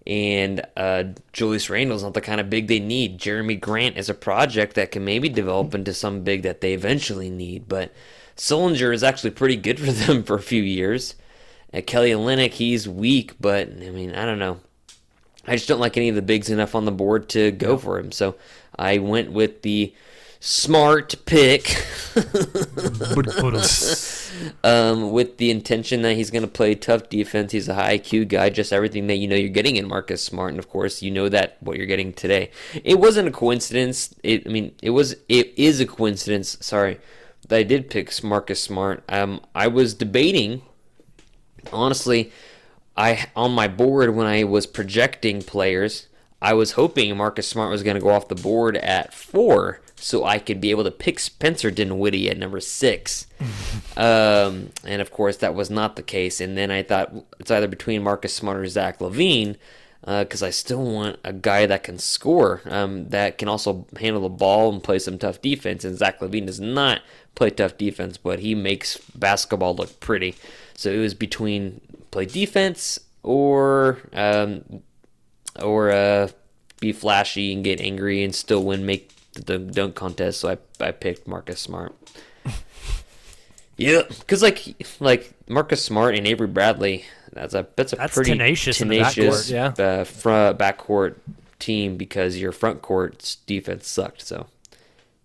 And 0.07 0.65
uh, 0.77 1.03
Julius 1.33 1.69
Randle's 1.69 2.01
not 2.01 2.13
the 2.13 2.21
kind 2.21 2.39
of 2.39 2.49
big 2.49 2.67
they 2.67 2.79
need. 2.79 3.19
Jerami 3.19 3.59
Grant 3.59 3.97
is 3.97 4.09
a 4.09 4.13
project 4.13 4.75
that 4.75 4.91
can 4.91 5.03
maybe 5.03 5.27
develop 5.27 5.75
into 5.75 5.93
some 5.93 6.23
big 6.23 6.43
that 6.43 6.61
they 6.61 6.73
eventually 6.73 7.29
need. 7.29 7.67
But 7.67 7.93
Sullinger 8.37 8.93
is 8.93 9.03
actually 9.03 9.31
pretty 9.31 9.57
good 9.57 9.79
for 9.81 9.91
them 9.91 10.23
for 10.23 10.35
a 10.35 10.41
few 10.41 10.63
years. 10.63 11.15
And 11.73 11.85
Kelly 11.85 12.11
Olynyk, 12.11 12.53
he's 12.53 12.87
weak, 12.87 13.33
but 13.41 13.67
I 13.67 13.89
mean, 13.89 14.15
I 14.15 14.25
don't 14.25 14.39
know. 14.39 14.61
I 15.45 15.55
just 15.55 15.67
don't 15.67 15.79
like 15.79 15.97
any 15.97 16.09
of 16.09 16.15
the 16.15 16.21
bigs 16.21 16.49
enough 16.49 16.73
on 16.73 16.85
the 16.85 16.91
board 16.91 17.27
to 17.29 17.51
go 17.51 17.77
for 17.77 17.99
him. 17.99 18.11
So 18.13 18.35
I 18.77 18.99
went 18.99 19.31
with 19.31 19.61
the 19.61 19.93
smart 20.39 21.15
pick. 21.25 21.83
um, 24.63 25.11
with 25.11 25.37
the 25.37 25.51
intention 25.51 26.01
that 26.03 26.15
he's 26.15 26.31
going 26.31 26.43
to 26.43 26.47
play 26.47 26.75
tough 26.75 27.09
defense. 27.09 27.51
He's 27.51 27.67
a 27.67 27.73
high 27.73 27.97
IQ 27.97 28.29
guy, 28.29 28.49
just 28.49 28.73
everything 28.73 29.07
that 29.07 29.15
you 29.15 29.27
know 29.27 29.35
you're 29.35 29.49
getting 29.49 29.75
in 29.75 29.87
Marcus 29.87 30.23
Smart, 30.23 30.51
and 30.51 30.59
of 30.59 30.69
course 30.69 31.01
you 31.01 31.11
know 31.11 31.29
that 31.29 31.57
what 31.59 31.77
you're 31.77 31.85
getting 31.85 32.13
today. 32.13 32.51
It 32.83 32.99
wasn't 32.99 33.27
a 33.27 33.31
coincidence. 33.31 34.13
It, 34.23 34.45
I 34.45 34.49
mean, 34.49 34.73
it 34.81 34.91
was. 34.91 35.15
It 35.29 35.53
is 35.57 35.79
a 35.79 35.85
coincidence. 35.85 36.57
Sorry, 36.61 36.99
that 37.47 37.57
I 37.57 37.63
did 37.63 37.89
pick 37.89 38.23
Marcus 38.23 38.61
Smart. 38.61 39.03
Um, 39.09 39.41
I 39.55 39.67
was 39.67 39.93
debating, 39.93 40.61
honestly. 41.71 42.31
I 42.95 43.27
on 43.35 43.51
my 43.51 43.67
board 43.67 44.15
when 44.15 44.25
I 44.25 44.43
was 44.43 44.65
projecting 44.65 45.43
players, 45.43 46.07
I 46.41 46.53
was 46.53 46.71
hoping 46.71 47.15
Marcus 47.15 47.47
Smart 47.47 47.69
was 47.69 47.83
going 47.83 47.95
to 47.95 48.01
go 48.01 48.09
off 48.09 48.27
the 48.27 48.35
board 48.35 48.75
at 48.77 49.13
four, 49.13 49.81
so 49.99 50.23
I 50.23 50.39
could 50.39 50.61
be 50.61 50.71
able 50.71 50.83
to 50.83 50.91
pick 50.91 51.19
Spencer 51.19 51.71
Dinwiddie 51.71 52.29
at 52.29 52.37
number 52.37 52.59
six. 52.59 53.27
um, 53.97 54.69
and 54.83 55.01
of 55.01 55.11
course, 55.11 55.37
that 55.37 55.55
was 55.55 55.69
not 55.69 55.95
the 55.95 56.03
case. 56.03 56.39
And 56.39 56.57
then 56.57 56.71
I 56.71 56.83
thought 56.83 57.13
it's 57.39 57.51
either 57.51 57.67
between 57.67 58.03
Marcus 58.03 58.33
Smart 58.33 58.57
or 58.57 58.67
Zach 58.67 58.99
LaVine, 58.99 59.57
because 60.01 60.43
I 60.43 60.51
still 60.51 60.83
want 60.83 61.19
a 61.23 61.33
guy 61.33 61.65
that 61.65 61.83
can 61.83 61.97
score, 61.97 62.61
um, 62.65 63.09
that 63.09 63.37
can 63.37 63.49
also 63.49 63.87
handle 63.99 64.21
the 64.21 64.29
ball 64.29 64.71
and 64.71 64.83
play 64.83 64.99
some 64.99 65.17
tough 65.17 65.41
defense. 65.41 65.83
And 65.83 65.97
Zach 65.97 66.19
LaVine 66.19 66.45
does 66.45 66.59
not 66.59 67.01
play 67.35 67.49
tough 67.49 67.77
defense, 67.77 68.17
but 68.17 68.39
he 68.39 68.55
makes 68.55 68.97
basketball 69.15 69.75
look 69.75 69.99
pretty. 69.99 70.35
So 70.75 70.91
it 70.91 70.99
was 70.99 71.13
between 71.13 71.81
play 72.11 72.25
defense 72.25 72.99
or 73.23 73.99
um, 74.13 74.83
or 75.61 75.91
uh, 75.91 76.29
be 76.79 76.93
flashy 76.93 77.51
and 77.51 77.63
get 77.63 77.81
angry 77.81 78.23
and 78.23 78.33
still 78.33 78.63
win, 78.63 78.85
make 78.85 79.11
the 79.45 79.57
dunk 79.57 79.95
contest. 79.95 80.41
So 80.41 80.49
I, 80.49 80.85
I 80.85 80.91
picked 80.91 81.27
Marcus 81.27 81.59
Smart. 81.59 81.95
yeah, 83.77 84.03
because 84.07 84.41
like 84.41 84.75
like 84.99 85.33
Marcus 85.47 85.83
Smart 85.83 86.15
and 86.15 86.27
Avery 86.27 86.47
Bradley, 86.47 87.05
that's 87.33 87.53
a 87.53 87.67
that's 87.75 87.93
a 87.93 87.95
That's 87.97 88.13
pretty 88.13 88.31
tenacious 88.31 88.79
the 88.79 88.85
tenacious 88.85 89.51
backcourt, 89.51 89.79
uh, 89.79 90.03
front 90.03 90.57
backcourt 90.59 91.15
team 91.59 91.97
because 91.97 92.37
your 92.37 92.51
front 92.51 92.81
court's 92.81 93.35
defense 93.35 93.87
sucked. 93.87 94.21
So 94.21 94.47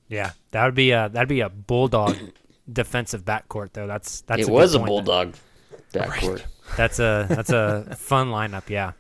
Yeah, 0.09 0.33
that 0.53 0.65
would 0.65 0.75
be 0.75 0.91
a 0.93 1.09
that'd 1.13 1.29
be 1.29 1.41
a 1.41 1.49
bulldog 1.49 2.17
defensive 2.73 3.25
backcourt 3.25 3.73
though. 3.73 3.87
That's 3.87 4.23
that's 4.23 4.43
it 4.43 4.49
a 4.49 4.53
was 4.53 4.75
a 4.75 4.79
bulldog 4.79 5.35
backcourt. 5.93 6.43
That's 6.77 6.99
a 6.99 7.27
that's 7.29 7.51
a 7.51 7.97
fun 7.99 8.29
lineup, 8.29 8.69
yeah. 8.69 8.93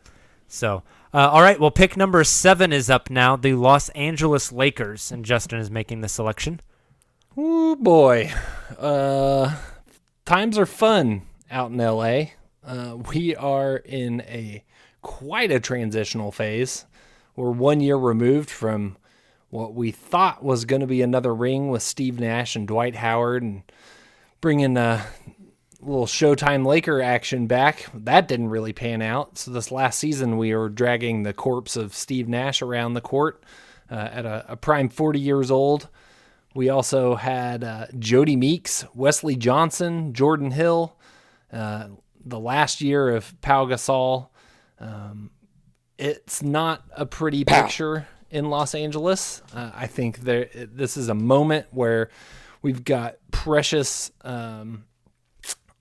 So, 0.49 0.83
uh, 1.15 1.29
all 1.29 1.43
right, 1.43 1.61
well, 1.61 1.71
pick 1.71 1.97
number 1.97 2.25
seven 2.25 2.73
is 2.73 2.89
up 2.89 3.11
now. 3.11 3.37
The 3.37 3.55
Los 3.55 3.89
Angeles 3.91 4.51
Lakers, 4.51 5.13
and 5.13 5.25
Justin 5.25 5.59
is 5.59 5.71
making 5.71 6.01
the 6.01 6.09
selection. 6.09 6.61
Ooh 7.39 7.77
boy, 7.77 8.31
uh, 8.79 9.57
times 10.25 10.59
are 10.59 10.67
fun 10.67 11.23
out 11.51 11.71
in 11.71 11.79
LA. 11.79 12.25
Uh, 12.65 12.97
we 13.13 13.35
are 13.37 13.77
in 13.77 14.21
a 14.23 14.65
quite 15.03 15.51
a 15.51 15.61
transitional 15.61 16.33
phase. 16.33 16.87
We're 17.37 17.51
one 17.51 17.81
year 17.81 17.97
removed 17.97 18.51
from 18.51 18.97
what 19.51 19.75
we 19.75 19.91
thought 19.91 20.43
was 20.43 20.65
going 20.65 20.81
to 20.81 20.87
be 20.87 21.03
another 21.03 21.35
ring 21.35 21.69
with 21.69 21.83
Steve 21.83 22.19
Nash 22.21 22.57
and 22.57 22.67
Dwight 22.67 22.97
Howard, 22.97 23.43
and 23.43 23.63
bringing 24.41 24.77
uh, 24.77 25.03
little 25.83 26.07
Showtime 26.07 26.65
Laker 26.65 27.03
action 27.03 27.47
back. 27.47 27.87
That 27.93 28.29
didn't 28.29 28.51
really 28.51 28.73
pan 28.73 29.03
out. 29.03 29.39
So 29.39 29.51
this 29.51 29.71
last 29.71 29.99
season, 29.99 30.39
we 30.39 30.55
were 30.55 30.69
dragging 30.69 31.23
the 31.23 31.33
corpse 31.33 31.77
of 31.77 31.95
Steve 31.95 32.29
Nash 32.29 32.63
around 32.63 32.95
the 32.95 33.01
court 33.01 33.43
uh, 33.91 34.09
at 34.13 34.25
a, 34.25 34.45
a 34.49 34.57
prime 34.57 34.89
40 34.89 35.19
years 35.19 35.51
old. 35.51 35.89
We 36.55 36.69
also 36.69 37.15
had 37.15 37.65
uh, 37.65 37.87
Jodie 37.95 38.39
Meeks, 38.39 38.85
Wesley 38.95 39.37
Johnson, 39.37 40.13
Jordan 40.13 40.51
Hill, 40.51 40.97
uh, 41.53 41.89
the 42.25 42.39
last 42.39 42.81
year 42.81 43.11
of 43.11 43.41
Pau 43.41 43.67
Gasol. 43.67 44.29
Um, 44.79 45.31
it's 45.99 46.43
not 46.43 46.85
a 46.97 47.07
pretty 47.07 47.45
picture 47.45 48.07
in 48.31 48.51
Los 48.51 48.75
Angeles. 48.75 49.43
Uh, 49.55 49.71
I 49.75 49.87
think 49.87 50.21
there 50.21 50.49
this 50.55 50.97
is 50.97 51.09
a 51.09 51.15
moment 51.15 51.67
where 51.71 52.11
we've 52.61 52.85
got 52.85 53.17
precious 53.31 54.11
um, 54.23 54.85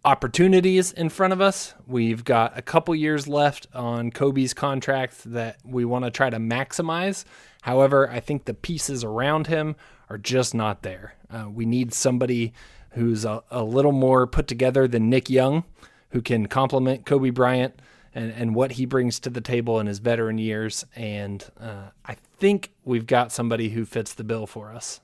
opportunities 0.04 0.92
in 0.92 1.10
front 1.10 1.34
of 1.34 1.42
us. 1.42 1.74
We've 1.86 2.24
got 2.24 2.58
a 2.58 2.62
couple 2.62 2.96
years 2.96 3.28
left 3.28 3.68
on 3.74 4.12
Kobe's 4.12 4.54
contract 4.54 5.24
that 5.32 5.58
we 5.64 5.86
want 5.86 6.06
to 6.06 6.12
try 6.12 6.30
to 6.30 6.38
maximize. 6.38 7.24
However, 7.62 8.10
I 8.10 8.20
think 8.20 8.46
the 8.46 8.54
pieces 8.54 9.04
around 9.04 9.48
him 9.48 9.76
are 10.10 10.18
just 10.18 10.56
not 10.56 10.82
there. 10.82 11.16
Uh, 11.30 11.48
we 11.50 11.66
need 11.66 11.94
somebody 11.94 12.54
who's 12.92 13.26
a, 13.26 13.44
a 13.52 13.64
little 13.64 13.92
more 13.92 14.26
put 14.28 14.48
together 14.48 14.88
than 14.88 15.10
Nick 15.10 15.30
Young, 15.30 15.64
who 16.10 16.22
can 16.22 16.48
complement 16.48 17.06
Kobe 17.06 17.30
Bryant 17.30 17.80
and, 18.14 18.32
and 18.32 18.56
what 18.56 18.74
he 18.74 18.86
brings 18.86 19.20
to 19.22 19.30
the 19.30 19.40
table 19.40 19.80
in 19.80 19.88
his 19.88 20.00
veteran 20.00 20.38
years. 20.38 20.86
And 20.96 21.46
uh, 21.60 21.92
I 22.04 22.16
think 22.38 22.72
we've 22.84 23.06
got 23.06 23.32
somebody 23.32 23.70
who 23.70 23.86
fits 23.86 24.14
the 24.14 24.24
bill 24.24 24.48
for 24.48 24.74
us. 24.74 25.00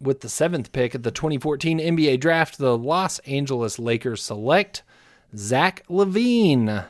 With 0.00 0.20
the 0.20 0.28
seventh 0.28 0.72
pick 0.72 0.94
at 0.94 1.02
the 1.02 1.10
2014 1.10 1.78
NBA 1.78 2.20
draft, 2.20 2.58
the 2.58 2.76
Los 2.76 3.18
Angeles 3.20 3.78
Lakers 3.78 4.22
select 4.22 4.82
Zach 5.34 5.82
LaVine. 5.88 6.86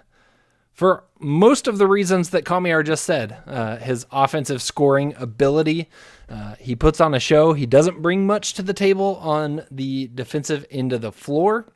For 0.72 1.04
most 1.18 1.68
of 1.68 1.78
the 1.78 1.86
reasons 1.86 2.30
that 2.30 2.44
Kamiar 2.44 2.84
just 2.84 3.04
said, 3.04 3.38
uh, 3.46 3.76
his 3.78 4.06
offensive 4.12 4.60
scoring 4.60 5.14
ability, 5.16 5.88
uh, 6.28 6.56
he 6.58 6.76
puts 6.76 7.00
on 7.00 7.14
a 7.14 7.20
show. 7.20 7.54
He 7.54 7.64
doesn't 7.64 8.02
bring 8.02 8.26
much 8.26 8.54
to 8.54 8.62
the 8.62 8.74
table 8.74 9.16
on 9.16 9.64
the 9.70 10.10
defensive 10.14 10.66
end 10.70 10.92
of 10.92 11.00
the 11.00 11.12
floor, 11.12 11.66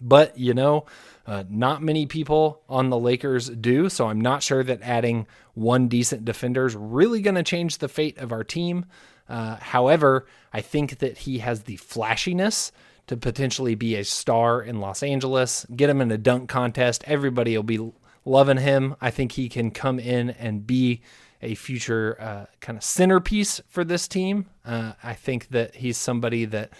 but 0.00 0.38
you 0.38 0.54
know, 0.54 0.86
uh, 1.26 1.44
not 1.48 1.82
many 1.82 2.06
people 2.06 2.62
on 2.68 2.90
the 2.90 2.98
Lakers 2.98 3.48
do. 3.48 3.88
So 3.88 4.08
I'm 4.08 4.20
not 4.20 4.42
sure 4.42 4.62
that 4.62 4.82
adding 4.82 5.26
one 5.54 5.88
decent 5.88 6.24
defender 6.24 6.66
is 6.66 6.76
really 6.76 7.22
going 7.22 7.36
to 7.36 7.42
change 7.42 7.78
the 7.78 7.88
fate 7.88 8.18
of 8.18 8.32
our 8.32 8.44
team. 8.44 8.84
Uh, 9.28 9.56
however, 9.56 10.26
I 10.52 10.60
think 10.60 10.98
that 10.98 11.18
he 11.18 11.38
has 11.38 11.62
the 11.62 11.76
flashiness 11.76 12.72
to 13.06 13.16
potentially 13.16 13.74
be 13.74 13.96
a 13.96 14.04
star 14.04 14.62
in 14.62 14.80
Los 14.80 15.02
Angeles. 15.02 15.66
Get 15.74 15.90
him 15.90 16.00
in 16.00 16.10
a 16.10 16.18
dunk 16.18 16.48
contest. 16.48 17.04
Everybody 17.06 17.56
will 17.56 17.62
be 17.62 17.92
loving 18.24 18.58
him. 18.58 18.94
I 19.00 19.10
think 19.10 19.32
he 19.32 19.48
can 19.48 19.70
come 19.70 19.98
in 19.98 20.30
and 20.30 20.66
be 20.66 21.00
a 21.40 21.54
future 21.54 22.16
uh, 22.20 22.46
kind 22.60 22.78
of 22.78 22.84
centerpiece 22.84 23.60
for 23.68 23.84
this 23.84 24.06
team. 24.06 24.46
Uh, 24.64 24.92
I 25.02 25.14
think 25.14 25.48
that 25.48 25.74
he's 25.74 25.98
somebody 25.98 26.44
that 26.46 26.70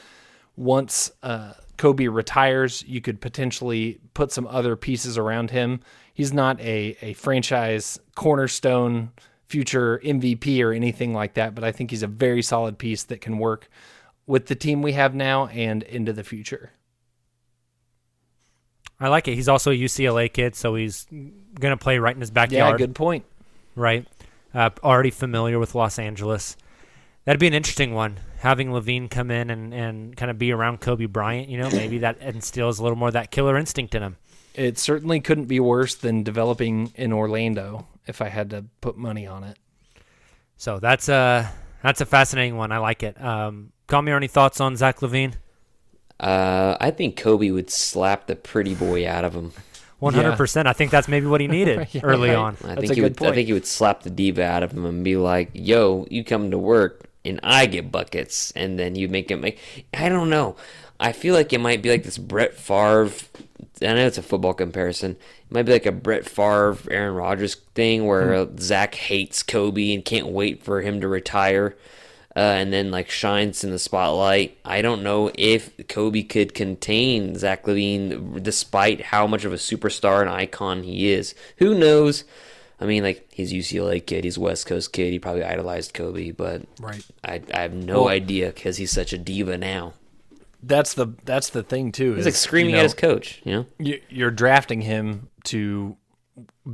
once 0.56 1.10
uh, 1.22 1.54
Kobe 1.76 2.06
retires, 2.06 2.84
you 2.86 3.00
could 3.00 3.20
potentially 3.20 3.98
put 4.14 4.30
some 4.30 4.46
other 4.46 4.76
pieces 4.76 5.18
around 5.18 5.50
him. 5.50 5.80
He's 6.14 6.32
not 6.32 6.60
a, 6.60 6.96
a 7.02 7.14
franchise 7.14 7.98
cornerstone 8.14 9.10
future 9.52 10.00
MVP 10.02 10.64
or 10.64 10.72
anything 10.72 11.12
like 11.12 11.34
that, 11.34 11.54
but 11.54 11.62
I 11.62 11.72
think 11.72 11.90
he's 11.90 12.02
a 12.02 12.06
very 12.06 12.40
solid 12.40 12.78
piece 12.78 13.04
that 13.04 13.20
can 13.20 13.36
work 13.36 13.68
with 14.26 14.46
the 14.46 14.54
team 14.54 14.80
we 14.80 14.92
have 14.92 15.14
now 15.14 15.48
and 15.48 15.82
into 15.82 16.14
the 16.14 16.24
future. 16.24 16.72
I 18.98 19.08
like 19.08 19.28
it. 19.28 19.34
He's 19.34 19.50
also 19.50 19.70
a 19.70 19.76
UCLA 19.76 20.32
kid, 20.32 20.56
so 20.56 20.74
he's 20.74 21.04
going 21.10 21.70
to 21.70 21.76
play 21.76 21.98
right 21.98 22.14
in 22.14 22.20
his 22.20 22.30
backyard. 22.30 22.80
Yeah, 22.80 22.86
good 22.86 22.94
point. 22.94 23.26
Right. 23.76 24.06
Uh, 24.54 24.70
already 24.82 25.10
familiar 25.10 25.58
with 25.58 25.74
Los 25.74 25.98
Angeles. 25.98 26.56
That'd 27.26 27.38
be 27.38 27.46
an 27.46 27.52
interesting 27.52 27.92
one. 27.92 28.20
Having 28.38 28.70
LaVine 28.70 29.10
come 29.10 29.30
in 29.30 29.50
and, 29.50 29.74
and 29.74 30.16
kind 30.16 30.30
of 30.30 30.38
be 30.38 30.50
around 30.50 30.80
Kobe 30.80 31.04
Bryant, 31.04 31.50
you 31.50 31.58
know, 31.58 31.68
maybe 31.68 31.98
that 31.98 32.18
instills 32.22 32.78
a 32.78 32.82
little 32.82 32.96
more 32.96 33.08
of 33.08 33.14
that 33.14 33.30
killer 33.30 33.58
instinct 33.58 33.94
in 33.94 34.02
him. 34.02 34.16
It 34.54 34.78
certainly 34.78 35.20
couldn't 35.20 35.46
be 35.46 35.60
worse 35.60 35.94
than 35.94 36.22
developing 36.22 36.92
in 36.94 37.12
Orlando 37.12 37.86
if 38.06 38.20
I 38.20 38.28
had 38.28 38.50
to 38.50 38.64
put 38.80 38.96
money 38.96 39.26
on 39.26 39.44
it. 39.44 39.58
So 40.56 40.78
that's 40.78 41.08
a 41.08 41.50
that's 41.82 42.00
a 42.00 42.06
fascinating 42.06 42.56
one. 42.56 42.72
I 42.72 42.78
like 42.78 43.02
it. 43.02 43.20
Um, 43.22 43.72
Kamiar, 43.88 44.16
any 44.16 44.28
thoughts 44.28 44.60
on 44.60 44.76
Zach 44.76 45.00
LaVine? 45.00 45.34
Uh, 46.20 46.76
I 46.80 46.90
think 46.90 47.16
Kobe 47.16 47.50
would 47.50 47.70
slap 47.70 48.26
the 48.26 48.36
pretty 48.36 48.74
boy 48.74 49.08
out 49.08 49.24
of 49.24 49.34
him. 49.34 49.52
One 49.98 50.14
hundred 50.14 50.36
percent. 50.36 50.66
I 50.66 50.72
think 50.72 50.90
that's 50.90 51.06
maybe 51.06 51.26
what 51.26 51.40
he 51.40 51.46
needed 51.46 51.88
Yeah, 51.92 52.00
early 52.02 52.30
right. 52.30 52.36
on. 52.36 52.56
I 52.64 52.74
That's 52.74 52.80
think 52.80 52.92
a 52.92 52.94
he 52.94 53.00
good 53.00 53.20
would. 53.20 53.22
I 53.22 53.32
think 53.32 53.46
he 53.46 53.52
would 53.52 53.66
slap 53.66 54.02
the 54.02 54.10
diva 54.10 54.42
out 54.44 54.64
of 54.64 54.72
him 54.72 54.84
and 54.84 55.04
be 55.04 55.16
like, 55.16 55.50
"Yo, 55.52 56.06
you 56.10 56.24
come 56.24 56.50
to 56.50 56.58
work 56.58 57.08
and 57.24 57.38
I 57.44 57.66
get 57.66 57.92
buckets," 57.92 58.50
and 58.56 58.78
then 58.80 58.96
you 58.96 59.08
make 59.08 59.30
him 59.30 59.40
make. 59.42 59.60
I 59.94 60.08
don't 60.08 60.28
know. 60.28 60.56
I 61.02 61.12
feel 61.12 61.34
like 61.34 61.52
it 61.52 61.58
might 61.60 61.82
be 61.82 61.90
like 61.90 62.04
this 62.04 62.18
Brett 62.18 62.54
Favre. 62.54 63.10
I 63.82 63.86
know 63.94 64.06
it's 64.06 64.18
a 64.18 64.22
football 64.22 64.54
comparison. 64.54 65.12
It 65.12 65.52
might 65.52 65.64
be 65.64 65.72
like 65.72 65.86
a 65.86 65.92
Brett 65.92 66.24
Favre, 66.28 66.78
Aaron 66.90 67.14
Rodgers 67.14 67.56
thing 67.74 68.06
where 68.06 68.44
Hmm. 68.44 68.56
Zach 68.58 68.94
hates 68.94 69.42
Kobe 69.42 69.92
and 69.92 70.04
can't 70.04 70.28
wait 70.28 70.62
for 70.62 70.80
him 70.82 71.00
to 71.00 71.08
retire. 71.08 71.76
Uh, 72.34 72.38
and 72.40 72.72
then 72.72 72.90
like 72.90 73.10
shines 73.10 73.62
in 73.62 73.70
the 73.72 73.78
spotlight. 73.78 74.56
I 74.64 74.80
don't 74.80 75.02
know 75.02 75.30
if 75.34 75.70
Kobe 75.88 76.22
could 76.22 76.54
contain 76.54 77.36
Zach 77.36 77.64
LaVine 77.66 78.42
despite 78.42 79.02
how 79.02 79.26
much 79.26 79.44
of 79.44 79.52
a 79.52 79.56
superstar 79.56 80.22
and 80.22 80.30
icon 80.30 80.82
he 80.84 81.10
is. 81.12 81.34
Who 81.58 81.74
knows? 81.74 82.24
I 82.80 82.86
mean, 82.86 83.02
like 83.02 83.26
he's 83.32 83.52
UCLA 83.52 84.00
kid, 84.06 84.24
he's 84.24 84.38
West 84.38 84.66
Coast 84.66 84.92
kid. 84.94 85.12
He 85.12 85.18
probably 85.18 85.44
idolized 85.44 85.92
Kobe, 85.92 86.30
but 86.30 86.62
Right. 86.80 87.04
I, 87.22 87.42
I 87.52 87.60
have 87.62 87.74
no 87.74 88.04
Well- 88.04 88.08
idea 88.08 88.46
because 88.46 88.78
he's 88.78 88.90
such 88.92 89.12
a 89.12 89.18
diva 89.18 89.58
now. 89.58 89.92
That's 90.62 90.94
the 90.94 91.08
that's 91.24 91.50
the 91.50 91.62
thing 91.62 91.90
too. 91.92 92.12
He's 92.14 92.20
is, 92.20 92.26
like 92.26 92.34
screaming 92.34 92.70
you 92.70 92.76
know, 92.76 92.80
at 92.80 92.84
his 92.84 92.94
coach. 92.94 93.40
You 93.44 93.52
know, 93.54 93.66
you- 93.78 94.00
You're 94.08 94.30
drafting 94.30 94.80
him 94.82 95.28
to 95.44 95.96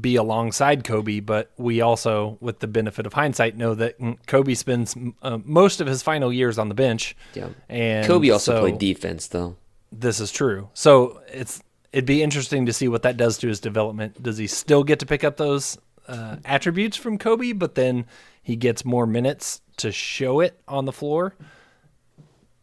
be 0.00 0.16
alongside 0.16 0.84
Kobe, 0.84 1.20
but 1.20 1.50
we 1.56 1.80
also, 1.80 2.36
with 2.40 2.60
the 2.60 2.66
benefit 2.68 3.06
of 3.06 3.14
hindsight, 3.14 3.56
know 3.56 3.74
that 3.74 3.96
Kobe 4.26 4.54
spends 4.54 4.94
uh, 5.22 5.38
most 5.44 5.80
of 5.80 5.86
his 5.86 6.02
final 6.02 6.32
years 6.32 6.58
on 6.58 6.68
the 6.68 6.74
bench. 6.74 7.16
yeah. 7.34 7.48
And 7.68 8.06
Kobe 8.06 8.28
also 8.30 8.52
so 8.56 8.60
played 8.60 8.78
defense 8.78 9.26
though. 9.28 9.56
This 9.90 10.20
is 10.20 10.30
true. 10.30 10.68
So 10.74 11.22
it's 11.32 11.62
it'd 11.92 12.04
be 12.04 12.22
interesting 12.22 12.66
to 12.66 12.72
see 12.74 12.86
what 12.88 13.02
that 13.02 13.16
does 13.16 13.38
to 13.38 13.48
his 13.48 13.58
development. 13.60 14.22
Does 14.22 14.36
he 14.36 14.46
still 14.46 14.84
get 14.84 14.98
to 14.98 15.06
pick 15.06 15.24
up 15.24 15.38
those 15.38 15.78
uh, 16.06 16.36
attributes 16.44 16.96
from 16.98 17.16
Kobe, 17.16 17.52
but 17.52 17.74
then 17.74 18.04
he 18.42 18.54
gets 18.56 18.84
more 18.84 19.06
minutes 19.06 19.62
to 19.78 19.90
show 19.90 20.40
it 20.40 20.60
on 20.68 20.84
the 20.84 20.92
floor? 20.92 21.34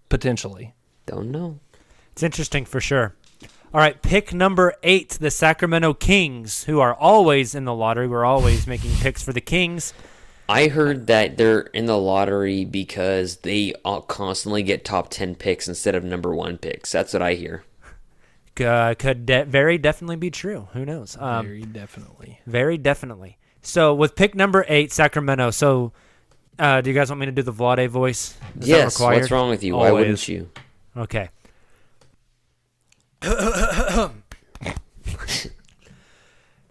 Potentially. 0.09 0.73
Don't 1.05 1.31
know. 1.31 1.59
It's 2.11 2.23
interesting 2.23 2.65
for 2.65 2.79
sure. 2.79 3.15
All 3.73 3.81
right, 3.81 4.01
pick 4.01 4.33
number 4.33 4.73
eight, 4.83 5.17
the 5.19 5.29
Sacramento 5.29 5.93
Kings, 5.95 6.63
who 6.63 6.79
are 6.79 6.93
always 6.93 7.53
in 7.53 7.65
the 7.65 7.73
lottery. 7.73 8.07
We're 8.07 8.23
always 8.23 8.67
making 8.67 8.91
picks 9.01 9.21
for 9.21 9.33
the 9.33 9.41
Kings. 9.41 9.93
I 10.47 10.67
heard 10.67 11.07
that 11.07 11.37
they're 11.37 11.61
in 11.61 11.85
the 11.85 11.97
lottery 11.97 12.65
because 12.65 13.37
they 13.37 13.73
all 13.83 14.01
constantly 14.01 14.63
get 14.63 14.85
top 14.85 15.09
ten 15.09 15.35
picks 15.35 15.67
instead 15.67 15.95
of 15.95 16.03
number 16.03 16.33
one 16.33 16.57
picks. 16.57 16.91
That's 16.91 17.11
what 17.13 17.21
I 17.21 17.33
hear. 17.33 17.63
Uh, 18.63 18.93
could 18.93 19.25
de- 19.25 19.43
very 19.43 19.77
definitely 19.77 20.15
be 20.15 20.31
true. 20.31 20.69
Who 20.73 20.85
knows? 20.85 21.17
Um, 21.19 21.47
Very 21.47 21.63
definitely. 21.63 22.39
Very 22.47 22.77
definitely. 22.77 23.37
So 23.61 23.93
with 23.93 24.15
pick 24.15 24.35
number 24.35 24.65
eight, 24.69 24.93
Sacramento. 24.93 25.51
So, 25.51 25.91
uh, 26.57 26.79
do 26.79 26.89
you 26.89 26.93
guys 26.95 27.09
want 27.09 27.19
me 27.19 27.25
to 27.25 27.33
do 27.33 27.41
the 27.41 27.51
Vlade 27.51 27.89
voice? 27.89 28.37
Is 28.59 28.69
yes. 28.69 28.99
What's 28.99 29.31
wrong 29.31 29.49
with 29.49 29.63
you? 29.63 29.75
Why 29.75 29.91
wouldn't 29.91 30.25
you? 30.29 30.49
Okay. 30.97 31.29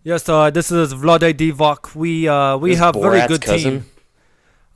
yes, 0.03 0.29
uh, 0.29 0.51
this 0.51 0.71
is 0.71 0.95
Vlade 0.95 1.35
Divac. 1.35 1.95
We 1.95 2.29
uh, 2.29 2.57
we 2.57 2.71
This 2.71 2.79
have 2.79 2.95
very 2.95 3.27
good 3.27 3.43
cousin? 3.43 3.81
team. 3.81 3.87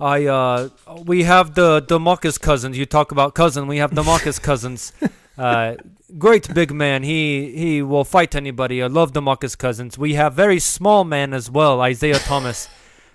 I 0.01 0.26
uh, 0.26 0.68
we 1.05 1.24
have 1.24 1.55
the 1.55 1.82
Demarcus 1.82 2.40
cousins. 2.40 2.78
You 2.78 2.86
talk 2.86 3.11
about 3.12 3.34
cousin. 3.34 3.66
We 3.66 3.78
have 3.78 3.90
Demarcus 3.92 4.40
cousins. 4.51 4.92
Uh, 5.36 5.74
great 6.18 6.53
big 6.55 6.72
man. 6.72 7.03
He 7.03 7.53
he 7.57 7.82
will 7.82 8.05
fight 8.05 8.34
anybody. 8.34 8.82
I 8.82 8.86
love 8.86 9.12
Demarcus 9.12 9.57
cousins. 9.57 9.99
We 9.99 10.14
have 10.14 10.34
very 10.34 10.59
small 10.61 11.05
man 11.05 11.32
as 11.34 11.51
well. 11.51 11.80
Isaiah 11.80 12.18
Thomas. 12.18 12.68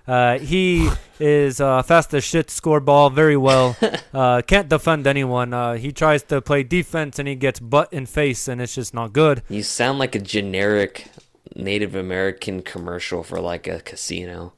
Uh, 0.08 0.38
he 0.40 0.90
is 1.20 1.62
uh, 1.62 1.82
fast 1.82 2.14
as 2.14 2.24
shit, 2.24 2.50
score 2.50 2.80
ball 2.80 3.10
very 3.10 3.38
well. 3.38 3.76
Uh, 4.14 4.44
can't 4.46 4.70
defend 4.70 5.08
anyone. 5.08 5.56
Uh, 5.56 5.74
he 5.74 5.92
tries 5.92 6.22
to 6.22 6.40
play 6.40 6.62
defense 6.62 7.18
and 7.18 7.28
he 7.28 7.34
gets 7.34 7.60
butt 7.60 7.92
in 7.92 8.06
face, 8.06 8.48
and 8.48 8.62
it's 8.62 8.76
just 8.76 8.94
not 8.94 9.12
good. 9.12 9.42
You 9.50 9.64
sound 9.64 9.98
like 9.98 10.14
a 10.14 10.20
generic 10.20 11.08
Native 11.56 11.96
American 11.96 12.62
commercial 12.62 13.24
for 13.24 13.40
like 13.42 13.66
a 13.68 13.80
casino. 13.80 14.54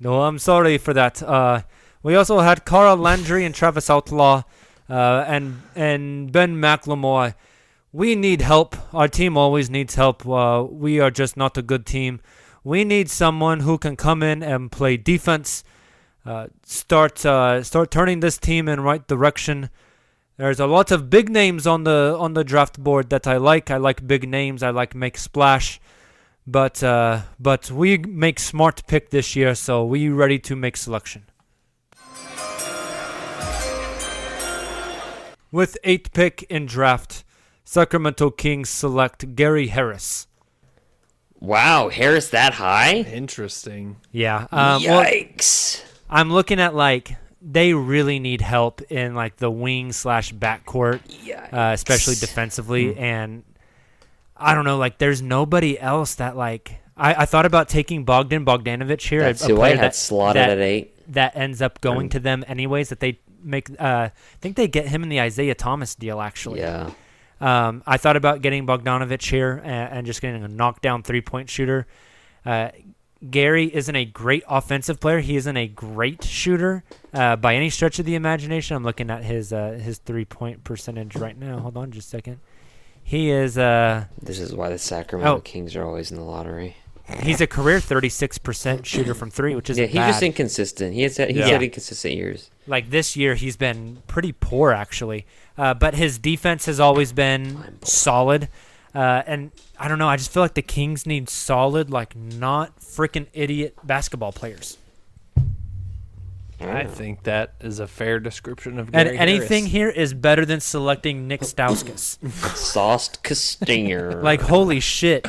No, 0.00 0.22
I'm 0.22 0.40
sorry 0.40 0.76
for 0.76 0.92
that. 0.94 1.22
Uh, 1.22 1.62
We 2.02 2.16
also 2.16 2.40
had 2.40 2.64
Carl 2.64 2.96
Landry 2.96 3.44
and 3.44 3.54
Travis 3.54 3.88
Outlaw, 3.88 4.42
uh, 4.88 5.24
and 5.28 5.62
and 5.76 6.32
Ben 6.32 6.56
McLemore. 6.56 7.34
We 7.92 8.16
need 8.16 8.40
help. 8.42 8.74
Our 8.92 9.06
team 9.08 9.36
always 9.36 9.70
needs 9.70 9.94
help. 9.94 10.26
Uh, 10.26 10.64
we 10.68 10.98
are 10.98 11.12
just 11.12 11.36
not 11.36 11.56
a 11.58 11.62
good 11.62 11.84
team. 11.86 12.20
We 12.62 12.84
need 12.84 13.08
someone 13.08 13.60
who 13.60 13.78
can 13.78 13.96
come 13.96 14.22
in 14.22 14.42
and 14.42 14.70
play 14.70 14.98
defense, 14.98 15.64
uh, 16.26 16.48
start 16.64 17.24
uh, 17.24 17.62
start 17.62 17.90
turning 17.90 18.20
this 18.20 18.36
team 18.36 18.68
in 18.68 18.80
right 18.80 19.06
direction. 19.06 19.70
There's 20.36 20.60
a 20.60 20.66
lot 20.66 20.90
of 20.90 21.08
big 21.08 21.30
names 21.30 21.66
on 21.66 21.84
the 21.84 22.16
on 22.18 22.34
the 22.34 22.44
draft 22.44 22.78
board 22.78 23.08
that 23.10 23.26
I 23.26 23.38
like. 23.38 23.70
I 23.70 23.78
like 23.78 24.06
big 24.06 24.28
names. 24.28 24.62
I 24.62 24.70
like 24.70 24.94
make 24.94 25.16
splash, 25.16 25.80
but 26.46 26.82
uh, 26.82 27.22
but 27.38 27.70
we 27.70 27.96
make 27.96 28.38
smart 28.38 28.86
pick 28.86 29.08
this 29.08 29.34
year, 29.34 29.54
so 29.54 29.84
we 29.84 30.10
ready 30.10 30.38
to 30.40 30.54
make 30.54 30.76
selection. 30.76 31.24
With 35.52 35.78
eighth 35.82 36.12
pick 36.12 36.42
in 36.44 36.66
draft, 36.66 37.24
Sacramento 37.64 38.30
Kings 38.30 38.68
select 38.68 39.34
Gary 39.34 39.68
Harris. 39.68 40.26
Wow, 41.40 41.88
Harris 41.88 42.30
that 42.30 42.54
high? 42.54 42.96
Interesting. 42.96 43.96
Yeah. 44.12 44.46
Um, 44.52 44.82
well, 44.84 45.04
Yikes. 45.04 45.82
I'm 46.08 46.30
looking 46.30 46.60
at 46.60 46.74
like 46.74 47.16
they 47.40 47.72
really 47.72 48.18
need 48.18 48.42
help 48.42 48.82
in 48.92 49.14
like 49.14 49.36
the 49.36 49.50
wing 49.50 49.92
slash 49.92 50.34
backcourt, 50.34 51.00
uh, 51.52 51.72
especially 51.72 52.16
defensively. 52.16 52.96
And 52.96 53.44
I 54.36 54.54
don't 54.54 54.64
know, 54.64 54.76
like 54.76 54.98
there's 54.98 55.22
nobody 55.22 55.78
else 55.78 56.16
that 56.16 56.36
like 56.36 56.80
I, 56.96 57.22
I 57.22 57.24
thought 57.26 57.46
about 57.46 57.68
taking 57.68 58.04
Bogdan 58.04 58.44
Bogdanovic 58.44 59.00
here. 59.00 59.20
That's 59.20 59.42
a, 59.42 59.46
a 59.46 59.48
who 59.48 59.54
I 59.54 59.58
player 59.58 59.76
had 59.76 59.84
that, 59.84 59.94
slotted 59.94 60.40
that, 60.40 60.50
at 60.50 60.58
eight. 60.58 61.12
That 61.14 61.36
ends 61.36 61.62
up 61.62 61.80
going 61.80 62.10
to 62.10 62.20
them 62.20 62.44
anyways. 62.46 62.90
That 62.90 63.00
they 63.00 63.20
make. 63.42 63.70
Uh, 63.80 64.10
I 64.10 64.12
think 64.40 64.56
they 64.56 64.68
get 64.68 64.88
him 64.88 65.02
in 65.02 65.08
the 65.08 65.20
Isaiah 65.20 65.54
Thomas 65.54 65.94
deal 65.94 66.20
actually. 66.20 66.60
Yeah. 66.60 66.90
Um, 67.40 67.82
I 67.86 67.96
thought 67.96 68.16
about 68.16 68.42
getting 68.42 68.66
Bogdanovic 68.66 69.28
here 69.30 69.60
and, 69.64 69.92
and 69.98 70.06
just 70.06 70.20
getting 70.20 70.44
a 70.44 70.48
knockdown 70.48 71.02
three 71.02 71.20
point 71.22 71.48
shooter. 71.48 71.86
Uh, 72.44 72.70
Gary 73.30 73.74
isn't 73.74 73.94
a 73.94 74.04
great 74.06 74.42
offensive 74.48 74.98
player. 74.98 75.20
He 75.20 75.36
isn't 75.36 75.56
a 75.56 75.68
great 75.68 76.24
shooter 76.24 76.84
uh, 77.12 77.36
by 77.36 77.54
any 77.54 77.68
stretch 77.68 77.98
of 77.98 78.06
the 78.06 78.14
imagination. 78.14 78.76
I'm 78.76 78.84
looking 78.84 79.10
at 79.10 79.24
his 79.24 79.52
uh, 79.52 79.72
his 79.82 79.98
three 79.98 80.24
point 80.24 80.64
percentage 80.64 81.16
right 81.16 81.36
now. 81.38 81.58
Hold 81.58 81.76
on 81.76 81.90
just 81.90 82.08
a 82.08 82.10
second. 82.10 82.40
He 83.02 83.30
is 83.30 83.58
uh 83.58 84.04
This 84.22 84.38
is 84.38 84.54
why 84.54 84.68
the 84.68 84.78
Sacramento 84.78 85.36
Oh. 85.36 85.40
Kings 85.40 85.74
are 85.76 85.84
always 85.84 86.10
in 86.10 86.16
the 86.16 86.22
lottery. 86.22 86.76
he's 87.22 87.40
a 87.40 87.46
career 87.46 87.78
36% 87.80 88.84
shooter 88.84 89.14
from 89.14 89.30
three, 89.30 89.54
which 89.56 89.68
is 89.68 89.78
Yeah, 89.78 89.86
he's 89.86 89.94
just 89.96 90.22
inconsistent. 90.22 90.94
He 90.94 91.02
has 91.02 91.16
had, 91.16 91.28
he's 91.30 91.38
Yeah. 91.38 91.46
had 91.48 91.62
inconsistent 91.62 92.14
years. 92.14 92.50
like 92.66 92.90
this 92.90 93.16
year 93.16 93.34
he's 93.34 93.56
been 93.56 93.98
pretty 94.06 94.32
poor 94.32 94.70
actually 94.72 95.26
uh, 95.60 95.74
but 95.74 95.94
his 95.94 96.18
defense 96.18 96.66
has 96.66 96.78
always 96.80 97.12
been 97.12 97.78
solid 97.82 98.48
uh, 98.94 99.22
and 99.26 99.50
i 99.78 99.86
don't 99.88 99.98
know 99.98 100.08
i 100.08 100.16
just 100.16 100.32
feel 100.32 100.42
like 100.42 100.54
the 100.54 100.62
kings 100.76 101.04
need 101.06 101.28
solid 101.28 101.90
like 101.90 102.16
not 102.16 102.68
freaking 102.80 103.26
idiot 103.32 103.74
basketball 103.84 104.32
players 104.32 104.76
I 106.62 106.84
think 106.84 107.22
that 107.22 107.54
is 107.60 107.80
a 107.80 107.86
fair 107.86 108.20
description 108.20 108.78
of 108.78 108.92
Gary 108.92 109.10
and 109.10 109.18
anything 109.18 109.64
Harris. 109.64 109.72
here 109.72 109.88
is 109.88 110.12
better 110.12 110.44
than 110.44 110.60
selecting 110.60 111.26
nick 111.26 111.40
stauskas 111.40 112.18
Sauced 112.54 113.22
Castinger. 113.22 114.22
like 114.30 114.42
holy 114.42 114.78
shit 114.80 115.26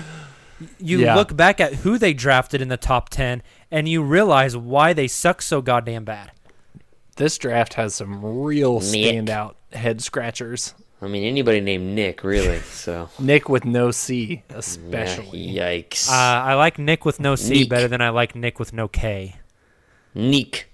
you 0.77 0.99
Yeah. 0.99 1.15
look 1.15 1.36
back 1.38 1.61
at 1.61 1.73
who 1.75 1.97
they 1.97 2.13
drafted 2.13 2.61
in 2.61 2.67
the 2.67 2.75
top 2.77 3.07
10 3.09 3.41
and 3.71 3.88
you 3.88 4.03
realize 4.03 4.57
why 4.57 4.91
they 4.91 5.07
suck 5.07 5.41
so 5.41 5.61
goddamn 5.61 6.03
bad 6.03 6.32
This 7.22 7.38
draft 7.38 7.76
has 7.76 7.93
some 7.93 8.26
real 8.26 8.80
Nick. 8.80 8.84
standout 9.13 9.53
head 9.74 10.01
scratchers. 10.01 10.74
I 11.03 11.07
mean, 11.07 11.24
anybody 11.24 11.61
named 11.61 11.93
Nick, 11.93 12.24
really. 12.24 12.57
So, 12.63 13.09
Nick 13.19 13.47
with 13.47 13.63
no 13.63 13.91
C, 13.91 14.41
especially. 14.49 15.38
Yeah, 15.38 15.69
yikes. 15.69 16.09
uh, 16.09 16.13
i 16.13 16.55
like 16.55 16.80
nick 16.80 17.05
with 17.05 17.19
no 17.19 17.36
c 17.36 17.53
Neek. 17.53 17.69
better 17.69 17.88
than 17.88 18.01
i 18.01 18.09
like 18.09 18.34
nick 18.34 18.57
with 18.57 18.74
no 18.74 18.88
k 18.88 19.36
Neek. 20.15 20.67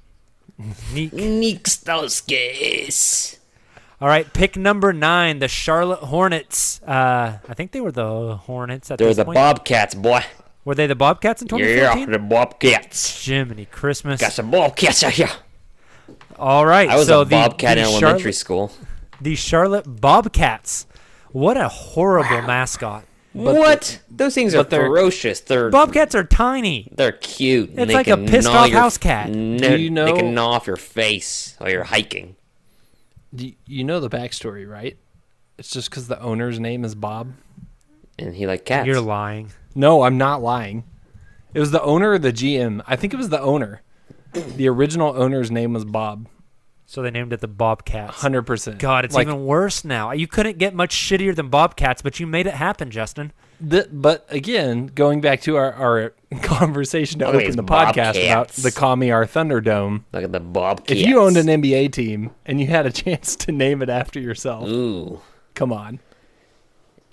Neek. 0.93 1.11
Neek 1.11 1.63
Stauskas. 1.65 3.39
All 3.99 4.07
right, 4.07 4.31
pick 4.33 4.55
number 4.55 4.93
nine, 4.93 5.39
the 5.39 5.49
Charlotte 5.49 5.99
Hornets. 5.99 6.81
Uh, 6.83 7.39
I 7.49 7.53
think 7.55 7.73
they 7.73 7.81
were 7.81 7.91
the 7.91 8.37
Hornets 8.37 8.89
at 8.89 8.99
They're 8.99 9.09
this 9.09 9.17
the 9.17 9.25
point. 9.25 9.35
Bobcats, 9.35 9.95
boy. 9.95 10.21
Were 10.63 10.75
they 10.75 10.87
the 10.87 10.95
Bobcats 10.95 11.41
in 11.41 11.49
2014? 11.49 11.99
Yeah, 11.99 12.05
the 12.17 12.19
Bobcats. 12.19 13.25
Jiminy 13.25 13.65
Christmas. 13.65 14.21
Got 14.21 14.31
some 14.31 14.49
Bobcats 14.49 15.03
out 15.03 15.11
here. 15.11 15.29
All 16.39 16.65
right, 16.65 16.89
I 16.89 16.95
was 16.97 17.07
so 17.07 17.21
a 17.21 17.25
the, 17.25 17.31
Bobcat 17.31 17.75
the 17.75 17.81
in 17.81 17.87
elementary 17.87 18.31
Charlotte, 18.31 18.35
school. 18.35 18.71
The 19.21 19.35
Charlotte 19.35 19.85
Bobcats. 20.01 20.85
What 21.31 21.57
a 21.57 21.67
horrible 21.67 22.41
mascot. 22.43 23.03
But 23.33 23.55
what? 23.55 23.99
Those 24.09 24.33
things 24.33 24.55
are 24.55 24.63
they're- 24.63 24.85
ferocious. 24.87 25.41
They're 25.41 25.69
Bobcats 25.69 26.15
are 26.15 26.23
tiny. 26.23 26.91
they're 26.95 27.11
cute. 27.11 27.69
and 27.71 27.79
It's 27.81 27.87
they 27.89 27.93
like 27.93 28.07
a 28.07 28.17
pissed 28.17 28.47
off 28.47 28.69
your- 28.69 28.79
house 28.79 28.97
cat. 28.97 29.29
No, 29.29 29.57
Do 29.57 29.77
you 29.77 29.89
They 29.89 29.89
know- 29.89 30.15
can 30.15 30.33
gnaw 30.33 30.51
off 30.51 30.67
your 30.67 30.75
face 30.77 31.55
while 31.57 31.69
you're 31.69 31.83
hiking. 31.83 32.35
Do 33.35 33.51
you 33.65 33.83
know 33.83 33.99
the 33.99 34.09
backstory, 34.09 34.67
right? 34.67 34.97
It's 35.57 35.69
just 35.71 35.89
because 35.89 36.07
the 36.07 36.19
owner's 36.21 36.59
name 36.59 36.85
is 36.85 36.95
Bob. 36.95 37.33
And 38.17 38.35
he 38.35 38.47
like 38.47 38.65
cats. 38.65 38.87
You're 38.87 39.01
lying. 39.01 39.51
No, 39.75 40.03
I'm 40.03 40.17
not 40.17 40.41
lying. 40.41 40.83
It 41.53 41.59
was 41.59 41.71
the 41.71 41.81
owner 41.83 42.11
or 42.11 42.19
the 42.19 42.31
GM. 42.33 42.81
I 42.87 42.95
think 42.95 43.13
it 43.13 43.17
was 43.17 43.29
the 43.29 43.41
owner. 43.41 43.81
The 44.33 44.67
original 44.67 45.13
owner's 45.15 45.51
name 45.51 45.73
was 45.73 45.85
Bob. 45.85 46.27
So 46.89 47.01
they 47.01 47.11
named 47.11 47.33
it 47.33 47.41
the 47.41 47.49
Bobcats. 47.49 48.21
Hundred 48.21 48.43
percent. 48.43 48.79
God, 48.79 49.03
it's 49.03 49.13
like, 49.13 49.27
even 49.27 49.45
worse 49.45 49.83
now. 49.83 50.13
You 50.13 50.25
couldn't 50.25 50.57
get 50.57 50.73
much 50.73 50.95
shittier 50.95 51.35
than 51.35 51.49
Bobcats, 51.49 52.01
but 52.01 52.17
you 52.19 52.25
made 52.25 52.47
it 52.47 52.53
happen, 52.53 52.91
Justin. 52.91 53.33
The, 53.59 53.89
but 53.91 54.25
again, 54.29 54.87
going 54.87 55.19
back 55.19 55.41
to 55.41 55.57
our, 55.57 55.73
our 55.73 56.13
conversation 56.43 57.19
to 57.19 57.25
Look 57.25 57.43
open 57.43 57.57
the 57.57 57.63
podcast 57.63 58.11
about 58.11 58.47
Bobcats. 58.47 58.63
the 58.63 58.71
Kami 58.71 59.11
our 59.11 59.25
Thunderdome. 59.25 60.03
Look 60.13 60.23
at 60.23 60.31
the 60.31 60.39
Bobcats. 60.39 60.91
If 61.01 61.05
you 61.05 61.19
owned 61.19 61.35
an 61.35 61.47
NBA 61.47 61.91
team 61.91 62.31
and 62.45 62.61
you 62.61 62.67
had 62.67 62.85
a 62.85 62.91
chance 62.93 63.35
to 63.35 63.51
name 63.51 63.81
it 63.81 63.89
after 63.89 64.21
yourself, 64.21 64.69
Ooh. 64.69 65.19
come 65.55 65.73
on. 65.73 65.99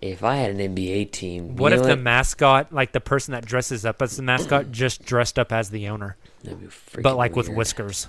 If 0.05 0.23
I 0.23 0.37
had 0.37 0.51
an 0.51 0.59
NBA 0.77 1.13
team, 1.13 1.57
What 1.57 1.73
if 1.73 1.81
know 1.81 1.87
the 1.87 1.97
mascot, 1.97 2.73
like 2.75 2.93
the 2.93 3.01
person 3.01 3.33
that 3.33 3.47
dresses 3.47 3.87
up 3.87 4.03
as 4.03 4.17
the 4.19 4.23
mascot, 4.23 4.71
just 4.71 5.03
dressed 5.07 5.39
up 5.39 5.51
as 5.51 5.71
the 5.71 5.89
owner, 5.89 6.17
That'd 6.43 6.61
be 6.61 6.67
freaking 6.67 7.03
but 7.03 7.17
like 7.17 7.35
with 7.35 7.49
whiskers? 7.49 8.09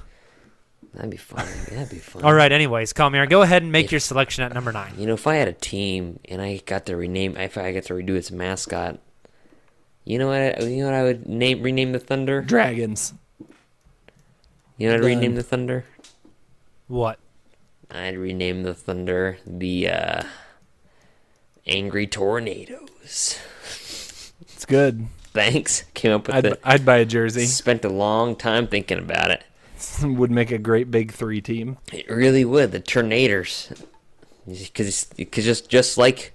That'd 0.93 1.09
be 1.09 1.15
fun. 1.17 1.45
That'd 1.69 1.89
be 1.89 1.99
fun. 1.99 2.23
All 2.23 2.33
right. 2.33 2.51
Anyways, 2.51 2.91
Kamiar, 2.91 3.29
go 3.29 3.43
ahead 3.43 3.61
and 3.63 3.71
make 3.71 3.85
If- 3.85 3.91
your 3.93 3.99
selection 4.01 4.43
at 4.43 4.53
number 4.53 4.73
nine. 4.73 4.93
You 4.97 5.07
know, 5.07 5.13
if 5.13 5.25
I 5.25 5.35
had 5.35 5.47
a 5.47 5.53
team 5.53 6.19
and 6.25 6.41
I 6.41 6.57
got 6.65 6.85
to 6.87 6.97
rename, 6.97 7.37
if 7.37 7.57
I 7.57 7.71
got 7.71 7.83
to 7.83 7.93
redo 7.93 8.09
its 8.17 8.29
mascot, 8.29 8.99
you 10.03 10.17
know 10.19 10.27
what? 10.27 10.61
You 10.63 10.79
know 10.83 10.85
what 10.85 10.93
I 10.93 11.03
would 11.03 11.27
name 11.29 11.61
rename 11.61 11.93
the 11.93 11.99
Thunder. 11.99 12.41
Dragons. 12.41 13.13
You 14.77 14.87
know 14.89 14.95
what 14.95 14.97
I'd 14.97 15.01
Done. 15.07 15.15
rename 15.19 15.35
the 15.35 15.43
Thunder? 15.43 15.85
What? 16.87 17.19
I'd 17.89 18.17
rename 18.17 18.63
the 18.63 18.73
Thunder 18.73 19.37
the 19.47 19.87
uh, 19.89 20.23
Angry 21.67 22.07
Tornadoes. 22.07 23.39
It's 24.41 24.65
good. 24.65 25.07
Thanks. 25.33 25.83
Came 25.93 26.11
up 26.13 26.27
with 26.27 26.35
I'd, 26.35 26.45
it. 26.45 26.61
I'd 26.63 26.85
buy 26.85 26.97
a 26.97 27.05
jersey. 27.05 27.45
Spent 27.45 27.83
a 27.83 27.89
long 27.89 28.35
time 28.35 28.67
thinking 28.67 28.99
about 28.99 29.31
it. 29.31 29.43
Would 30.03 30.31
make 30.31 30.51
a 30.51 30.57
great 30.57 30.89
big 30.91 31.11
three 31.11 31.41
team. 31.41 31.77
It 31.91 32.09
really 32.09 32.45
would. 32.45 32.71
The 32.71 32.79
Tornadoes, 32.79 33.71
because 34.47 35.07
just 35.33 35.69
just 35.69 35.97
like 35.97 36.33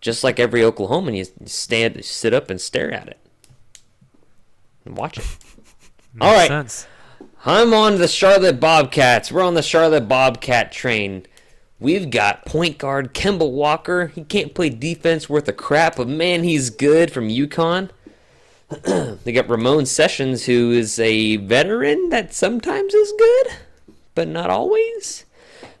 just 0.00 0.24
like 0.24 0.40
every 0.40 0.62
Oklahoman, 0.62 1.16
you 1.16 1.46
stand, 1.46 2.02
sit 2.04 2.32
up, 2.32 2.48
and 2.48 2.60
stare 2.60 2.92
at 2.92 3.08
it 3.08 3.18
and 4.86 4.96
watch 4.96 5.18
it. 5.18 5.26
All 6.20 6.32
right, 6.32 6.48
sense. 6.48 6.86
I'm 7.44 7.74
on 7.74 7.98
the 7.98 8.08
Charlotte 8.08 8.58
Bobcats. 8.58 9.30
We're 9.30 9.42
on 9.42 9.54
the 9.54 9.62
Charlotte 9.62 10.08
Bobcat 10.08 10.72
train. 10.72 11.26
We've 11.78 12.08
got 12.10 12.46
point 12.46 12.78
guard 12.78 13.12
Kemba 13.12 13.50
Walker. 13.50 14.06
He 14.08 14.24
can't 14.24 14.54
play 14.54 14.70
defense 14.70 15.28
worth 15.28 15.46
a 15.46 15.52
crap, 15.52 15.96
but 15.96 16.08
man, 16.08 16.42
he's 16.42 16.70
good 16.70 17.12
from 17.12 17.28
UConn. 17.28 17.90
they 19.24 19.32
got 19.32 19.48
Ramon 19.48 19.84
Sessions, 19.84 20.46
who 20.46 20.72
is 20.72 20.98
a 20.98 21.36
veteran 21.36 22.08
that 22.08 22.32
sometimes 22.32 22.94
is 22.94 23.12
good, 23.18 23.48
but 24.14 24.26
not 24.26 24.48
always. 24.48 25.26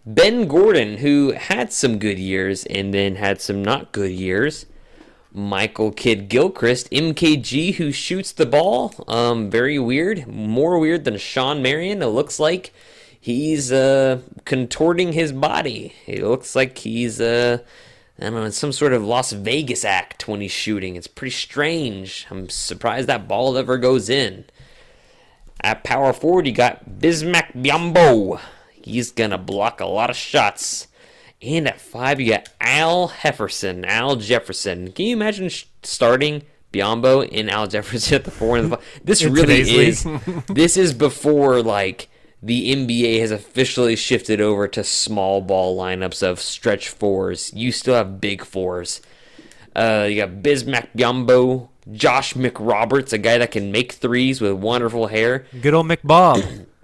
Ben 0.04 0.46
Gordon, 0.46 0.98
who 0.98 1.32
had 1.32 1.72
some 1.72 1.98
good 1.98 2.18
years 2.18 2.64
and 2.66 2.92
then 2.92 3.16
had 3.16 3.40
some 3.40 3.64
not 3.64 3.90
good 3.90 4.12
years. 4.12 4.66
Michael 5.32 5.90
Kidd 5.90 6.28
Gilchrist, 6.28 6.90
MKG, 6.90 7.74
who 7.74 7.90
shoots 7.90 8.32
the 8.32 8.46
ball. 8.46 8.94
Um, 9.08 9.50
very 9.50 9.78
weird. 9.78 10.26
More 10.28 10.78
weird 10.78 11.04
than 11.04 11.18
Shawn 11.18 11.60
Marion. 11.60 12.02
It 12.02 12.06
looks 12.06 12.38
like 12.38 12.72
he's 13.26 13.72
uh, 13.72 14.20
contorting 14.44 15.12
his 15.12 15.32
body. 15.32 15.92
It 16.06 16.22
looks 16.22 16.54
like 16.54 16.78
he's 16.78 17.20
uh, 17.20 17.58
I 18.20 18.22
don't 18.22 18.34
know, 18.34 18.44
in 18.44 18.52
some 18.52 18.70
sort 18.70 18.92
of 18.92 19.04
Las 19.04 19.32
Vegas 19.32 19.84
act 19.84 20.28
when 20.28 20.40
he's 20.40 20.52
shooting. 20.52 20.94
It's 20.94 21.08
pretty 21.08 21.32
strange. 21.32 22.28
I'm 22.30 22.48
surprised 22.48 23.08
that 23.08 23.26
ball 23.26 23.58
ever 23.58 23.78
goes 23.78 24.08
in. 24.08 24.44
At 25.60 25.82
power 25.82 26.12
forward, 26.12 26.46
you 26.46 26.52
got 26.52 26.88
Bismack 26.88 27.52
Biyombo. 27.52 28.38
He's 28.70 29.10
gonna 29.10 29.38
block 29.38 29.80
a 29.80 29.86
lot 29.86 30.08
of 30.08 30.14
shots. 30.14 30.86
And 31.42 31.66
at 31.66 31.80
five, 31.80 32.20
you 32.20 32.30
got 32.30 32.48
Al 32.60 33.08
Hefferson, 33.08 33.84
Al 33.86 34.14
Jefferson. 34.14 34.92
Can 34.92 35.06
you 35.06 35.16
imagine 35.16 35.50
starting 35.82 36.44
Biyombo 36.72 37.28
and 37.32 37.50
Al 37.50 37.66
Jefferson 37.66 38.14
at 38.18 38.24
the 38.24 38.30
four 38.30 38.56
and 38.56 38.70
the 38.70 38.76
five? 38.76 39.00
This 39.02 39.24
really 39.24 39.62
is. 39.62 40.06
this 40.46 40.76
is 40.76 40.94
before 40.94 41.60
like 41.60 42.08
the 42.46 42.72
NBA 42.72 43.18
has 43.20 43.32
officially 43.32 43.96
shifted 43.96 44.40
over 44.40 44.68
to 44.68 44.84
small 44.84 45.40
ball 45.40 45.76
lineups 45.76 46.22
of 46.22 46.38
stretch 46.38 46.88
fours. 46.88 47.52
You 47.52 47.72
still 47.72 47.96
have 47.96 48.20
big 48.20 48.44
fours. 48.44 49.02
Uh, 49.74 50.06
you 50.08 50.16
got 50.24 50.42
Bismack 50.42 50.88
Biyombo, 50.96 51.68
Josh 51.90 52.34
McRoberts, 52.34 53.12
a 53.12 53.18
guy 53.18 53.36
that 53.38 53.50
can 53.50 53.72
make 53.72 53.92
threes 53.92 54.40
with 54.40 54.52
wonderful 54.52 55.08
hair. 55.08 55.46
Good 55.60 55.74
old 55.74 55.86
McBob. 55.86 56.66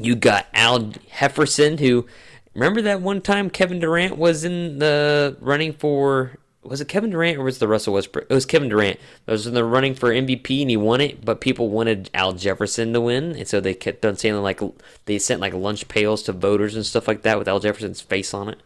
You 0.00 0.14
got 0.14 0.46
Al 0.54 0.92
Hefferson, 1.10 1.80
who 1.80 2.06
remember 2.54 2.80
that 2.82 3.00
one 3.00 3.20
time 3.20 3.50
Kevin 3.50 3.80
Durant 3.80 4.16
was 4.16 4.44
in 4.44 4.78
the 4.78 5.36
running 5.40 5.72
for 5.72 6.36
was 6.68 6.80
it 6.80 6.88
Kevin 6.88 7.10
Durant 7.10 7.38
or 7.38 7.44
was 7.44 7.56
it 7.56 7.60
the 7.60 7.68
Russell 7.68 7.94
Westbrook? 7.94 8.26
It 8.28 8.34
was 8.34 8.46
Kevin 8.46 8.68
Durant. 8.68 8.98
That 9.26 9.32
was 9.32 9.46
in 9.46 9.54
the 9.54 9.64
running 9.64 9.94
for 9.94 10.10
MVP 10.10 10.60
and 10.60 10.70
he 10.70 10.76
won 10.76 11.00
it, 11.00 11.24
but 11.24 11.40
people 11.40 11.68
wanted 11.70 12.10
Al 12.14 12.32
Jefferson 12.32 12.92
to 12.92 13.00
win, 13.00 13.34
and 13.36 13.48
so 13.48 13.60
they 13.60 13.74
kept 13.74 14.04
on 14.04 14.16
saying 14.16 14.36
like 14.36 14.60
they 15.06 15.18
sent 15.18 15.40
like 15.40 15.54
lunch 15.54 15.88
pails 15.88 16.22
to 16.24 16.32
voters 16.32 16.74
and 16.74 16.84
stuff 16.86 17.08
like 17.08 17.22
that 17.22 17.38
with 17.38 17.48
Al 17.48 17.60
Jefferson's 17.60 18.00
face 18.00 18.32
on 18.34 18.48
it. 18.48 18.58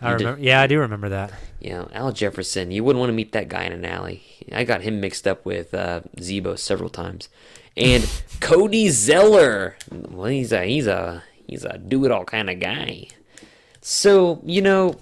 I 0.00 0.12
You 0.12 0.18
did- 0.18 0.24
remember. 0.26 0.44
Yeah, 0.44 0.60
I 0.62 0.66
do 0.68 0.78
remember 0.78 1.08
that. 1.08 1.32
Know, 1.60 1.88
Al 1.92 2.12
Jefferson, 2.12 2.70
you 2.70 2.84
wouldn't 2.84 3.00
want 3.00 3.10
to 3.10 3.14
meet 3.14 3.32
that 3.32 3.48
guy 3.48 3.64
in 3.64 3.72
an 3.72 3.84
alley. 3.84 4.22
I 4.52 4.62
got 4.64 4.82
him 4.82 5.00
mixed 5.00 5.26
up 5.26 5.44
with 5.44 5.74
uh, 5.74 6.02
Z-Bo 6.20 6.54
several 6.54 6.88
times. 6.88 7.28
And 7.76 8.08
Cody 8.40 8.88
Zeller, 8.90 9.76
well, 9.90 10.26
he's 10.30 10.52
a 10.52 10.64
he's 10.64 10.86
a 10.86 11.24
he's 11.48 11.64
a 11.64 11.78
do 11.78 12.04
it 12.04 12.12
all 12.12 12.24
kind 12.24 12.48
of 12.48 12.60
guy. 12.60 13.08
So 13.80 14.40
you 14.44 14.62
know, 14.62 14.96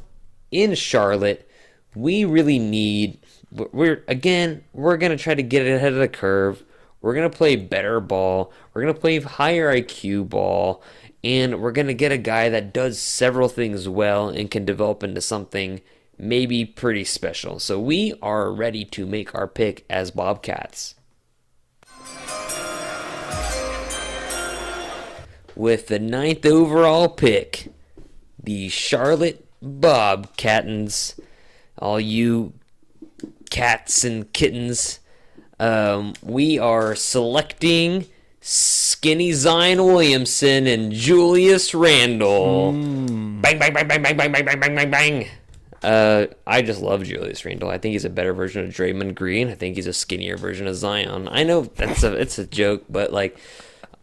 in 0.51 0.75
Charlotte, 0.75 1.46
we 1.97 2.27
really 2.27 2.59
need. 2.59 3.19
We're 3.51 4.05
again, 4.07 4.65
we're 4.73 4.99
gonna 4.99 5.17
try 5.17 5.35
to 5.35 5.43
get 5.43 5.67
ahead 5.67 5.95
of 5.95 5.99
the 5.99 6.09
curve. 6.09 6.63
We're 7.01 7.15
gonna 7.15 7.31
play 7.31 7.57
better 7.57 8.01
ball. 8.01 8.53
We're 8.73 8.83
gonna 8.83 8.95
play 8.95 9.19
higher 9.19 9.75
IQ 9.75 10.29
ball, 10.29 10.83
and 11.25 11.61
we're 11.61 11.73
gonna 11.73 11.95
get 11.95 12.13
a 12.13 12.19
guy 12.19 12.51
that 12.51 12.75
does 12.75 12.99
several 12.99 13.49
things 13.49 13.89
well 13.89 14.29
and 14.29 14.51
can 14.51 14.67
develop 14.67 15.03
into 15.03 15.23
something 15.23 15.81
maybe 16.19 16.65
pretty 16.65 17.05
special. 17.05 17.59
So 17.59 17.81
we 17.81 18.15
are 18.21 18.53
ready 18.53 18.85
to 18.85 19.07
make 19.07 19.35
our 19.35 19.49
pick 19.49 19.87
as 19.89 20.11
Bobcats. 20.11 20.95
With 25.55 25.87
the 25.87 25.99
ninth 25.99 26.45
overall 26.45 27.09
pick, 27.09 27.73
the 28.43 28.69
Charlotte 28.69 29.47
Bobcattons, 29.63 31.19
all 31.79 32.01
you 32.01 32.53
cats 33.51 34.05
and 34.05 34.33
kittens, 34.33 35.01
um, 35.59 36.15
we 36.23 36.59
are 36.59 36.95
selecting 36.95 38.07
Skinny 38.41 39.33
Zion 39.33 39.85
Williamson 39.85 40.67
and 40.67 40.93
Julius 40.93 41.75
Randle. 41.75 42.73
Bang, 42.73 43.41
bang, 43.59 43.73
bang, 43.73 43.89
bang, 43.89 44.03
bang, 44.03 44.17
bang, 44.17 44.33
bang, 44.33 44.45
bang, 44.45 44.61
bang, 44.61 44.75
bang, 44.75 44.91
bang. 44.91 45.29
Uh, 45.83 46.27
I 46.47 46.63
just 46.63 46.81
love 46.81 47.05
Julius 47.05 47.45
Randle. 47.45 47.71
I 47.71 47.79
think 47.79 47.93
he's 47.93 48.05
a 48.05 48.11
better 48.11 48.33
version 48.33 48.65
of 48.65 48.73
Draymond 48.73 49.15
Green. 49.15 49.49
I 49.49 49.55
think 49.55 49.77
he's 49.77 49.87
a 49.87 49.93
skinnier 49.93 50.37
version 50.37 50.67
of 50.67 50.75
Zion. 50.77 51.29
I 51.31 51.43
know 51.43 51.63
that's 51.63 52.03
a 52.03 52.15
it's 52.15 52.39
a 52.39 52.47
joke, 52.47 52.85
but 52.89 53.13
like, 53.13 53.39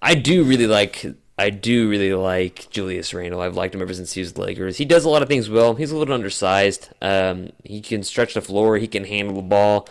I 0.01 0.15
do 0.15 0.43
really 0.43 0.67
like 0.67 1.05
I 1.43 1.49
do 1.49 1.89
really 1.89 2.13
like 2.13 2.69
Julius 2.69 3.13
Randle. 3.13 3.41
I've 3.41 3.57
liked 3.57 3.75
him 3.75 3.81
ever 3.81 3.93
since 3.93 4.13
he 4.13 4.21
was 4.21 4.37
Lakers. 4.37 4.77
He 4.77 4.85
does 4.85 5.03
a 5.03 5.09
lot 5.09 5.21
of 5.21 5.27
things 5.27 5.49
well. 5.49 5.75
He's 5.75 5.91
a 5.91 5.97
little 5.97 6.13
undersized. 6.13 6.87
Um, 7.01 7.51
he 7.65 7.81
can 7.81 8.01
stretch 8.03 8.33
the 8.33 8.39
floor. 8.39 8.77
He 8.77 8.87
can 8.87 9.03
handle 9.03 9.35
the 9.35 9.41
ball. 9.41 9.89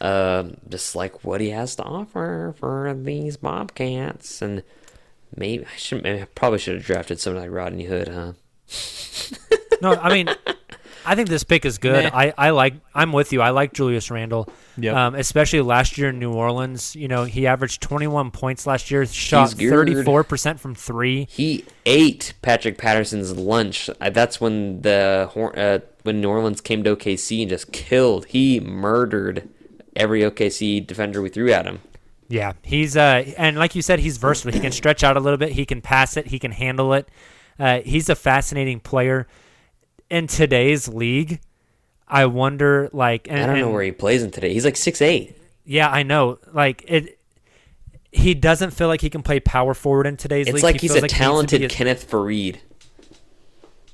Um, 0.00 0.58
just 0.68 0.94
like 0.94 1.24
what 1.24 1.40
he 1.40 1.50
has 1.50 1.74
to 1.74 1.82
offer 1.82 2.54
for 2.56 2.94
these 2.94 3.36
Bobcats. 3.36 4.40
And 4.42 4.62
maybe 5.36 5.64
I 5.64 5.76
should 5.76 6.04
maybe 6.04 6.22
I 6.22 6.26
probably 6.36 6.60
should 6.60 6.76
have 6.76 6.86
drafted 6.86 7.18
someone 7.18 7.42
like 7.42 7.50
Rodney 7.50 7.86
Hood, 7.86 8.06
huh? 8.06 8.34
No, 9.82 9.94
I 9.94 10.08
mean, 10.08 10.28
I 11.04 11.14
think 11.14 11.28
this 11.28 11.44
pick 11.44 11.64
is 11.64 11.78
good. 11.78 12.04
Meh. 12.04 12.10
I, 12.12 12.34
I 12.36 12.50
like. 12.50 12.74
I'm 12.94 13.12
with 13.12 13.32
you. 13.32 13.40
I 13.40 13.50
like 13.50 13.72
Julius 13.72 14.10
Randle. 14.10 14.48
Yep. 14.76 14.94
Um, 14.96 15.14
especially 15.14 15.60
last 15.60 15.98
year 15.98 16.10
in 16.10 16.18
New 16.18 16.32
Orleans. 16.32 16.96
You 16.96 17.08
know, 17.08 17.24
he 17.24 17.46
averaged 17.46 17.82
21 17.82 18.30
points 18.30 18.66
last 18.66 18.90
year. 18.90 19.04
Shot 19.06 19.50
34 19.50 20.24
percent 20.24 20.60
from 20.60 20.74
three. 20.74 21.26
He 21.30 21.64
ate 21.86 22.34
Patrick 22.42 22.78
Patterson's 22.78 23.36
lunch. 23.36 23.90
That's 24.00 24.40
when 24.40 24.82
the 24.82 25.30
uh, 25.56 25.78
when 26.02 26.20
New 26.20 26.28
Orleans 26.28 26.60
came 26.60 26.82
to 26.84 26.96
OKC 26.96 27.42
and 27.42 27.50
just 27.50 27.72
killed. 27.72 28.26
He 28.26 28.60
murdered 28.60 29.48
every 29.96 30.22
OKC 30.22 30.86
defender 30.86 31.20
we 31.20 31.28
threw 31.28 31.52
at 31.52 31.66
him. 31.66 31.80
Yeah, 32.28 32.52
he's 32.62 32.96
uh, 32.96 33.24
and 33.36 33.58
like 33.58 33.74
you 33.74 33.82
said, 33.82 33.98
he's 33.98 34.16
versatile. 34.16 34.52
He 34.52 34.60
can 34.60 34.72
stretch 34.72 35.04
out 35.04 35.16
a 35.16 35.20
little 35.20 35.36
bit. 35.36 35.52
He 35.52 35.66
can 35.66 35.82
pass 35.82 36.16
it. 36.16 36.28
He 36.28 36.38
can 36.38 36.52
handle 36.52 36.94
it. 36.94 37.08
Uh, 37.58 37.80
he's 37.80 38.08
a 38.08 38.14
fascinating 38.14 38.80
player 38.80 39.26
in 40.12 40.26
today's 40.28 40.86
league. 40.88 41.40
I 42.06 42.26
wonder, 42.26 42.90
like, 42.92 43.26
and, 43.30 43.42
I 43.42 43.46
don't 43.46 43.58
know 43.58 43.64
and- 43.66 43.72
where 43.74 43.82
he 43.82 43.90
plays 43.92 44.22
in 44.22 44.30
today. 44.30 44.52
He's 44.52 44.64
like 44.64 44.76
six 44.76 45.00
eight. 45.02 45.36
Yeah, 45.64 45.88
I 45.88 46.02
know. 46.02 46.38
Like 46.52 46.84
it, 46.86 47.18
he 48.10 48.34
doesn't 48.34 48.72
feel 48.72 48.88
like 48.88 49.00
he 49.00 49.08
can 49.10 49.22
play 49.22 49.40
power 49.40 49.72
forward 49.74 50.06
in 50.06 50.16
today's 50.16 50.46
It's 50.46 50.56
league. 50.56 50.62
like 50.64 50.74
He 50.76 50.80
he's 50.82 50.92
feels 50.92 50.98
a 50.98 51.02
like 51.02 51.10
he 51.12 51.14
needs 51.14 51.20
to 51.20 51.24
be 51.24 51.58
talented 51.58 51.62
a- 51.62 51.68
Kenneth 51.68 52.10
Faried. 52.10 52.58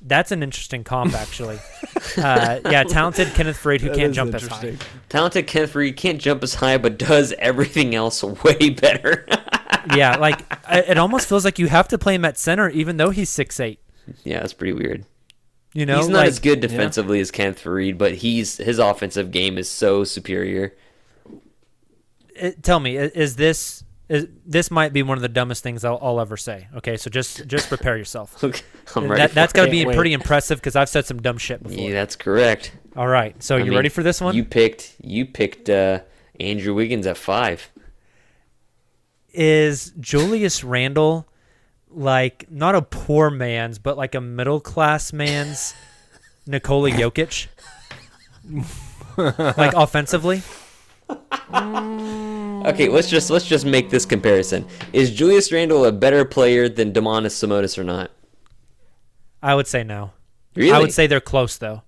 That's 0.01 0.31
an 0.31 0.43
interesting 0.43 0.83
comp, 0.85 1.13
actually. 1.13 1.59
uh, 2.17 2.59
yeah, 2.69 2.83
talented 2.83 3.27
Kenneth 3.33 3.61
Faried 3.61 3.81
who 3.81 3.89
That 3.89 3.97
can't 3.97 4.13
jump 4.13 4.33
as 4.33 4.47
high. 4.47 4.77
Talented 5.09 5.45
Kenneth 5.45 5.73
Faried 5.73 5.97
can't 5.97 6.19
jump 6.19 6.41
as 6.41 6.55
high, 6.55 6.77
but 6.77 6.97
does 6.97 7.33
everything 7.37 7.93
else 7.95 8.23
way 8.43 8.69
better. 8.69 9.25
yeah, 9.95 10.15
like 10.17 10.41
it 10.69 10.97
almost 10.97 11.27
feels 11.27 11.43
like 11.45 11.59
you 11.59 11.67
have 11.67 11.87
to 11.89 11.97
play 11.97 12.15
him 12.15 12.23
at 12.25 12.37
center, 12.37 12.69
even 12.69 12.95
though 12.97 13.09
he's 13.09 13.29
six 13.29 13.59
eight. 13.59 13.79
yeah, 14.23 14.39
that's 14.39 14.53
pretty 14.53 14.73
weird. 14.73 15.05
You 15.73 15.85
know, 15.85 15.97
he's 15.97 16.07
not 16.07 16.19
like, 16.19 16.27
as 16.27 16.39
good 16.39 16.61
defensively 16.61 17.19
as 17.19 17.29
Kenneth 17.29 17.63
Faried, 17.63 17.97
but 17.97 18.15
he's 18.15 18.57
his 18.57 18.79
offensive 18.79 19.31
game 19.31 19.57
is 19.57 19.69
so 19.69 20.03
superior. 20.03 20.75
it- 22.35 22.63
tell 22.63 22.79
me, 22.79 22.97
is 22.97 23.35
this 23.35 23.83
is, 24.07 24.27
this 24.43 24.71
might 24.71 24.91
be 24.91 25.03
one 25.03 25.19
of 25.19 25.21
the 25.21 25.29
dumbest 25.29 25.61
things 25.61 25.85
I'll, 25.85 25.99
I'll 26.01 26.19
ever 26.19 26.35
say? 26.35 26.67
Okay, 26.77 26.97
so 26.97 27.11
just 27.11 27.45
just 27.45 27.69
prepare 27.69 27.95
yourself. 27.97 28.43
Okay, 28.43 28.61
I'm 28.95 29.07
ready. 29.07 29.21
that, 29.21 29.33
that's 29.35 29.53
for 29.53 29.57
got 29.57 29.65
to 29.65 29.71
be 29.71 29.83
Can't 29.83 29.95
pretty 29.95 30.13
impressive 30.13 30.57
because 30.59 30.75
I've 30.75 30.89
said 30.89 31.05
some 31.05 31.21
dumb 31.21 31.37
shit 31.37 31.61
before. 31.61 31.77
Yeah, 31.89 31.93
that's 31.93 32.15
correct. 32.15 32.71
All 32.95 33.07
right, 33.07 33.41
so 33.43 33.55
I 33.55 33.59
you 33.59 33.65
mean, 33.65 33.75
ready 33.75 33.89
for 33.89 34.01
this 34.01 34.19
one? 34.19 34.35
You 34.35 34.43
picked 34.43 34.95
you 35.03 35.27
picked 35.27 35.69
uh, 35.69 35.99
Andrew 36.39 36.73
Wiggins 36.73 37.05
at 37.05 37.17
five. 37.17 37.69
is 39.31 39.93
Julius 39.99 40.63
Randle 40.63 41.27
like 41.89 42.49
not 42.49 42.75
a 42.75 42.81
poor 42.81 43.29
man's, 43.29 43.79
but 43.79 43.97
like 43.97 44.15
a 44.15 44.21
middle 44.21 44.59
class 44.59 45.11
man's 45.13 45.73
Nikola 46.47 46.91
Jokic? 46.91 47.47
like 49.17 49.73
offensively? 49.75 50.41
Mm. 51.09 52.67
Okay, 52.67 52.89
let's 52.89 53.09
just 53.09 53.29
let's 53.29 53.45
just 53.45 53.65
make 53.65 53.89
this 53.89 54.05
comparison. 54.05 54.65
Is 54.93 55.11
Julius 55.11 55.51
Randle 55.51 55.85
a 55.85 55.91
better 55.91 56.25
player 56.25 56.69
than 56.69 56.93
Demonis 56.93 57.31
Simonis 57.31 57.77
or 57.77 57.83
not? 57.83 58.11
I 59.41 59.55
would 59.55 59.67
say 59.67 59.83
no. 59.83 60.11
Really? 60.55 60.71
I 60.71 60.79
would 60.79 60.93
say 60.93 61.07
they're 61.07 61.21
close 61.21 61.57
though. 61.57 61.83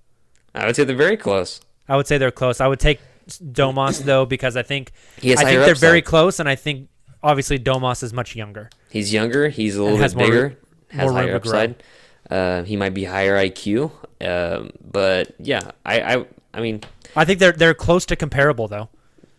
I 0.55 0.65
would 0.65 0.75
say 0.75 0.83
they're 0.83 0.95
very 0.95 1.17
close. 1.17 1.61
I 1.87 1.95
would 1.95 2.07
say 2.07 2.17
they're 2.17 2.31
close. 2.31 2.61
I 2.61 2.67
would 2.67 2.79
take 2.79 2.99
Domas 3.27 4.03
though 4.03 4.25
because 4.25 4.57
I 4.57 4.63
think 4.63 4.91
He 5.19 5.29
has 5.29 5.39
I 5.39 5.45
think 5.45 5.65
they're 5.65 5.75
very 5.75 6.01
close, 6.01 6.39
and 6.39 6.49
I 6.49 6.55
think 6.55 6.89
obviously 7.21 7.59
Domas 7.59 8.03
is 8.03 8.13
much 8.13 8.35
younger. 8.35 8.69
He's 8.91 9.11
younger. 9.13 9.49
He's 9.49 9.75
a 9.77 9.83
little 9.83 9.97
bit 9.97 10.15
more 10.15 10.25
bigger. 10.27 10.41
room- 10.43 10.57
has 10.89 11.09
more 11.09 11.13
higher 11.13 11.35
upside. 11.35 11.83
Uh, 12.29 12.63
he 12.63 12.75
might 12.75 12.93
be 12.93 13.05
higher 13.05 13.35
IQ. 13.37 13.91
Um, 14.21 14.71
but 14.83 15.33
yeah, 15.39 15.71
I, 15.85 16.15
I 16.17 16.25
I 16.53 16.61
mean 16.61 16.81
I 17.15 17.25
think 17.25 17.39
they're 17.39 17.51
they're 17.53 17.73
close 17.73 18.05
to 18.07 18.15
comparable 18.15 18.67
though. 18.67 18.89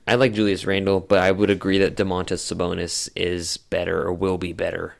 I 0.09 0.16
like 0.16 0.32
Julius 0.32 0.64
Randle, 0.66 0.98
but 1.00 1.18
I 1.20 1.30
would 1.30 1.50
agree 1.50 1.78
that 1.78 1.94
Domantas 1.96 2.40
Sabonis 2.42 3.09
is 3.14 3.57
better 3.59 4.03
or 4.03 4.12
will 4.12 4.36
be 4.38 4.53
better. 4.53 4.96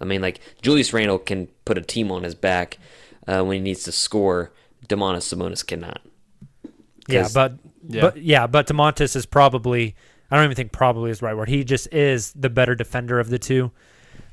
I 0.00 0.04
mean, 0.04 0.22
like 0.22 0.40
Julius 0.62 0.92
Randle 0.92 1.18
can 1.18 1.48
put 1.64 1.76
a 1.78 1.80
team 1.82 2.12
on 2.12 2.22
his 2.22 2.34
back 2.36 2.78
uh, 3.26 3.42
when 3.42 3.56
he 3.56 3.60
needs 3.62 3.82
to 3.84 3.92
score. 3.92 4.52
Domantas 4.88 5.34
Sabonis 5.34 5.66
cannot. 5.66 6.00
Yeah, 7.08 7.22
'Cause- 7.22 7.34
but 7.34 7.54
Yeah. 7.88 8.00
but 8.02 8.16
yeah, 8.22 8.46
but 8.46 8.66
Domantas 8.68 9.16
is 9.16 9.26
probably 9.26 9.96
I 10.30 10.36
don't 10.36 10.44
even 10.44 10.56
think 10.56 10.72
probably 10.72 11.10
is 11.10 11.20
the 11.20 11.26
right 11.26 11.36
word. 11.36 11.48
He 11.48 11.62
just 11.64 11.92
is 11.92 12.32
the 12.32 12.50
better 12.50 12.74
defender 12.74 13.20
of 13.20 13.28
the 13.30 13.38
two. 13.38 13.70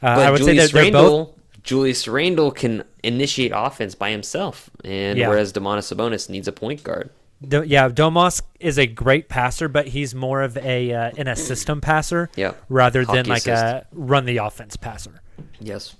Uh, 0.01 0.07
I 0.07 0.31
would 0.31 0.39
Julius 0.39 0.57
say 0.57 0.67
that 0.67 0.73
they're 0.73 0.83
Randle, 0.83 1.25
both. 1.25 1.63
Julius 1.63 2.07
Randle 2.07 2.51
can 2.51 2.83
initiate 3.03 3.51
offense 3.55 3.95
by 3.95 4.09
himself, 4.11 4.69
and 4.83 5.17
Yeah. 5.17 5.29
whereas 5.29 5.53
Domantas 5.53 5.93
Sabonis 5.95 6.29
needs 6.29 6.47
a 6.47 6.51
point 6.51 6.83
guard. 6.83 7.09
Do, 7.45 7.61
yeah, 7.63 7.89
Domas 7.89 8.41
is 8.59 8.79
a 8.79 8.87
great 8.87 9.27
passer, 9.29 9.67
but 9.67 9.87
he's 9.89 10.15
more 10.15 10.41
of 10.41 10.57
a 10.57 10.93
uh, 10.93 11.11
in 11.17 11.27
a 11.27 11.35
system 11.35 11.81
passer 11.81 12.29
Yeah. 12.35 12.53
rather 12.69 13.03
than 13.05 13.25
like 13.25 13.39
assist. 13.47 13.63
a 13.63 13.85
run 13.91 14.25
the 14.25 14.37
offense 14.37 14.77
passer. 14.77 15.21
Yes. 15.59 15.95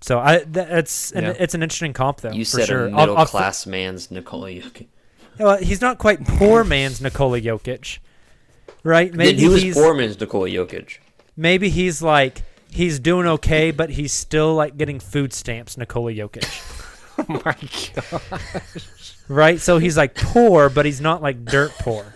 So 0.00 0.20
I 0.20 0.38
th- 0.40 0.68
it's 0.68 1.10
an, 1.12 1.24
Yeah. 1.24 1.34
it's 1.38 1.54
an 1.54 1.62
interesting 1.62 1.92
comp 1.94 2.20
though. 2.20 2.32
You 2.32 2.44
for 2.44 2.58
said 2.58 2.66
sure. 2.68 2.86
a 2.86 2.90
I'll- 2.90 2.96
middle 2.96 3.16
I'll- 3.16 3.26
class 3.26 3.66
man's 3.66 4.10
Nikola 4.10 4.50
Jokic. 4.50 4.86
Well, 5.38 5.56
he's 5.56 5.80
not 5.80 5.98
quite 5.98 6.24
poor 6.26 6.64
man's 6.64 7.00
Nikola 7.00 7.40
Jokic, 7.40 7.98
right? 8.82 9.12
Then 9.12 9.36
he 9.36 9.48
was 9.48 9.62
he's 9.62 9.74
poor 9.74 9.94
man's 9.94 10.18
Nikola 10.20 10.48
Jokic. 10.48 10.98
maybe 11.36 11.68
he's 11.68 12.02
like 12.02 12.42
he's 12.70 12.98
doing 12.98 13.26
okay, 13.26 13.70
but 13.70 13.90
he's 13.90 14.12
still 14.12 14.54
like 14.54 14.76
getting 14.76 15.00
food 15.00 15.32
stamps. 15.32 15.76
Nikola 15.76 16.12
Jokic, 16.12 16.44
Oh 17.18 17.42
my 17.44 17.56
god! 17.94 18.62
right? 19.28 19.60
So 19.60 19.78
he's 19.78 19.96
like 19.96 20.14
poor, 20.14 20.68
but 20.68 20.84
he's 20.86 21.00
not 21.00 21.22
like 21.22 21.44
dirt 21.44 21.72
poor. 21.80 22.14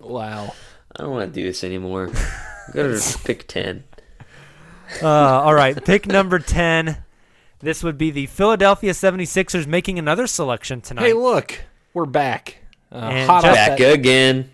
Wow. 0.00 0.54
I 0.96 1.02
don't 1.02 1.10
want 1.12 1.32
to 1.32 1.40
do 1.40 1.46
this 1.46 1.64
anymore. 1.64 2.10
Go 2.72 2.94
to 2.98 3.18
pick 3.24 3.48
10. 3.48 3.84
Uh, 5.02 5.06
all 5.08 5.54
right, 5.54 5.82
pick 5.84 6.06
number 6.06 6.38
10. 6.38 6.98
This 7.60 7.82
would 7.82 7.96
be 7.96 8.10
the 8.10 8.26
Philadelphia 8.26 8.92
76ers 8.92 9.66
making 9.66 9.98
another 9.98 10.26
selection 10.26 10.80
tonight. 10.82 11.04
Hey, 11.06 11.12
look, 11.14 11.60
we're 11.94 12.04
back. 12.06 12.58
Uh, 12.90 13.24
hot, 13.24 13.42
Back 13.42 13.78
that, 13.78 13.94
again. 13.94 14.50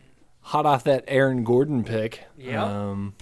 Hot 0.49 0.65
off 0.65 0.85
that 0.85 1.05
Aaron 1.09 1.45
Gordon 1.45 1.85
pick. 1.85 2.25
Yep. 2.39 2.59
Um, 2.59 3.15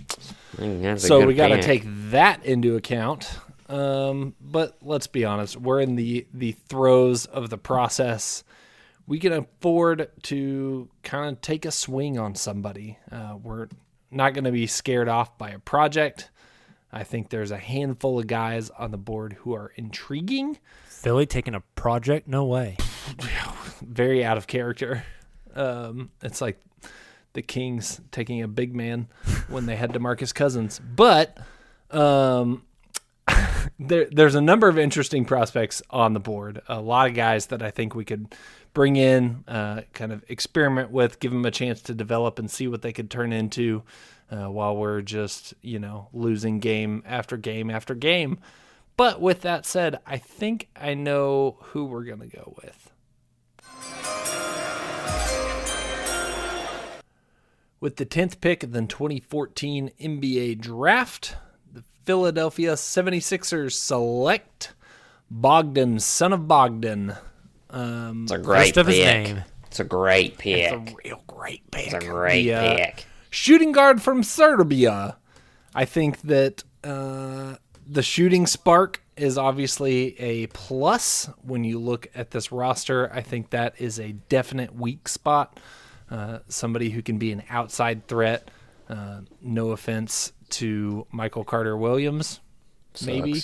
Mm, 0.57 0.83
that's 0.83 1.05
a 1.05 1.07
so 1.07 1.27
we 1.27 1.35
got 1.35 1.49
to 1.49 1.63
take 1.63 1.83
that 2.11 2.45
into 2.45 2.77
account. 2.77 3.39
Um, 3.69 4.35
but 4.41 4.79
let's 4.81 5.07
be 5.07 5.25
honest, 5.25 5.57
we're 5.57 5.81
in 5.81 5.97
the 5.97 6.27
the 6.33 6.53
throes 6.53 7.27
of 7.27 7.51
the 7.51 7.59
process. 7.59 8.45
We 9.07 9.19
can 9.19 9.33
afford 9.33 10.11
to 10.25 10.89
kind 11.03 11.35
of 11.35 11.41
take 11.41 11.65
a 11.65 11.71
swing 11.71 12.19
on 12.19 12.35
somebody. 12.35 12.99
Uh, 13.11 13.37
we're 13.41 13.69
not 14.11 14.35
going 14.35 14.45
to 14.45 14.53
be 14.53 14.67
scared 14.67 15.09
off 15.09 15.37
by 15.37 15.51
a 15.51 15.59
project. 15.59 16.31
I 16.93 17.05
think 17.05 17.29
there's 17.29 17.51
a 17.51 17.59
handful 17.59 18.19
of 18.19 18.27
guys 18.27 18.71
on 18.71 18.91
the 18.91 18.99
board 18.99 19.35
who 19.41 19.55
are 19.55 19.73
intriguing, 19.77 20.59
Philly 20.87 21.27
taking 21.27 21.55
a 21.55 21.61
project? 21.75 22.27
No 22.27 22.45
way. 22.47 22.79
very 23.83 24.25
out 24.25 24.39
of 24.39 24.47
character. 24.47 25.05
Um, 25.55 26.11
it's 26.23 26.41
like 26.41 26.59
the 27.37 27.43
Kings 27.43 28.01
taking 28.11 28.43
a 28.43 28.49
big 28.49 28.75
man 28.75 29.07
when 29.49 29.67
they 29.67 29.77
had 29.77 29.93
DeMarcus 29.93 30.35
Cousins. 30.35 30.81
But 30.81 31.39
um, 31.93 32.65
there, 33.79 34.07
there's 34.11 34.35
a 34.35 34.41
number 34.41 34.69
of 34.69 34.79
interesting 34.79 35.25
prospects 35.25 35.83
on 35.91 36.15
the 36.15 36.21
board. 36.21 36.63
A 36.67 36.81
lot 36.81 37.09
of 37.09 37.15
guys 37.15 37.47
that 37.47 37.63
I 37.63 37.71
think 37.71 37.95
we 37.95 38.05
could 38.05 38.35
bring 38.75 38.97
in, 38.97 39.45
uh, 39.47 39.83
kind 39.93 40.13
of 40.13 40.25
experiment 40.29 40.91
with, 40.91 41.21
give 41.21 41.31
them 41.31 41.45
a 41.45 41.51
chance 41.51 41.83
to 41.83 41.95
develop 41.95 42.39
and 42.41 42.51
see 42.51 42.67
what 42.67 42.83
they 42.83 42.93
could 42.93 43.11
turn 43.11 43.33
into. 43.33 43.85
Uh, 44.29 44.51
while 44.51 44.77
we're 44.77 45.03
just, 45.03 45.55
you 45.63 45.79
know, 45.79 46.09
losing 46.13 46.59
game 46.59 47.01
after 47.07 47.37
game 47.37 47.71
after 47.71 47.95
game. 47.95 48.37
But 48.97 49.21
with 49.21 49.43
that 49.43 49.65
said, 49.65 50.01
I 50.05 50.19
think 50.19 50.69
I 50.75 50.95
know 50.95 51.59
who 51.61 51.85
we're 51.85 52.03
going 52.03 52.19
to 52.19 52.27
go 52.27 52.57
with. 52.61 52.91
With 57.81 57.97
the 57.97 58.07
10th 58.07 58.41
pick 58.41 58.63
of 58.63 58.73
the 58.73 58.83
2014 58.83 59.91
NBA 60.01 60.59
draft, 60.61 61.37
the 61.73 61.83
Philadelphia 62.05 62.73
76ers 62.73 63.73
select 63.73 64.73
Bogdan, 65.31 65.99
son 66.01 66.33
of 66.33 66.49
Bogdan. 66.49 67.15
Um, 67.71 68.23
It's 68.25 68.33
a 68.33 68.39
great 68.39 68.67
First 68.75 68.77
of 68.79 68.87
his 68.87 68.97
pick. 68.97 69.27
name. 69.27 69.45
It's 69.67 69.81
a 69.81 69.85
great 69.85 70.39
pick. 70.39 70.73
it's 70.73 70.73
a 70.93 70.95
real 71.05 71.23
great 71.27 71.71
pick. 71.71 71.87
It's 71.93 71.95
a 71.95 72.09
great 72.09 72.45
The, 72.45 72.55
uh, 72.55 72.77
pick. 72.77 73.05
shooting 73.29 73.73
guard 73.73 74.01
from 74.01 74.23
Serbia. 74.23 75.17
I 75.75 75.85
think 75.85 76.23
that 76.23 76.65
uh, 76.83 77.57
the 77.87 78.03
shooting 78.03 78.47
spark 78.47 79.03
is 79.19 79.37
obviously 79.37 80.19
a 80.19 80.47
plus 80.49 81.29
when 81.43 81.65
you 81.65 81.79
look 81.79 82.07
at 82.15 82.31
this 82.31 82.51
roster. 82.51 83.13
I 83.13 83.21
think 83.21 83.51
that 83.51 83.75
is 83.79 84.01
a 84.01 84.13
definite 84.13 84.75
weak 84.75 85.09
spot. 85.09 85.61
Uh, 86.11 86.39
somebody 86.49 86.91
who 86.91 87.03
can 87.03 87.19
be 87.19 87.33
an 87.33 87.43
outside 87.51 88.07
threat. 88.07 88.51
Uh, 88.89 89.21
no 89.43 89.71
offense 89.71 90.33
to 90.51 91.07
Michael 91.11 91.45
Carter 91.45 91.77
Williams, 91.77 92.41
maybe. 93.05 93.43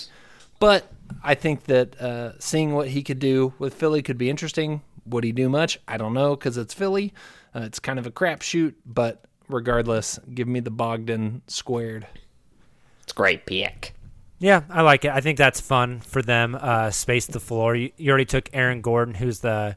But 0.59 0.87
I 1.21 1.35
think 1.35 1.65
that 1.65 1.99
uh, 1.99 2.39
seeing 2.39 2.73
what 2.73 2.87
he 2.87 3.03
could 3.03 3.19
do 3.19 3.53
with 3.59 3.73
Philly 3.73 4.01
could 4.01 4.17
be 4.17 4.29
interesting. 4.29 4.81
Would 5.05 5.25
he 5.25 5.33
do 5.33 5.49
much? 5.49 5.79
I 5.85 5.97
don't 5.97 6.13
know 6.13 6.35
because 6.35 6.57
it's 6.57 6.73
Philly. 6.73 7.13
Uh, 7.53 7.61
it's 7.61 7.79
kind 7.79 7.99
of 7.99 8.07
a 8.07 8.11
crapshoot, 8.11 8.75
but 8.85 9.25
regardless, 9.49 10.17
give 10.33 10.47
me 10.47 10.61
the 10.61 10.71
Bogdan 10.71 11.41
squared. 11.47 12.07
It's 13.03 13.11
a 13.11 13.15
great 13.15 13.45
pick. 13.45 13.93
Yeah, 14.39 14.63
I 14.69 14.81
like 14.81 15.05
it. 15.05 15.11
I 15.11 15.21
think 15.21 15.37
that's 15.37 15.59
fun 15.59 15.99
for 15.99 16.21
them. 16.21 16.57
Uh, 16.59 16.91
space 16.91 17.25
the 17.27 17.39
floor. 17.39 17.75
You, 17.75 17.91
you 17.97 18.09
already 18.09 18.25
took 18.25 18.49
Aaron 18.53 18.81
Gordon, 18.81 19.13
who's 19.13 19.39
the 19.39 19.75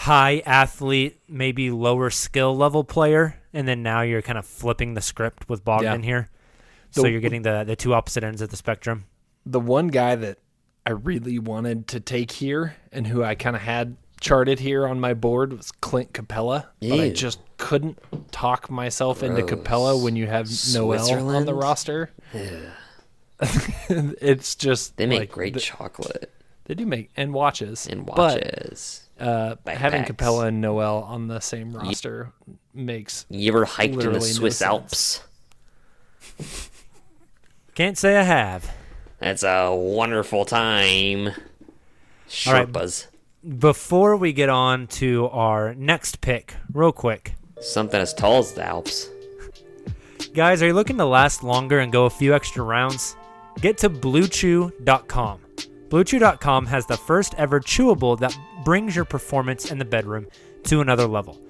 high 0.00 0.42
athlete, 0.44 1.20
maybe 1.28 1.70
lower 1.70 2.10
skill 2.10 2.54
level 2.56 2.84
player, 2.84 3.40
and 3.52 3.66
then 3.66 3.82
now 3.82 4.02
you're 4.02 4.22
kind 4.22 4.38
of 4.38 4.44
flipping 4.46 4.92
the 4.94 5.00
script 5.00 5.48
with 5.48 5.64
Bogdan 5.64 6.00
Yeah. 6.02 6.06
here. 6.06 6.28
So 6.90 7.02
The- 7.02 7.10
you're 7.10 7.20
getting 7.20 7.42
the 7.42 7.64
the 7.64 7.76
two 7.76 7.94
opposite 7.94 8.22
ends 8.22 8.40
of 8.42 8.50
the 8.50 8.56
spectrum. 8.56 9.04
The 9.46 9.60
one 9.60 9.88
guy 9.88 10.14
that 10.16 10.38
I 10.84 10.90
really 10.90 11.38
wanted 11.38 11.88
to 11.88 12.00
take 12.00 12.30
here 12.32 12.76
and 12.92 13.06
who 13.06 13.24
I 13.24 13.34
kind 13.34 13.56
of 13.56 13.62
had 13.62 13.96
charted 14.20 14.58
here 14.60 14.86
on 14.86 15.00
my 15.00 15.14
board 15.14 15.52
was 15.52 15.72
Clint 15.72 16.12
Capela, 16.12 16.66
but 16.80 17.00
I 17.00 17.10
just 17.10 17.38
couldn't 17.58 17.98
talk 18.32 18.70
myself 18.70 19.22
into 19.22 19.42
Capela 19.42 20.00
when 20.02 20.14
you 20.16 20.26
have 20.26 20.46
Noel 20.74 20.92
on 20.92 20.98
the 20.98 21.04
Switzerland? 21.04 21.50
roster. 21.52 22.10
it's 23.88 24.54
just 24.54 24.96
They 24.96 25.06
make 25.06 25.20
like, 25.20 25.32
great 25.32 25.54
the- 25.54 25.60
chocolate 25.60 26.32
They 26.64 26.74
do 26.74 26.86
make 26.86 27.10
and 27.16 27.32
watches 27.34 27.86
and 27.86 28.04
But, 28.06 28.16
watches. 28.18 29.05
Uh, 29.18 29.56
having 29.66 30.02
Backpacks. 30.02 30.16
Capela 30.16 30.48
and 30.48 30.60
Noel 30.60 30.98
on 31.02 31.28
the 31.28 31.40
same 31.40 31.72
roster 31.74 32.32
makes 32.74 33.24
you 33.30 33.50
ever 33.50 33.64
hiked 33.64 33.94
in 33.94 33.98
the 33.98 34.04
literally 34.04 34.28
no 34.28 34.32
Swiss. 34.34 34.60
Alps? 34.62 35.22
Can't 37.74 37.96
say 37.96 38.16
I 38.16 38.22
have. 38.22 38.70
That's 39.18 39.42
a 39.42 39.74
wonderful 39.74 40.44
time. 40.44 41.28
All 41.28 42.52
right. 42.52 42.66
Sherpas. 42.70 43.06
Before 43.58 44.16
we 44.16 44.32
get 44.32 44.48
on 44.48 44.86
to 44.88 45.28
our 45.28 45.74
next 45.74 46.20
pick, 46.20 46.54
real 46.72 46.92
quick, 46.92 47.34
Something 47.60 48.00
as 48.00 48.12
tall 48.12 48.38
as 48.40 48.52
the 48.52 48.62
Alps. 48.64 49.08
Guys, 50.34 50.62
are 50.62 50.66
you 50.66 50.74
looking 50.74 50.98
to 50.98 51.06
last 51.06 51.42
longer 51.42 51.78
and 51.78 51.90
go 51.90 52.04
a 52.04 52.10
few 52.10 52.34
extra 52.34 52.62
rounds? 52.62 53.16
Get 53.60 53.78
to 53.78 53.88
BlueChew.com. 53.88 55.40
BlueChew.com 55.88 56.66
has 56.66 56.86
the 56.86 56.96
first 56.96 57.34
ever 57.34 57.60
chewable 57.60 58.18
that 58.18 58.36
brings 58.64 58.96
your 58.96 59.04
performance 59.04 59.70
in 59.70 59.78
the 59.78 59.84
bedroom 59.84 60.26
to 60.64 60.80
another 60.80 61.06
level. 61.06 61.40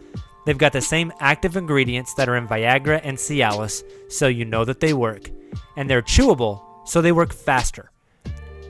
They've 0.45 0.59
got 0.59 0.73
the 0.73 0.81
same 0.81 1.13
active 1.21 1.57
ingredients 1.57 2.15
that 2.15 2.29
are 2.29 2.37
in 2.37 2.47
Viagra 2.47 3.01
and 3.03 3.17
Cialis, 3.17 3.83
so 4.09 4.29
you 4.29 4.45
know 4.45 4.65
that 4.65 4.81
they 4.81 4.93
work. 4.93 5.31
And 5.77 5.89
they're 5.89 6.03
chewable, 6.03 6.63
so 6.85 7.01
they 7.01 7.13
work 7.13 7.33
faster. 7.33 7.91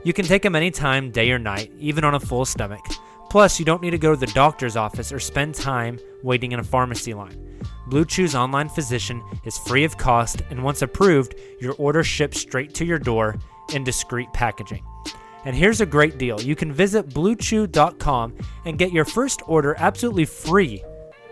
You 0.05 0.13
can 0.13 0.25
take 0.25 0.43
them 0.43 0.55
anytime, 0.55 1.11
day 1.11 1.33
or 1.33 1.39
night, 1.39 1.73
even 1.79 2.05
on 2.05 2.15
a 2.15 2.21
full 2.21 2.45
stomach. 2.45 2.85
Plus, 3.29 3.59
you 3.59 3.65
don't 3.65 3.83
need 3.83 3.91
to 3.91 3.99
go 3.99 4.15
to 4.15 4.21
the 4.21 4.33
doctor's 4.33 4.77
office 4.77 5.13
or 5.13 5.19
spend 5.19 5.57
time 5.57 5.99
waiting 6.23 6.53
in 6.53 6.61
a 6.61 6.65
pharmacy 6.65 7.13
line. 7.13 7.59
Blue 7.89 8.05
Chew's 8.05 8.37
online 8.37 8.69
physician 8.69 9.21
is 9.45 9.59
free 9.59 9.83
of 9.83 9.97
cost, 9.97 10.43
and 10.49 10.63
once 10.63 10.83
approved, 10.83 11.35
your 11.61 11.75
order 11.75 12.05
ships 12.05 12.41
straight 12.41 12.73
to 12.75 12.85
your 12.85 13.01
door 13.01 13.37
in 13.75 13.83
discreet 13.83 14.33
packaging. 14.33 14.85
And 15.47 15.55
here's 15.55 15.81
a 15.81 15.87
great 15.87 16.19
deal 16.19 16.41
you 16.41 16.57
can 16.57 16.73
visit 16.73 17.09
bluechew.com 17.09 18.37
and 18.65 18.77
get 18.77 18.93
your 18.93 19.05
first 19.05 19.43
order 19.47 19.77
absolutely 19.79 20.25
free 20.25 20.83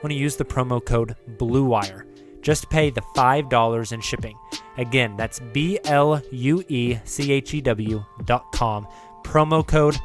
when 0.03 0.13
you 0.13 0.19
use 0.19 0.37
the 0.37 0.45
promo 0.45 0.85
code 0.85 1.17
BLUEWIRE. 1.37 2.07
Just 2.41 2.71
pay 2.71 2.91
the 2.91 3.01
$5 3.17 3.93
in 3.93 4.01
shipping. 4.01 4.39
Again, 4.77 5.17
that's 5.17 5.41
B 5.41 5.81
L 5.85 6.23
U 6.31 6.63
E 6.69 6.97
C 7.05 7.33
H 7.33 7.55
E 7.55 7.61
W 7.61 8.05
dot 8.25 8.53
com. 8.53 8.87
Promo 9.25 9.67
code 9.67 9.97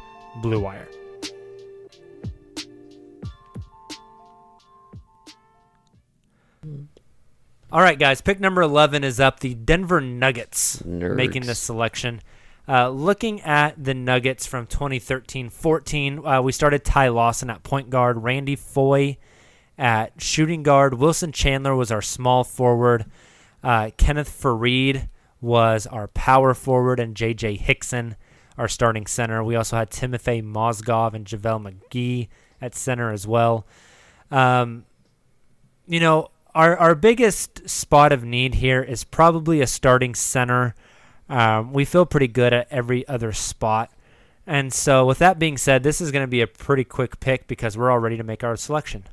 BLUEWIRE. 0.42 0.88
All 7.72 7.80
right, 7.80 7.98
guys. 7.98 8.20
Pick 8.20 8.40
number 8.40 8.62
11 8.62 9.04
is 9.04 9.20
up. 9.20 9.38
The 9.38 9.54
Denver 9.54 10.00
Nuggets 10.00 10.84
making 10.84 11.42
Nerds. 11.42 11.46
this 11.46 11.58
selection. 11.60 12.20
Uh, 12.70 12.88
looking 12.88 13.40
at 13.40 13.82
the 13.82 13.94
Nuggets 13.94 14.46
from 14.46 14.64
2013 14.64 15.48
14, 15.48 16.24
uh, 16.24 16.40
we 16.40 16.52
started 16.52 16.84
Ty 16.84 17.08
Lawson 17.08 17.50
at 17.50 17.64
point 17.64 17.90
guard, 17.90 18.22
Randy 18.22 18.54
Foye 18.54 19.16
at 19.76 20.12
shooting 20.22 20.62
guard, 20.62 20.94
Wilson 20.94 21.32
Chandler 21.32 21.74
was 21.74 21.90
our 21.90 22.00
small 22.00 22.44
forward, 22.44 23.06
uh, 23.64 23.90
Kenneth 23.96 24.30
Faried 24.30 25.08
was 25.40 25.84
our 25.88 26.06
power 26.08 26.54
forward, 26.54 27.00
and 27.00 27.16
J.J. 27.16 27.56
Hickson, 27.56 28.14
our 28.56 28.68
starting 28.68 29.06
center. 29.06 29.42
We 29.42 29.56
also 29.56 29.76
had 29.76 29.90
Timofey 29.90 30.40
Mozgov 30.40 31.14
and 31.14 31.26
JaVale 31.26 31.72
McGee 31.90 32.28
at 32.60 32.76
center 32.76 33.10
as 33.10 33.26
well. 33.26 33.66
Um, 34.30 34.84
you 35.88 35.98
know, 35.98 36.30
our 36.54 36.76
our 36.76 36.94
biggest 36.94 37.68
spot 37.68 38.12
of 38.12 38.22
need 38.22 38.54
here 38.54 38.80
is 38.80 39.02
probably 39.02 39.60
a 39.60 39.66
starting 39.66 40.14
center. 40.14 40.76
Um, 41.30 41.72
we 41.72 41.84
feel 41.84 42.04
pretty 42.04 42.26
good 42.26 42.52
at 42.52 42.66
every 42.70 43.06
other 43.06 43.32
spot. 43.32 43.90
And 44.46 44.72
so, 44.72 45.06
with 45.06 45.18
that 45.18 45.38
being 45.38 45.56
said, 45.56 45.84
this 45.84 46.00
is 46.00 46.10
going 46.10 46.24
to 46.24 46.30
be 46.30 46.40
a 46.40 46.46
pretty 46.46 46.82
quick 46.82 47.20
pick 47.20 47.46
because 47.46 47.78
we're 47.78 47.90
all 47.90 48.00
ready 48.00 48.16
to 48.16 48.24
make 48.24 48.42
our 48.42 48.56
selection. 48.56 49.04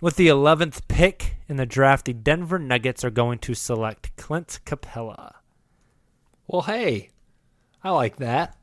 With 0.00 0.16
the 0.16 0.28
11th 0.28 0.86
pick 0.86 1.36
in 1.48 1.56
the 1.56 1.66
draft, 1.66 2.04
the 2.04 2.12
Denver 2.12 2.60
Nuggets 2.60 3.02
are 3.04 3.10
going 3.10 3.40
to 3.40 3.54
select 3.54 4.14
Clint 4.16 4.60
Capela. 4.64 5.32
Well, 6.46 6.62
hey, 6.62 7.10
I 7.82 7.90
like 7.90 8.16
that. 8.18 8.56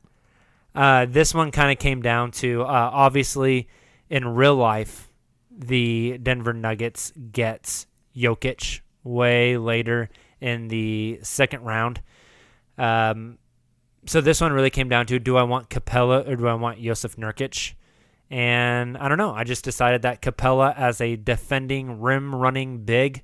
Uh, 0.74 1.04
this 1.06 1.34
one 1.34 1.50
kind 1.50 1.70
of 1.70 1.78
came 1.78 2.00
down 2.00 2.30
to 2.30 2.62
uh, 2.62 2.90
obviously 2.92 3.68
in 4.08 4.26
real 4.26 4.56
life, 4.56 5.10
the 5.50 6.18
Denver 6.22 6.54
Nuggets 6.54 7.12
gets 7.32 7.86
Jokic 8.16 8.80
way 9.04 9.56
later 9.56 10.08
in 10.40 10.68
the 10.68 11.20
second 11.22 11.62
round. 11.62 12.02
Um, 12.76 13.38
so 14.06 14.20
this 14.20 14.40
one 14.40 14.52
really 14.52 14.70
came 14.70 14.88
down 14.88 15.06
to 15.06 15.18
do 15.18 15.36
I 15.36 15.44
want 15.44 15.70
Capela 15.70 16.28
or 16.28 16.36
do 16.36 16.48
I 16.48 16.54
want 16.54 16.80
Jusuf 16.80 17.16
Nurkic? 17.16 17.74
And 18.30 18.96
I 18.98 19.08
don't 19.08 19.18
know. 19.18 19.32
I 19.32 19.44
just 19.44 19.64
decided 19.64 20.02
that 20.02 20.22
Capela 20.22 20.76
as 20.76 21.00
a 21.00 21.16
defending 21.16 22.00
rim 22.00 22.34
running 22.34 22.84
big 22.84 23.22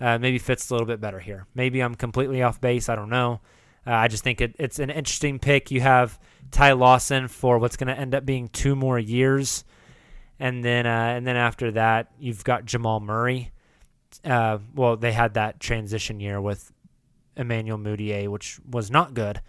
uh, 0.00 0.18
maybe 0.18 0.38
fits 0.38 0.70
a 0.70 0.74
little 0.74 0.86
bit 0.86 1.00
better 1.00 1.20
here. 1.20 1.46
Maybe 1.54 1.80
I'm 1.80 1.94
completely 1.94 2.42
off 2.42 2.60
base. 2.60 2.88
I 2.88 2.96
don't 2.96 3.10
know. 3.10 3.40
Uh, 3.86 3.92
I 3.92 4.08
just 4.08 4.22
think 4.22 4.40
it, 4.40 4.54
it's 4.58 4.78
an 4.78 4.90
interesting 4.90 5.38
pick. 5.38 5.70
You 5.70 5.80
have 5.80 6.18
Ty 6.50 6.72
Lawson 6.72 7.28
for 7.28 7.58
what's 7.58 7.76
going 7.76 7.88
to 7.88 7.98
end 7.98 8.14
up 8.14 8.24
being 8.24 8.48
two 8.48 8.76
more 8.76 8.98
years, 8.98 9.64
and 10.38 10.64
then 10.64 10.86
uh, 10.86 11.14
and 11.16 11.26
then 11.26 11.36
after 11.36 11.72
that 11.72 12.12
you've 12.18 12.44
got 12.44 12.64
Jamal 12.64 13.00
Murray. 13.00 13.50
Uh, 14.24 14.58
well, 14.74 14.96
they 14.96 15.12
had 15.12 15.34
that 15.34 15.60
transition 15.60 16.20
year 16.20 16.40
with 16.40 16.72
Emmanuel 17.36 17.78
Mudiay, 17.78 18.28
which 18.28 18.58
was 18.68 18.90
not 18.90 19.14
good. 19.14 19.40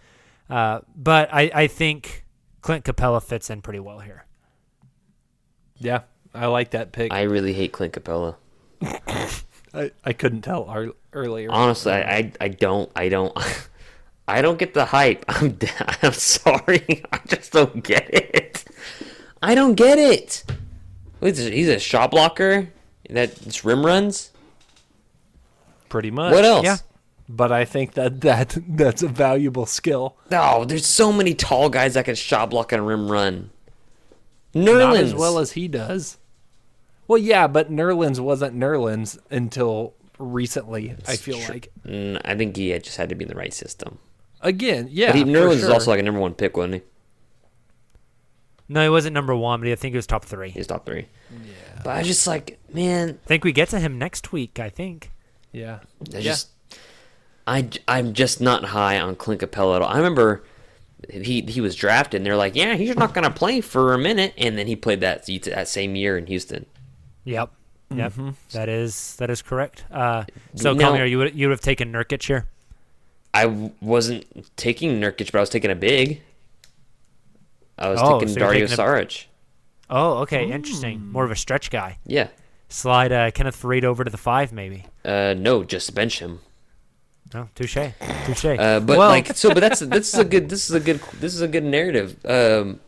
Uh, 0.48 0.80
but 0.96 1.32
I, 1.32 1.50
I 1.54 1.66
think 1.66 2.24
Clint 2.60 2.84
Capela 2.84 3.22
fits 3.22 3.50
in 3.50 3.62
pretty 3.62 3.80
well 3.80 4.00
here. 4.00 4.26
Yeah, 5.76 6.02
I 6.34 6.46
like 6.46 6.70
that 6.70 6.92
pick. 6.92 7.12
I 7.12 7.22
really 7.22 7.52
hate 7.52 7.72
Clint 7.72 7.94
Capela. 7.94 8.36
I, 9.74 9.90
I 10.04 10.12
couldn't 10.12 10.42
tell 10.42 10.64
ar- 10.64 10.92
earlier. 11.12 11.50
Honestly, 11.50 11.92
I, 11.92 12.16
I, 12.16 12.32
I 12.40 12.48
don't 12.48 12.90
I 12.96 13.08
don't 13.08 13.36
I 14.28 14.42
don't 14.42 14.58
get 14.58 14.74
the 14.74 14.86
hype. 14.86 15.24
I'm 15.28 15.58
I'm 16.02 16.12
sorry. 16.12 17.02
I 17.12 17.20
just 17.26 17.52
don't 17.52 17.82
get 17.82 18.12
it. 18.12 18.64
I 19.42 19.54
don't 19.54 19.74
get 19.74 19.98
it. 19.98 20.44
He's 21.20 21.68
a 21.68 21.78
shot 21.78 22.10
blocker 22.10 22.68
that 23.08 23.64
rim 23.64 23.84
runs. 23.84 24.30
Pretty 25.90 26.10
much. 26.10 26.32
What 26.32 26.44
else? 26.46 26.64
Yeah. 26.64 26.78
But 27.28 27.52
I 27.52 27.64
think 27.66 27.92
that, 27.94 28.22
that 28.22 28.56
that's 28.66 29.02
a 29.02 29.08
valuable 29.08 29.66
skill. 29.66 30.16
No, 30.30 30.64
there's 30.64 30.86
so 30.86 31.12
many 31.12 31.34
tall 31.34 31.68
guys 31.68 31.94
that 31.94 32.06
can 32.06 32.14
shot 32.14 32.48
block 32.50 32.72
and 32.72 32.86
rim 32.86 33.10
run. 33.10 33.50
Nerlens. 34.54 34.64
Not 34.78 34.96
as 34.96 35.14
well 35.14 35.38
as 35.38 35.52
he 35.52 35.68
does. 35.68 36.16
Well, 37.06 37.18
yeah, 37.18 37.46
but 37.46 37.70
Nerlens 37.70 38.18
wasn't 38.18 38.56
Nerlens 38.56 39.18
until 39.30 39.94
recently. 40.18 40.96
I 41.06 41.16
feel 41.16 41.38
Sure. 41.38 41.54
like 41.54 41.70
Mm, 41.86 42.20
I 42.24 42.34
think 42.36 42.56
he 42.56 42.70
had- 42.70 42.82
just 42.84 42.96
had 42.96 43.08
to 43.10 43.14
be 43.14 43.24
in 43.24 43.28
the 43.28 43.36
right 43.36 43.52
system. 43.54 43.98
again, 44.40 44.88
yeah. 44.90 45.08
but 45.08 45.16
he, 45.16 45.22
for 45.22 45.28
Nerlens 45.30 45.54
is 45.56 45.68
also 45.68 45.90
like 45.90 46.00
a 46.00 46.02
number 46.02 46.20
one 46.20 46.34
pick, 46.34 46.56
wasn't 46.56 46.74
he? 46.74 46.82
No, 48.68 48.82
he 48.82 48.88
wasn't 48.88 49.14
number 49.14 49.34
one, 49.34 49.60
but 49.60 49.68
I 49.68 49.74
think 49.74 49.92
he 49.92 49.96
was 49.96 50.06
top 50.06 50.24
three. 50.24 50.50
He's 50.50 50.66
top 50.68 50.86
three. 50.86 51.06
Yeah. 51.30 51.52
But 51.84 51.96
I 51.96 52.02
just 52.02 52.26
like, 52.26 52.58
man, 52.72 53.18
I 53.24 53.26
think 53.26 53.44
we 53.44 53.52
get 53.52 53.68
to 53.70 53.80
him 53.80 53.98
next 53.98 54.32
week. 54.32 54.58
I 54.60 54.68
think. 54.68 55.10
Yeah. 55.52 55.80
I 56.14 56.18
Yeah. 56.18 56.20
just, 56.20 56.48
I, 57.46 57.68
I'm 57.88 58.12
just 58.12 58.40
not 58.40 58.64
high 58.66 58.98
on 59.00 59.16
Clint 59.16 59.40
Capela 59.40 59.76
at 59.76 59.82
all. 59.82 59.88
I 59.88 59.96
remember 59.96 60.44
he 61.10 61.40
he 61.42 61.60
was 61.60 61.74
drafted, 61.74 62.18
and 62.18 62.26
they're 62.26 62.36
like, 62.36 62.54
yeah, 62.54 62.74
he's 62.76 62.96
not 62.96 63.14
gonna 63.14 63.30
play 63.30 63.60
for 63.60 63.92
a 63.94 63.98
minute, 63.98 64.34
and 64.36 64.56
then 64.58 64.66
he 64.66 64.76
played 64.76 65.00
that 65.00 65.26
that 65.26 65.66
same 65.68 65.96
year 65.96 66.16
in 66.18 66.26
Houston. 66.26 66.66
Yep. 67.24 67.50
Yep. 67.92 68.12
That 68.52 68.68
is 68.68 69.16
that 69.16 69.30
is 69.30 69.42
correct. 69.42 69.84
Uh, 69.90 70.24
so, 70.54 70.72
Now- 70.74 70.90
Kami, 70.92 71.08
you 71.10 71.18
would 71.18 71.34
you 71.34 71.48
would 71.48 71.52
have 71.52 71.60
taken 71.60 71.92
Nurkic 71.92 72.22
here? 72.24 72.46
I 73.34 73.46
wasn't 73.80 74.26
taking 74.56 75.00
Nurkic, 75.00 75.32
but 75.32 75.38
I 75.38 75.40
was 75.40 75.50
taking 75.50 75.70
a 75.70 75.74
big. 75.74 76.20
I 77.78 77.88
was 77.88 77.98
Oh, 78.02 78.18
taking 78.20 78.34
so 78.34 78.40
Dario 78.40 78.66
taking 78.66 78.74
a- 78.74 78.76
Saric. 78.82 79.24
Oh, 79.88 80.18
okay, 80.18 80.50
interesting. 80.50 81.10
More 81.10 81.24
of 81.24 81.30
a 81.32 81.36
stretch 81.36 81.70
guy. 81.70 81.98
Yeah. 82.06 82.28
Slide 82.68 83.10
uh, 83.10 83.30
Kenneth 83.32 83.60
Faried 83.60 83.82
over 83.82 84.04
to 84.04 84.10
the 84.10 84.18
five, 84.18 84.52
maybe. 84.52 84.84
Uh, 85.04 85.34
no, 85.36 85.64
just 85.64 85.94
bench 85.94 86.18
him. 86.18 86.40
Oh, 87.34 87.48
touche, 87.54 87.78
touche. 88.26 88.44
Uh, 88.44 88.80
but 88.80 88.98
well, 88.98 89.08
like 89.08 89.28
so, 89.36 89.54
but 89.54 89.60
that's 89.60 89.80
this 89.80 90.12
is 90.12 90.18
a 90.18 90.24
good 90.24 90.48
this 90.48 90.68
is 90.68 90.74
a 90.74 90.80
good 90.80 91.00
this 91.20 91.34
is 91.34 91.40
a 91.40 91.48
good 91.48 91.64
narrative. 91.64 92.16
Um, 92.24 92.80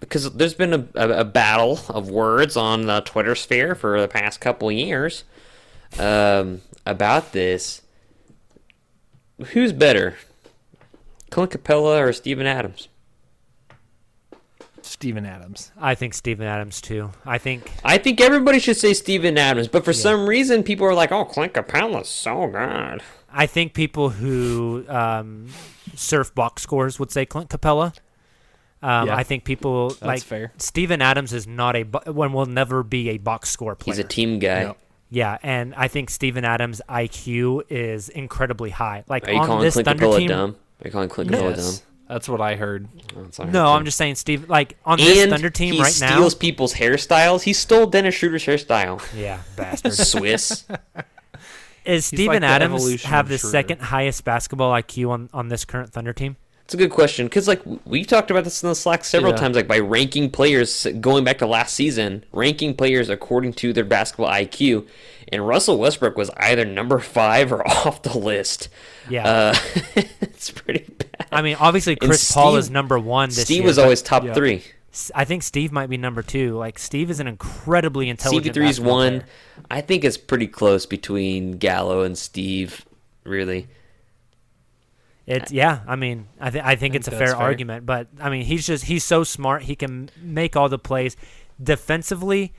because 0.00 0.32
there's 0.32 0.54
been 0.54 0.72
a, 0.72 0.86
a, 0.94 1.20
a 1.20 1.24
battle 1.24 1.80
of 1.88 2.08
words 2.08 2.56
on 2.56 2.86
the 2.86 3.00
Twitter 3.00 3.34
sphere 3.34 3.74
for 3.74 4.00
the 4.00 4.08
past 4.08 4.40
couple 4.40 4.70
years 4.70 5.24
um, 5.98 6.62
about 6.86 7.32
this. 7.32 7.82
Who's 9.52 9.72
better, 9.72 10.16
Clint 11.30 11.52
Capela 11.52 12.00
or 12.00 12.12
Steven 12.12 12.46
Adams? 12.46 12.88
Steven 14.98 15.26
Adams. 15.26 15.70
I 15.80 15.94
think 15.94 16.12
Steven 16.12 16.44
Adams 16.44 16.80
too. 16.80 17.12
I 17.24 17.38
think 17.38 17.70
I 17.84 17.98
think 17.98 18.20
everybody 18.20 18.58
should 18.58 18.76
say 18.76 18.94
Steven 18.94 19.38
Adams, 19.38 19.68
but 19.68 19.84
for 19.84 19.92
some 19.92 20.28
reason 20.28 20.64
people 20.64 20.86
are 20.88 20.94
like, 20.94 21.12
"Oh, 21.12 21.24
Clint 21.24 21.52
Capela's 21.52 22.08
so 22.08 22.48
good." 22.48 23.00
I 23.32 23.46
think 23.46 23.74
people 23.74 24.08
who 24.10 24.84
um, 24.88 25.50
surf 25.94 26.34
box 26.34 26.62
scores 26.62 26.98
would 26.98 27.12
say 27.12 27.24
Clint 27.26 27.48
Capela. 27.48 27.94
Um, 28.82 29.06
Yeah. 29.06 29.16
I 29.16 29.22
think 29.22 29.44
people 29.44 29.94
like 30.02 30.22
fair. 30.22 30.52
Steven 30.58 31.00
Adams 31.00 31.32
is 31.32 31.46
not 31.46 31.76
a 31.76 31.84
bo- 31.84 32.10
one 32.12 32.32
will 32.32 32.46
never 32.46 32.82
be 32.82 33.10
a 33.10 33.18
box 33.18 33.50
score 33.50 33.76
player. 33.76 33.94
He's 33.94 34.04
a 34.04 34.08
team 34.08 34.40
guy. 34.40 34.62
Yep. 34.62 34.78
Yeah, 35.10 35.38
and 35.44 35.74
I 35.76 35.86
think 35.86 36.10
Steven 36.10 36.44
Adams' 36.44 36.82
IQ 36.88 37.62
is 37.70 38.08
incredibly 38.08 38.70
high. 38.70 39.04
Like 39.08 39.28
Are 39.28 39.32
you 39.32 39.38
on 39.38 39.46
calling 39.46 39.62
this 39.62 39.74
Clint 39.74 39.86
Thunder 39.86 40.06
Capela 40.06 40.18
team. 40.18 40.28
dumb? 40.28 40.50
Are 40.82 40.88
you 40.88 40.90
calling 40.90 41.08
Clint 41.08 41.30
Capela 41.30 41.54
dumb? 41.54 41.74
Yes, 42.08 42.14
that's 42.14 42.28
what 42.28 42.40
I 42.40 42.56
heard. 42.56 42.88
Oh, 43.16 43.26
sorry. 43.30 43.50
No, 43.50 43.66
I'm 43.72 43.84
just 43.84 43.98
saying 43.98 44.14
Steve. 44.16 44.48
Like 44.48 44.76
on 44.84 44.98
this 44.98 45.18
and 45.22 45.30
Thunder 45.30 45.50
team 45.50 45.74
right 45.80 45.96
now. 46.00 46.06
He 46.08 46.12
steals 46.14 46.34
people's 46.34 46.74
hairstyles. 46.74 47.42
He 47.42 47.52
stole 47.52 47.86
Dennis 47.86 48.14
Schroeder's 48.14 48.44
hairstyle. 48.44 49.02
Yeah, 49.16 49.40
bastard. 49.56 49.92
Swiss. 49.94 50.64
Is 51.84 52.04
Steven 52.06 52.42
like 52.42 52.50
Adams 52.50 53.02
have 53.04 53.28
the 53.28 53.38
Schroeder. 53.38 53.50
second 53.50 53.80
highest 53.80 54.24
basketball 54.24 54.72
IQ 54.72 55.10
on 55.10 55.30
on 55.32 55.48
this 55.48 55.64
current 55.64 55.92
Thunder 55.92 56.12
team? 56.12 56.36
It's 56.64 56.74
a 56.74 56.76
good 56.76 56.90
question 56.90 57.24
because, 57.26 57.48
like, 57.48 57.62
we've 57.86 58.06
talked 58.06 58.30
about 58.30 58.44
this 58.44 58.62
in 58.62 58.68
the 58.68 58.74
Slack 58.74 59.02
several 59.02 59.32
Yeah. 59.32 59.38
times. 59.38 59.56
Like, 59.56 59.66
by 59.68 59.78
ranking 59.78 60.30
players, 60.30 60.86
going 61.00 61.24
back 61.24 61.38
to 61.38 61.46
last 61.46 61.72
season, 61.74 62.24
ranking 62.30 62.74
players 62.74 63.08
according 63.08 63.54
to 63.54 63.72
their 63.72 63.84
basketball 63.86 64.28
IQ, 64.30 64.86
and 65.32 65.48
Russell 65.48 65.78
Westbrook 65.78 66.18
was 66.18 66.28
either 66.36 66.66
number 66.66 66.98
five 66.98 67.52
or 67.54 67.66
off 67.86 68.02
the 68.02 68.18
list. 68.18 68.68
Yeah. 69.08 69.26
Uh, 69.26 69.54
it's 70.20 70.50
pretty 70.50 70.84
bad. 70.98 71.07
I 71.30 71.42
mean, 71.42 71.56
obviously 71.58 71.96
And 72.00 72.00
Chris 72.00 72.32
Paul 72.32 72.56
is 72.56 72.70
number 72.70 72.98
one 72.98 73.28
this 73.28 73.42
Steve 73.44 73.58
year. 73.58 73.66
was 73.66 73.76
but 73.76 73.82
always 73.84 74.02
top 74.02 74.24
yeah. 74.24 74.34
three. 74.34 74.64
I 75.14 75.24
think 75.24 75.42
Steve 75.42 75.70
might 75.70 75.88
be 75.88 75.96
number 75.96 76.22
two. 76.22 76.56
Like 76.56 76.78
Steve 76.78 77.10
is 77.10 77.20
an 77.20 77.26
incredibly 77.26 78.08
intelligent. 78.08 78.56
CP3's 78.56 78.58
basketball 78.58 78.92
one. 78.92 79.20
player. 79.20 79.24
I 79.70 79.80
think 79.80 80.04
it's 80.04 80.16
pretty 80.16 80.46
close 80.48 80.86
between 80.86 81.52
Gallo 81.58 82.02
and 82.02 82.16
Steve. 82.16 82.84
Really, 83.24 83.68
It's 85.26 85.52
yeah. 85.52 85.80
I 85.86 85.96
mean, 85.96 86.26
I 86.40 86.50
think 86.50 86.64
I 86.64 86.76
think 86.76 86.94
it's 86.94 87.06
a 87.06 87.10
fair, 87.10 87.28
fair. 87.28 87.36
argument, 87.36 87.84
but 87.84 88.08
I 88.18 88.30
mean, 88.30 88.44
he's 88.44 88.66
just 88.66 88.84
he's 88.84 89.04
so 89.04 89.24
smart. 89.24 89.62
He 89.62 89.76
can 89.76 90.08
make 90.20 90.56
all 90.56 90.70
the 90.70 90.78
plays 90.78 91.16
defensively, 91.62 92.54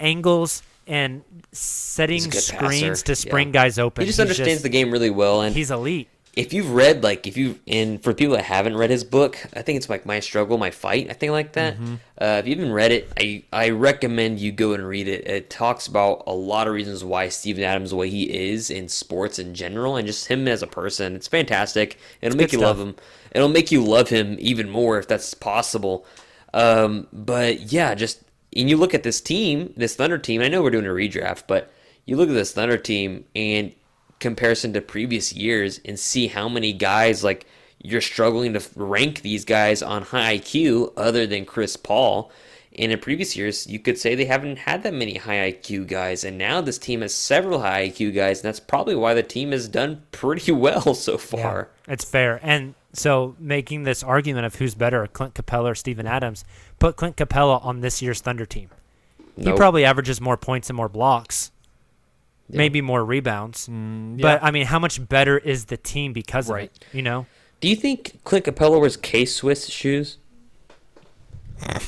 angles 0.00 0.62
and 0.86 1.22
setting 1.52 2.14
He's 2.14 2.26
a 2.26 2.30
good 2.30 2.40
screens 2.40 3.02
passer, 3.02 3.04
to 3.04 3.16
spring 3.16 3.48
yeah. 3.48 3.52
guys 3.52 3.78
open. 3.78 4.02
he 4.02 4.06
just 4.06 4.16
He's 4.16 4.20
understands 4.20 4.62
the 4.62 4.68
game 4.70 4.90
really 4.90 5.10
well, 5.10 5.42
and 5.42 5.54
He's 5.54 5.70
elite. 5.70 6.08
If 6.36 6.52
you've 6.52 6.70
read 6.70 7.02
like 7.02 7.26
if 7.26 7.36
you 7.36 7.58
and 7.66 8.02
for 8.02 8.12
people 8.12 8.36
that 8.36 8.44
haven't 8.44 8.76
read 8.76 8.90
his 8.90 9.02
book 9.02 9.38
i 9.56 9.62
think 9.62 9.78
it's 9.78 9.88
like 9.88 10.04
my 10.04 10.20
struggle 10.20 10.58
my 10.58 10.70
fight 10.70 11.08
i 11.08 11.14
think 11.14 11.32
like 11.32 11.52
that. 11.52 11.74
Mm-hmm. 11.74 11.94
uh, 12.20 12.36
if 12.38 12.46
you 12.46 12.54
haven't 12.54 12.72
read 12.72 12.92
it 12.92 13.10
i 13.18 13.42
i 13.52 13.70
recommend 13.70 14.38
you 14.38 14.52
go 14.52 14.74
and 14.74 14.86
read 14.86 15.08
it. 15.08 15.26
It 15.26 15.50
talks 15.50 15.86
about 15.86 16.24
a 16.26 16.34
lot 16.34 16.68
of 16.68 16.74
reasons 16.74 17.02
why 17.02 17.30
steven 17.30 17.64
adams 17.64 17.90
the 17.90 17.96
way 17.96 18.10
he 18.10 18.50
is 18.50 18.70
in 18.70 18.88
sports 18.88 19.38
in 19.38 19.54
general 19.54 19.96
and 19.96 20.06
just 20.06 20.28
him 20.28 20.46
as 20.46 20.62
a 20.62 20.66
person. 20.66 21.16
It's 21.16 21.28
fantastic. 21.28 21.98
It'll 22.20 22.36
make 22.36 22.50
good 22.50 22.58
you 22.58 22.64
love 22.64 22.76
stuff. 22.76 22.88
him. 22.88 22.96
It'll 23.32 23.48
make 23.48 23.72
you 23.72 23.82
love 23.82 24.08
him 24.10 24.36
even 24.38 24.68
more 24.68 24.98
if 24.98 25.08
that's 25.08 25.32
possible. 25.34 26.04
Um, 26.52 27.06
but 27.12 27.72
yeah 27.72 27.94
just 27.94 28.22
and 28.54 28.68
you 28.68 28.76
look 28.76 28.94
at 28.94 29.02
this 29.02 29.20
team 29.20 29.72
this 29.76 29.96
thunder 29.96 30.18
team 30.18 30.40
i 30.40 30.48
know 30.48 30.62
we're 30.62 30.70
doing 30.70 30.86
a 30.86 30.90
redraft 30.90 31.44
but 31.46 31.70
you 32.04 32.16
look 32.16 32.28
at 32.28 32.34
this 32.34 32.52
thunder 32.52 32.78
team 32.78 33.24
and 33.34 33.74
comparison 34.20 34.72
to 34.72 34.80
previous 34.80 35.32
years 35.32 35.80
and 35.84 35.98
see 35.98 36.28
how 36.28 36.48
many 36.48 36.72
guys 36.72 37.22
like 37.22 37.46
you're 37.82 38.00
struggling 38.00 38.54
to 38.54 38.62
rank 38.74 39.20
these 39.22 39.44
guys 39.44 39.82
on 39.82 40.02
high 40.02 40.38
IQ 40.38 40.92
other 40.96 41.26
than 41.26 41.44
Chris 41.44 41.76
Paul. 41.76 42.30
And 42.78 42.92
in 42.92 42.98
previous 42.98 43.36
years, 43.36 43.66
you 43.66 43.78
could 43.78 43.98
say 43.98 44.14
they 44.14 44.26
haven't 44.26 44.58
had 44.58 44.82
that 44.82 44.92
many 44.92 45.14
high 45.16 45.50
IQ 45.50 45.86
guys, 45.86 46.24
and 46.24 46.36
now 46.36 46.60
this 46.60 46.76
team 46.76 47.00
has 47.00 47.14
several 47.14 47.60
high 47.60 47.88
IQ 47.88 48.14
guys, 48.14 48.40
and 48.40 48.48
that's 48.48 48.60
probably 48.60 48.94
why 48.94 49.14
the 49.14 49.22
team 49.22 49.52
has 49.52 49.66
done 49.66 50.02
pretty 50.12 50.52
well 50.52 50.92
so 50.94 51.16
far. 51.16 51.68
Yeah, 51.86 51.94
it's 51.94 52.04
fair. 52.04 52.38
And 52.42 52.74
so 52.92 53.34
making 53.38 53.84
this 53.84 54.02
argument 54.02 54.44
of 54.44 54.56
who's 54.56 54.74
better, 54.74 55.06
Clint 55.06 55.32
Capela 55.34 55.70
or 55.70 55.74
Steven 55.74 56.06
Adams, 56.06 56.44
put 56.78 56.96
Clint 56.96 57.16
Capela 57.16 57.64
on 57.64 57.80
this 57.80 58.02
year's 58.02 58.20
Thunder 58.20 58.44
team. 58.44 58.68
He 59.36 59.44
Nope. 59.44 59.56
probably 59.56 59.84
averages 59.84 60.20
more 60.20 60.36
points 60.36 60.68
and 60.68 60.76
more 60.76 60.88
blocks, 60.88 61.52
Yeah. 62.48 62.58
maybe 62.58 62.80
more 62.80 63.04
rebounds. 63.04 63.68
Mm, 63.68 64.20
But 64.20 64.42
I 64.42 64.50
mean, 64.52 64.66
how 64.66 64.78
much 64.78 65.06
better 65.08 65.36
is 65.38 65.64
the 65.66 65.76
team 65.76 66.12
because 66.12 66.48
Right. 66.48 66.70
of 66.70 66.76
it? 66.76 66.84
You 66.96 67.02
know, 67.02 67.26
Do 67.60 67.68
you 67.68 67.76
think 67.76 68.20
Clint 68.24 68.44
Capela 68.44 68.78
wears 68.80 68.96
K 68.96 69.24
Swiss 69.24 69.66
shoes? 69.68 70.18
I 71.62 71.80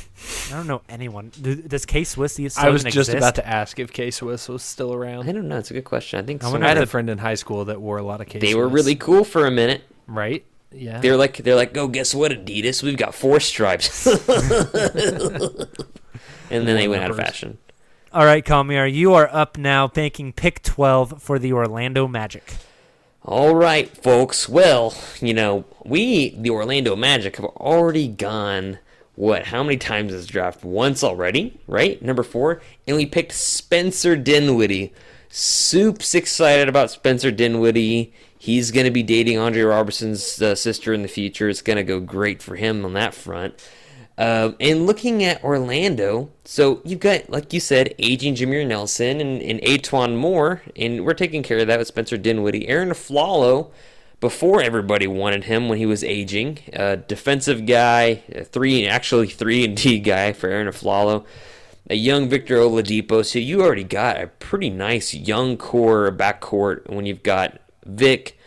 don't 0.51 0.67
know 0.67 0.81
anyone. 0.89 1.31
Does 1.41 1.85
K 1.85 2.03
Swiss 2.05 2.33
still 2.35 2.49
I 2.57 2.71
was 2.71 2.83
just 2.85 2.97
exist? 3.11 3.17
about 3.19 3.35
to 3.37 3.47
ask 3.47 3.79
if 3.79 3.93
K 3.93 4.11
Swiss 4.11 4.49
was 4.49 4.63
still 4.63 4.95
around. 4.95 5.29
I 5.29 5.33
don't 5.33 5.47
know. 5.47 5.59
It's 5.59 5.71
a 5.71 5.75
good 5.75 5.85
question. 5.85 6.19
I 6.19 6.23
think 6.23 6.43
I 6.43 6.51
I 6.51 6.69
had 6.69 6.79
a 6.79 6.87
friend 6.87 7.11
in 7.11 7.19
high 7.19 7.35
school 7.35 7.67
that 7.67 7.81
wore 7.81 7.99
a 7.99 8.03
lot 8.03 8.21
of 8.23 8.27
K. 8.29 8.39
they 8.39 8.55
were 8.55 8.67
really 8.69 8.95
cool 8.97 9.25
for 9.25 9.47
a 9.47 9.51
minute. 9.51 9.83
right. 10.07 10.45
Yeah. 10.71 11.01
They're 11.01 11.17
like 11.17 11.39
they're 11.39 11.55
like, 11.55 11.75
oh, 11.79 11.89
guess 11.89 12.15
what, 12.15 12.31
Adidas? 12.33 12.83
We've 12.83 12.97
got 12.97 13.15
four 13.15 13.41
stripes. 13.41 14.07
and 16.51 16.67
then 16.67 16.77
they 16.77 16.89
went 16.89 17.03
out 17.05 17.11
of 17.11 17.17
fashion. 17.17 17.59
All 18.11 18.25
right, 18.25 18.43
Kamiar, 18.43 18.91
you 18.91 19.13
are 19.13 19.29
up 19.31 19.59
now, 19.59 19.93
making 19.95 20.33
pick 20.33 20.63
12 20.63 21.23
for 21.23 21.39
the 21.39 21.53
Orlando 21.53 22.09
Magic. 22.09 22.55
All 23.23 23.55
right, 23.55 23.95
folks. 24.03 24.49
Well, 24.49 24.95
you 25.21 25.35
know, 25.35 25.67
we, 25.85 26.31
the 26.31 26.49
Orlando 26.49 26.97
Magic, 26.97 27.37
have 27.37 27.45
already 27.45 28.09
gone, 28.09 28.79
what, 29.15 29.49
how 29.49 29.63
many 29.63 29.77
times 29.77 30.13
this 30.13 30.25
draft? 30.25 30.65
Once 30.65 31.05
already, 31.05 31.61
right? 31.67 32.01
Number 32.01 32.23
four. 32.23 32.63
And 32.87 32.97
we 32.97 33.05
picked 33.05 33.33
Spencer 33.33 34.17
Dinwiddie. 34.17 34.95
Soup's 35.29 36.15
excited 36.15 36.67
about 36.67 36.91
Spencer 36.91 37.31
Dinwiddie. 37.31 38.15
He's 38.39 38.71
going 38.71 38.87
to 38.87 38.91
be 38.91 39.03
dating 39.03 39.37
Andre 39.37 39.61
Roberson's 39.61 40.41
uh, 40.41 40.55
sister 40.55 40.95
in 40.95 41.03
the 41.03 41.09
future. 41.09 41.51
It's 41.51 41.61
going 41.61 41.77
to 41.77 41.83
go 41.83 42.01
great 42.01 42.41
for 42.41 42.57
him 42.57 42.87
on 42.87 42.95
that 42.95 43.13
front. 43.13 43.63
Um, 44.19 44.57
and 44.59 44.85
looking 44.85 45.23
at 45.23 45.45
Orlando, 45.45 46.31
so 46.45 46.83
you've 46.85 46.99
got, 46.99 47.31
like 47.31 47.53
you 47.53 47.61
said, 47.61 47.95
aging 48.01 48.35
Jameer 48.35 48.66
Nelson 48.66 49.21
and, 49.21 49.41
and 49.41 49.61
E'Twaun 49.61 50.16
Moore, 50.16 50.61
and 50.75 51.07
we're 51.07 51.14
taking 51.14 51.45
care 51.45 51.59
of 51.59 51.69
that 51.69 51.79
with 51.79 51.87
Spencer 51.87 52.16
Dinwiddie. 52.16 52.69
Arron 52.69 52.89
Afflalo, 52.89 53.71
before 54.19 54.61
everybody 54.61 55.07
wanted 55.07 55.45
him 55.45 55.69
when 55.69 55.79
he 55.79 55.87
was 55.87 56.03
aging, 56.03 56.59
uh, 56.75 56.97
defensive 56.97 57.64
guy, 57.64 58.25
a 58.35 58.43
three, 58.43 58.89
actually 58.89 59.29
three 59.29 59.64
and 59.64 59.77
D 59.77 60.01
guy 60.01 60.33
for 60.33 60.49
Arron 60.49 60.66
Afflalo. 60.66 61.25
A 61.91 61.95
young 61.95 62.29
Victor 62.29 62.57
Oladipo, 62.57 63.25
so 63.25 63.39
you 63.39 63.62
already 63.62 63.85
got 63.85 64.21
a 64.21 64.27
pretty 64.27 64.69
nice 64.69 65.14
young 65.14 65.57
core 65.57 66.11
backcourt 66.12 66.91
when 66.91 67.07
you've 67.07 67.23
got 67.23 67.61
Vic, 67.87 68.38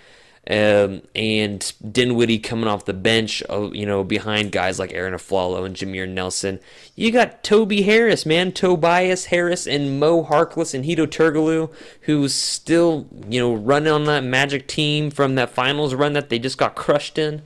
um, 0.49 1.03
and 1.13 1.71
Dinwiddie 1.91 2.39
coming 2.39 2.67
off 2.67 2.85
the 2.85 2.93
bench, 2.93 3.43
uh, 3.49 3.69
you 3.71 3.85
know, 3.85 4.03
behind 4.03 4.51
guys 4.51 4.79
like 4.79 4.91
Arron 4.91 5.13
Afflalo 5.13 5.65
and 5.65 5.75
Jameer 5.75 6.09
Nelson. 6.09 6.59
You 6.95 7.11
got 7.11 7.43
Toby 7.43 7.83
Harris, 7.83 8.25
man, 8.25 8.51
Tobias 8.51 9.25
Harris 9.25 9.67
and 9.67 9.99
Moe 9.99 10.23
Harkless 10.23 10.73
and 10.73 10.83
Hedo 10.83 11.05
Turkoglu, 11.05 11.71
who's 12.01 12.33
still, 12.33 13.07
you 13.29 13.39
know, 13.39 13.53
running 13.53 13.93
on 13.93 14.05
that 14.05 14.23
Magic 14.23 14.67
team 14.67 15.11
from 15.11 15.35
that 15.35 15.51
finals 15.51 15.93
run 15.93 16.13
that 16.13 16.29
they 16.29 16.39
just 16.39 16.57
got 16.57 16.75
crushed 16.75 17.19
in. 17.19 17.43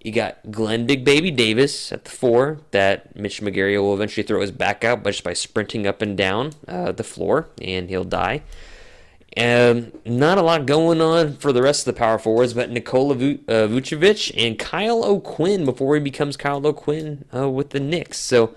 You 0.00 0.12
got 0.12 0.38
Glenn 0.52 0.86
Big 0.86 1.04
Baby 1.04 1.32
Davis 1.32 1.90
at 1.90 2.04
the 2.04 2.10
four 2.10 2.60
that 2.70 3.16
Mitch 3.16 3.42
McGary 3.42 3.82
will 3.82 3.94
eventually 3.94 4.24
throw 4.24 4.40
his 4.40 4.52
back 4.52 4.84
out 4.84 5.02
but 5.02 5.10
just 5.10 5.24
by 5.24 5.32
sprinting 5.32 5.88
up 5.88 6.00
and 6.02 6.16
down 6.16 6.52
uh, 6.68 6.92
the 6.92 7.02
floor, 7.02 7.48
and 7.60 7.90
he'll 7.90 8.04
die. 8.04 8.42
Um, 9.36 9.92
not 10.04 10.38
a 10.38 10.42
lot 10.42 10.66
going 10.66 11.00
on 11.00 11.36
for 11.36 11.52
the 11.52 11.62
rest 11.62 11.86
of 11.86 11.94
the 11.94 11.98
power 11.98 12.18
forwards, 12.18 12.54
but 12.54 12.70
Nikola 12.70 13.14
uh, 13.14 13.68
Vucevic 13.68 14.32
and 14.36 14.58
Kyle 14.58 15.04
O'Quinn 15.04 15.64
before 15.64 15.94
he 15.94 16.00
becomes 16.00 16.36
Kyle 16.36 16.66
O'Quinn 16.66 17.24
uh, 17.34 17.48
with 17.48 17.70
the 17.70 17.80
Knicks. 17.80 18.18
So, 18.18 18.54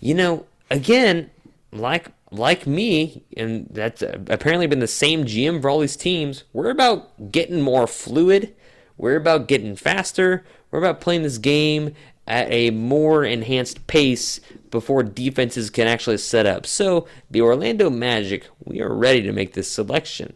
you 0.00 0.14
know, 0.14 0.46
again, 0.70 1.30
like 1.72 2.12
like 2.30 2.66
me, 2.66 3.24
and 3.36 3.68
that's 3.70 4.02
uh, 4.02 4.18
apparently 4.28 4.66
been 4.66 4.80
the 4.80 4.86
same 4.86 5.24
GM 5.24 5.60
for 5.60 5.68
all 5.68 5.80
these 5.80 5.96
teams. 5.96 6.44
We're 6.52 6.70
about 6.70 7.32
getting 7.32 7.60
more 7.60 7.86
fluid. 7.86 8.54
We're 8.96 9.16
about 9.16 9.48
getting 9.48 9.76
faster. 9.76 10.44
We're 10.70 10.80
about 10.80 11.00
playing 11.00 11.22
this 11.22 11.38
game 11.38 11.94
at 12.28 12.50
a 12.52 12.70
more 12.70 13.24
enhanced 13.24 13.86
pace 13.86 14.38
before 14.70 15.02
defenses 15.02 15.70
can 15.70 15.88
actually 15.88 16.18
set 16.18 16.46
up. 16.46 16.66
So, 16.66 17.08
the 17.30 17.40
Orlando 17.40 17.88
Magic, 17.88 18.44
we 18.62 18.80
are 18.80 18.94
ready 18.94 19.22
to 19.22 19.32
make 19.32 19.54
this 19.54 19.70
selection. 19.70 20.34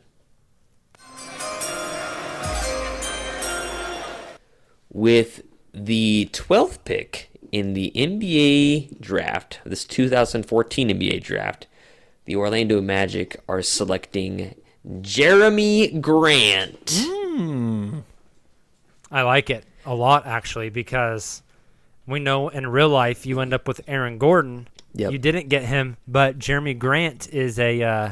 With 4.90 5.42
the 5.72 6.28
12th 6.32 6.78
pick 6.84 7.30
in 7.52 7.74
the 7.74 7.92
NBA 7.94 9.00
draft, 9.00 9.60
this 9.64 9.84
2014 9.84 10.88
NBA 10.88 11.22
draft, 11.22 11.66
the 12.24 12.36
Orlando 12.36 12.80
Magic 12.80 13.38
are 13.48 13.62
selecting 13.62 14.54
Jerami 14.86 16.00
Grant. 16.00 16.90
Hmm. 17.04 18.00
I 19.10 19.22
like 19.22 19.50
it 19.50 19.64
a 19.84 19.94
lot, 19.94 20.26
actually, 20.26 20.70
because 20.70 21.41
we 22.06 22.18
know 22.20 22.48
in 22.48 22.66
real 22.66 22.88
life 22.88 23.24
you 23.26 23.40
end 23.40 23.52
up 23.54 23.66
with 23.68 23.80
Aaron 23.86 24.18
Gordon. 24.18 24.68
Yep. 24.94 25.12
You 25.12 25.18
didn't 25.18 25.48
get 25.48 25.64
him, 25.64 25.96
but 26.06 26.38
Jerami 26.38 26.78
Grant 26.78 27.28
is 27.32 27.58
a. 27.58 27.82
Uh, 27.82 28.10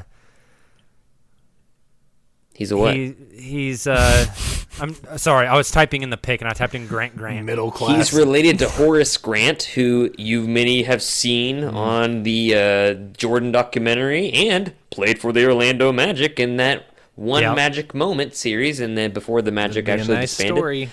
He's 2.54 2.70
a 2.72 2.76
what? 2.76 2.94
He, 2.94 3.14
he's. 3.34 3.86
Uh, 3.86 4.26
I'm 4.80 4.94
sorry, 5.18 5.46
I 5.46 5.56
was 5.56 5.70
typing 5.70 6.02
in 6.02 6.10
the 6.10 6.16
pick 6.16 6.40
and 6.40 6.48
I 6.48 6.52
typed 6.52 6.74
in 6.74 6.86
Grant 6.86 7.16
Grant. 7.16 7.44
Middle 7.44 7.70
class. 7.70 7.96
He's 7.96 8.18
related 8.18 8.58
to 8.60 8.68
Horace 8.68 9.16
Grant, 9.16 9.62
who 9.64 10.10
you 10.16 10.46
many 10.46 10.82
have 10.84 11.02
seen 11.02 11.56
Mm-hmm. 11.60 11.76
on 11.76 12.22
the 12.22 12.54
uh, 12.54 12.94
Jordan 13.16 13.52
documentary 13.52 14.30
and 14.32 14.72
played 14.90 15.18
for 15.18 15.32
the 15.32 15.44
Orlando 15.46 15.92
Magic 15.92 16.38
in 16.40 16.56
that 16.58 16.86
one 17.16 17.42
Yep. 17.42 17.56
Magic 17.56 17.94
Moment 17.94 18.34
series, 18.34 18.80
and 18.80 18.96
then 18.96 19.12
before 19.12 19.42
the 19.42 19.50
Magic 19.52 19.84
Be 19.86 19.90
a 19.92 19.94
actually 19.94 20.14
nice 20.16 20.30
disbanded. 20.36 20.56
story. 20.56 20.88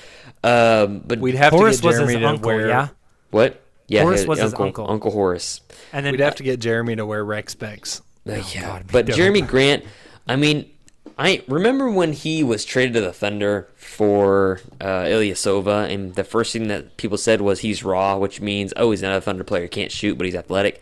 Um, 0.47 1.01
but 1.05 1.19
We'd 1.19 1.35
have 1.35 1.51
Horace 1.53 1.77
to 1.77 1.81
get 1.83 1.87
was 1.87 1.95
Jerami 1.99 2.07
his 2.07 2.15
to 2.17 2.25
uncle, 2.27 2.47
wear. 2.47 2.67
yeah. 2.67 2.87
what? 3.31 3.61
Yeah, 3.87 4.01
Horace 4.03 4.19
his 4.21 4.27
was 4.27 4.39
his 4.39 4.53
uncle, 4.53 4.65
uncle. 4.65 4.91
Uncle 4.91 5.11
Horace. 5.11 5.61
And 5.93 6.05
then 6.05 6.11
We'd 6.13 6.19
have 6.21 6.35
to 6.35 6.43
get 6.43 6.59
Jerami 6.59 6.97
to 6.97 7.05
wear 7.05 7.23
rec 7.23 7.49
specs. 7.49 8.01
Uh, 8.27 8.33
yeah, 8.33 8.41
Oh, 8.41 8.61
God, 8.61 8.85
but 8.91 9.05
dope. 9.05 9.15
Jerami 9.17 9.47
Grant, 9.47 9.85
I 10.27 10.35
mean, 10.35 10.69
I 11.17 11.41
remember 11.47 11.89
when 11.89 12.11
he 12.13 12.43
was 12.43 12.65
traded 12.65 12.93
to 12.95 13.01
the 13.01 13.13
Thunder 13.13 13.69
for 13.75 14.59
uh, 14.81 15.03
Ilyasova, 15.05 15.89
and 15.91 16.13
the 16.15 16.23
first 16.25 16.51
thing 16.53 16.67
that 16.67 16.97
people 16.97 17.17
said 17.17 17.41
was 17.41 17.61
he's 17.61 17.83
raw, 17.83 18.17
which 18.17 18.41
means 18.41 18.73
oh 18.75 18.91
he's 18.91 19.01
not 19.01 19.15
a 19.15 19.21
Thunder 19.21 19.43
player, 19.43 19.67
can't 19.67 19.91
shoot, 19.91 20.17
but 20.17 20.25
he's 20.25 20.35
athletic. 20.35 20.81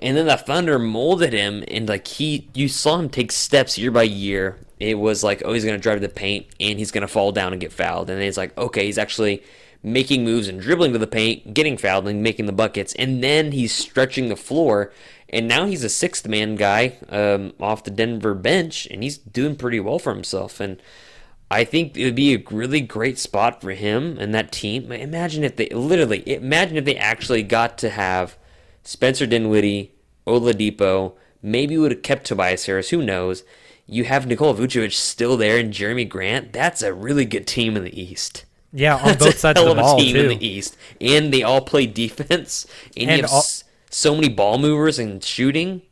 And 0.00 0.16
then 0.16 0.26
the 0.26 0.36
Thunder 0.36 0.78
molded 0.78 1.32
him, 1.32 1.62
and 1.68 1.88
like 1.88 2.06
he, 2.08 2.48
you 2.54 2.68
saw 2.68 2.98
him 2.98 3.10
take 3.10 3.30
steps 3.30 3.76
year 3.78 3.90
by 3.90 4.04
year. 4.04 4.58
It 4.78 4.94
was 4.98 5.22
like 5.22 5.42
oh 5.44 5.52
he's 5.52 5.64
gonna 5.64 5.78
drive 5.78 6.00
to 6.00 6.06
the 6.06 6.12
paint, 6.12 6.46
and 6.58 6.78
he's 6.78 6.90
gonna 6.90 7.06
fall 7.06 7.32
down 7.32 7.52
and 7.52 7.60
get 7.60 7.72
fouled, 7.72 8.08
and 8.08 8.18
then 8.18 8.26
it's 8.26 8.38
like 8.38 8.56
okay 8.56 8.86
he's 8.86 8.98
actually 8.98 9.42
making 9.82 10.24
moves 10.24 10.48
and 10.48 10.60
dribbling 10.60 10.92
to 10.92 10.98
the 10.98 11.06
paint, 11.06 11.54
getting 11.54 11.76
fouled 11.76 12.08
and 12.08 12.22
making 12.22 12.46
the 12.46 12.52
buckets, 12.52 12.94
and 12.94 13.22
then 13.22 13.52
he's 13.52 13.72
stretching 13.72 14.28
the 14.28 14.36
floor. 14.36 14.92
And 15.32 15.46
now 15.46 15.66
he's 15.66 15.84
a 15.84 15.88
sixth 15.88 16.26
man 16.26 16.56
guy 16.56 16.98
um, 17.08 17.52
off 17.60 17.84
the 17.84 17.90
Denver 17.90 18.34
bench, 18.34 18.86
and 18.90 19.02
he's 19.02 19.16
doing 19.16 19.54
pretty 19.54 19.78
well 19.78 20.00
for 20.00 20.12
himself. 20.12 20.58
And 20.58 20.82
I 21.50 21.64
think 21.64 21.96
it 21.96 22.04
would 22.04 22.16
be 22.16 22.34
a 22.34 22.44
really 22.50 22.80
great 22.80 23.18
spot 23.18 23.60
for 23.60 23.70
him 23.70 24.18
and 24.18 24.34
that 24.34 24.50
team. 24.50 24.90
Imagine 24.90 25.44
if 25.44 25.56
they 25.56 25.68
literally, 25.68 26.28
imagine 26.28 26.76
if 26.76 26.84
they 26.84 26.96
actually 26.96 27.44
got 27.44 27.78
to 27.78 27.90
have 27.90 28.36
Spencer 28.82 29.26
Dinwiddie, 29.26 29.92
Oladipo, 30.26 31.14
maybe 31.42 31.76
would 31.78 31.90
have 31.90 32.02
kept 32.02 32.24
Tobias 32.26 32.66
Harris, 32.66 32.90
who 32.90 33.02
knows. 33.02 33.44
You 33.86 34.04
have 34.04 34.26
Nikola 34.26 34.54
Vucevic 34.54 34.92
still 34.92 35.36
there 35.36 35.58
and 35.58 35.72
Jerami 35.72 36.08
Grant. 36.08 36.52
That's 36.52 36.82
a 36.82 36.94
really 36.94 37.24
good 37.24 37.46
team 37.46 37.76
in 37.76 37.84
the 37.84 38.00
East. 38.00 38.44
yeah, 38.72 38.96
on 38.96 39.16
both 39.18 39.38
sides 39.38 39.58
of 39.60 39.66
the 39.68 39.74
ball 39.74 39.98
team 39.98 40.14
too. 40.14 40.20
in 40.30 40.38
the 40.38 40.46
East, 40.46 40.76
and 41.00 41.32
they 41.32 41.42
all 41.42 41.60
play 41.60 41.86
defense, 41.86 42.66
and, 42.96 43.10
And 43.10 43.16
you 43.18 43.22
have 43.24 43.32
all- 43.32 43.44
so 43.90 44.14
many 44.14 44.28
ball 44.28 44.58
movers 44.58 44.98
and 45.00 45.22
shooting. 45.24 45.82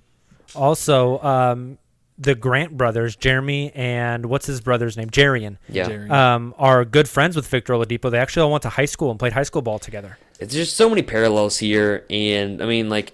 Also, 0.55 1.19
um, 1.23 1.79
the 2.19 2.35
Grant 2.35 2.77
brothers, 2.77 3.17
Jerami 3.17 3.71
and 3.75 4.27
what's 4.27 4.47
his 4.47 4.61
brother's 4.61 4.97
name, 4.97 5.09
Jerian, 5.11 5.57
Yeah, 5.69 5.87
Jerry. 5.89 6.11
um, 6.11 6.55
are 6.59 6.85
good 6.85 7.09
friends 7.09 7.37
with 7.37 7.47
Victor 7.47 7.73
Oladipo. 7.75 8.11
They 8.11 8.19
actually 8.19 8.43
all 8.43 8.51
went 8.51 8.63
to 8.63 8.69
high 8.71 8.87
school 8.87 9.11
and 9.11 9.19
played 9.19 9.33
high 9.35 9.45
school 9.45 9.63
ball 9.63 9.79
together. 9.79 10.19
it's 10.41 10.53
just 10.55 10.77
so 10.77 10.89
many 10.89 11.03
parallels 11.03 11.59
here, 11.59 12.05
and 12.11 12.63
I 12.63 12.67
mean, 12.67 12.89
like, 12.89 13.13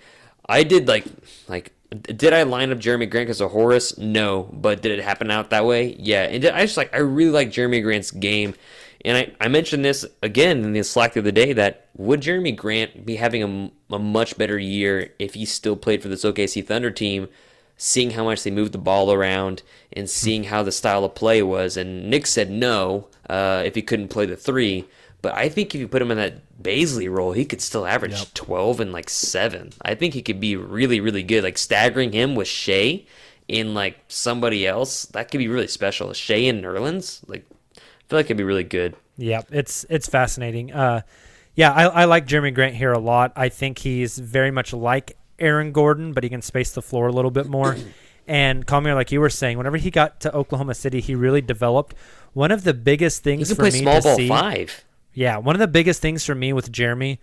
I 0.49 0.63
did 0.63 0.89
like 0.89 1.05
like. 1.49 1.73
Did 2.03 2.33
I 2.33 2.43
line 2.43 2.73
up 2.73 2.79
Jerami 2.79 3.09
Grant 3.09 3.27
because 3.29 3.41
of 3.41 3.53
Horace? 3.53 3.97
No, 3.99 4.49
but 4.53 4.83
did 4.83 4.91
it 4.99 5.05
happen 5.05 5.31
out 5.31 5.51
that 5.51 5.65
way? 5.65 5.95
Yeah, 5.99 6.25
and 6.25 6.45
I 6.47 6.63
just 6.63 6.77
like 6.77 6.93
I 6.93 6.99
really 6.99 7.31
like 7.31 7.51
Jerami 7.51 7.83
Grant's 7.85 8.11
game, 8.11 8.55
And 9.05 9.17
I, 9.17 9.33
I 9.41 9.47
mentioned 9.47 9.85
this 9.85 10.05
again 10.21 10.65
in 10.65 10.73
the 10.73 10.83
Slack 10.83 11.13
the 11.13 11.21
other 11.21 11.31
day 11.31 11.53
that 11.53 11.89
would 11.97 12.21
Jerami 12.21 12.57
Grant 12.57 13.07
be 13.07 13.15
having 13.17 13.71
a, 13.91 13.95
a 13.95 13.99
much 14.01 14.37
better 14.37 14.59
year 14.59 15.13
if 15.21 15.35
he 15.35 15.45
still 15.45 15.77
played 15.77 16.03
for 16.03 16.09
this 16.09 16.25
OKC 16.25 16.67
Thunder 16.67 16.91
team, 16.91 17.29
seeing 17.77 18.11
how 18.13 18.25
much 18.25 18.43
they 18.43 18.51
moved 18.51 18.73
the 18.73 18.79
ball 18.79 19.13
around 19.13 19.63
and 19.93 20.09
seeing 20.09 20.45
how 20.45 20.63
the 20.63 20.73
style 20.73 21.05
of 21.05 21.15
play 21.15 21.43
was? 21.43 21.77
And 21.77 22.09
Nick 22.11 22.27
said 22.27 22.51
no 22.51 23.09
uh, 23.29 23.63
if 23.65 23.75
he 23.75 23.83
couldn't 23.83 24.09
play 24.09 24.27
the 24.27 24.37
three. 24.37 24.87
But 25.23 25.35
I 25.35 25.49
think 25.49 25.75
if 25.75 25.81
you 25.81 25.89
put 25.89 26.03
him 26.03 26.11
in 26.11 26.19
that 26.19 26.63
Bazley 26.63 27.11
role, 27.11 27.33
he 27.33 27.45
could 27.47 27.63
still 27.63 27.87
average 27.87 28.13
Yep. 28.19 28.35
12 28.35 28.81
and 28.81 28.93
like 28.93 29.09
7. 29.09 29.73
I 29.83 29.95
think 29.95 30.13
he 30.13 30.21
could 30.23 30.39
be 30.39 30.55
really, 30.57 31.01
really 31.01 31.23
good. 31.23 31.43
Like 31.45 31.57
staggering 31.57 32.13
him 32.13 32.35
with 32.35 32.47
Shai 32.49 33.05
in 33.49 33.73
like 33.75 33.99
somebody 34.09 34.67
else, 34.67 35.07
that 35.07 35.31
could 35.31 35.39
be 35.39 35.49
really 35.49 35.67
special. 35.67 36.13
Shai 36.13 36.35
and 36.37 36.63
Nerlens, 36.63 37.27
like, 37.29 37.47
I 37.77 37.81
feel 38.09 38.19
like 38.19 38.27
it'd 38.27 38.37
be 38.37 38.45
really 38.45 38.65
good. 38.65 38.97
Yeah, 39.17 39.43
it's 39.51 39.87
it's 39.89 40.09
fascinating. 40.09 40.73
Uh, 40.73 41.03
yeah, 41.55 41.73
I, 41.73 41.85
I 41.85 42.05
like 42.05 42.27
Jerami 42.27 42.53
Grant 42.53 42.75
here 42.75 42.93
a 42.93 42.99
lot. 42.99 43.33
I 43.37 43.49
think 43.49 43.79
he's 43.79 44.19
very 44.19 44.51
much 44.51 44.73
like 44.73 45.17
Aaron 45.45 45.73
Gordon, 45.73 46.13
but 46.13 46.25
he 46.25 46.31
can 46.31 46.43
space 46.43 46.73
the 46.73 46.83
floor 46.83 47.07
a 47.07 47.13
little 47.13 47.31
bit 47.31 47.47
more. 47.47 47.77
and 48.27 48.67
Kamiar, 48.67 48.95
like 48.95 49.13
you 49.13 49.21
were 49.21 49.31
saying, 49.31 49.59
whenever 49.59 49.77
he 49.77 49.91
got 49.91 50.21
to 50.21 50.35
Oklahoma 50.35 50.75
City, 50.75 51.01
he 51.01 51.15
really 51.15 51.41
developed. 51.41 51.95
One 52.33 52.51
of 52.51 52.65
the 52.65 52.75
biggest 52.75 53.23
things 53.23 53.53
for 53.55 53.65
me 53.65 53.71
small 53.71 53.97
to 53.97 54.03
ball 54.03 54.17
see, 54.17 54.29
five. 54.29 54.85
yeah, 55.13 55.37
one 55.37 55.55
of 55.55 55.61
the 55.61 55.69
biggest 55.69 56.03
things 56.03 56.25
for 56.25 56.35
me 56.35 56.53
with 56.53 56.73
Jerami 56.73 57.19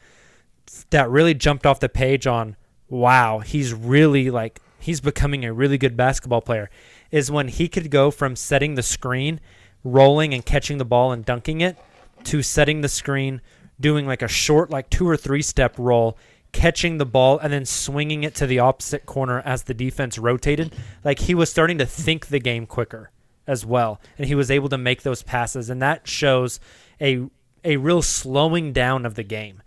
that 0.92 1.10
really 1.10 1.34
jumped 1.34 1.66
off 1.66 1.80
the 1.80 1.90
page 1.90 2.28
on 2.28 2.56
wow, 2.88 3.40
he's 3.40 3.74
really 3.74 4.30
like 4.30 4.62
he's 4.80 5.02
becoming 5.02 5.46
a 5.46 5.54
really 5.54 5.78
good 5.78 5.96
basketball 5.98 6.42
player 6.42 6.70
is 7.10 7.32
when 7.32 7.48
he 7.48 7.68
could 7.68 7.90
go 7.92 8.12
from 8.12 8.36
setting 8.36 8.76
the 8.76 8.84
screen, 8.84 9.40
rolling 9.84 10.34
and 10.34 10.46
catching 10.46 10.78
the 10.78 10.86
ball 10.86 11.12
and 11.12 11.26
dunking 11.26 11.62
it 11.62 11.78
to 12.26 12.42
setting 12.42 12.82
the 12.82 12.90
screen, 12.90 13.42
doing 13.80 14.06
like 14.06 14.22
a 14.22 14.28
short 14.28 14.70
like 14.70 14.90
two 14.90 15.08
or 15.08 15.18
three 15.18 15.42
step 15.42 15.76
roll, 15.78 16.18
catching 16.52 16.98
the 16.98 17.06
ball 17.06 17.40
and 17.40 17.52
then 17.52 17.66
swinging 17.66 18.24
it 18.24 18.36
to 18.36 18.46
the 18.46 18.60
opposite 18.60 19.06
corner 19.06 19.42
as 19.46 19.64
the 19.64 19.74
defense 19.74 20.18
rotated. 20.18 20.76
Like 21.04 21.20
he 21.20 21.34
was 21.34 21.50
starting 21.50 21.78
to 21.78 21.86
think 21.86 22.28
the 22.28 22.40
game 22.40 22.66
quicker 22.66 23.12
as 23.48 23.66
well 23.66 24.00
and 24.18 24.28
he 24.28 24.36
was 24.36 24.52
able 24.52 24.70
to 24.70 24.78
make 24.78 25.02
those 25.02 25.24
passes 25.24 25.70
and 25.70 25.82
that 25.82 26.08
shows 26.08 26.60
a 27.02 27.28
a 27.64 27.78
real 27.78 28.02
slowing 28.02 28.74
down 28.74 29.06
of 29.06 29.16
the 29.16 29.24
game. 29.24 29.62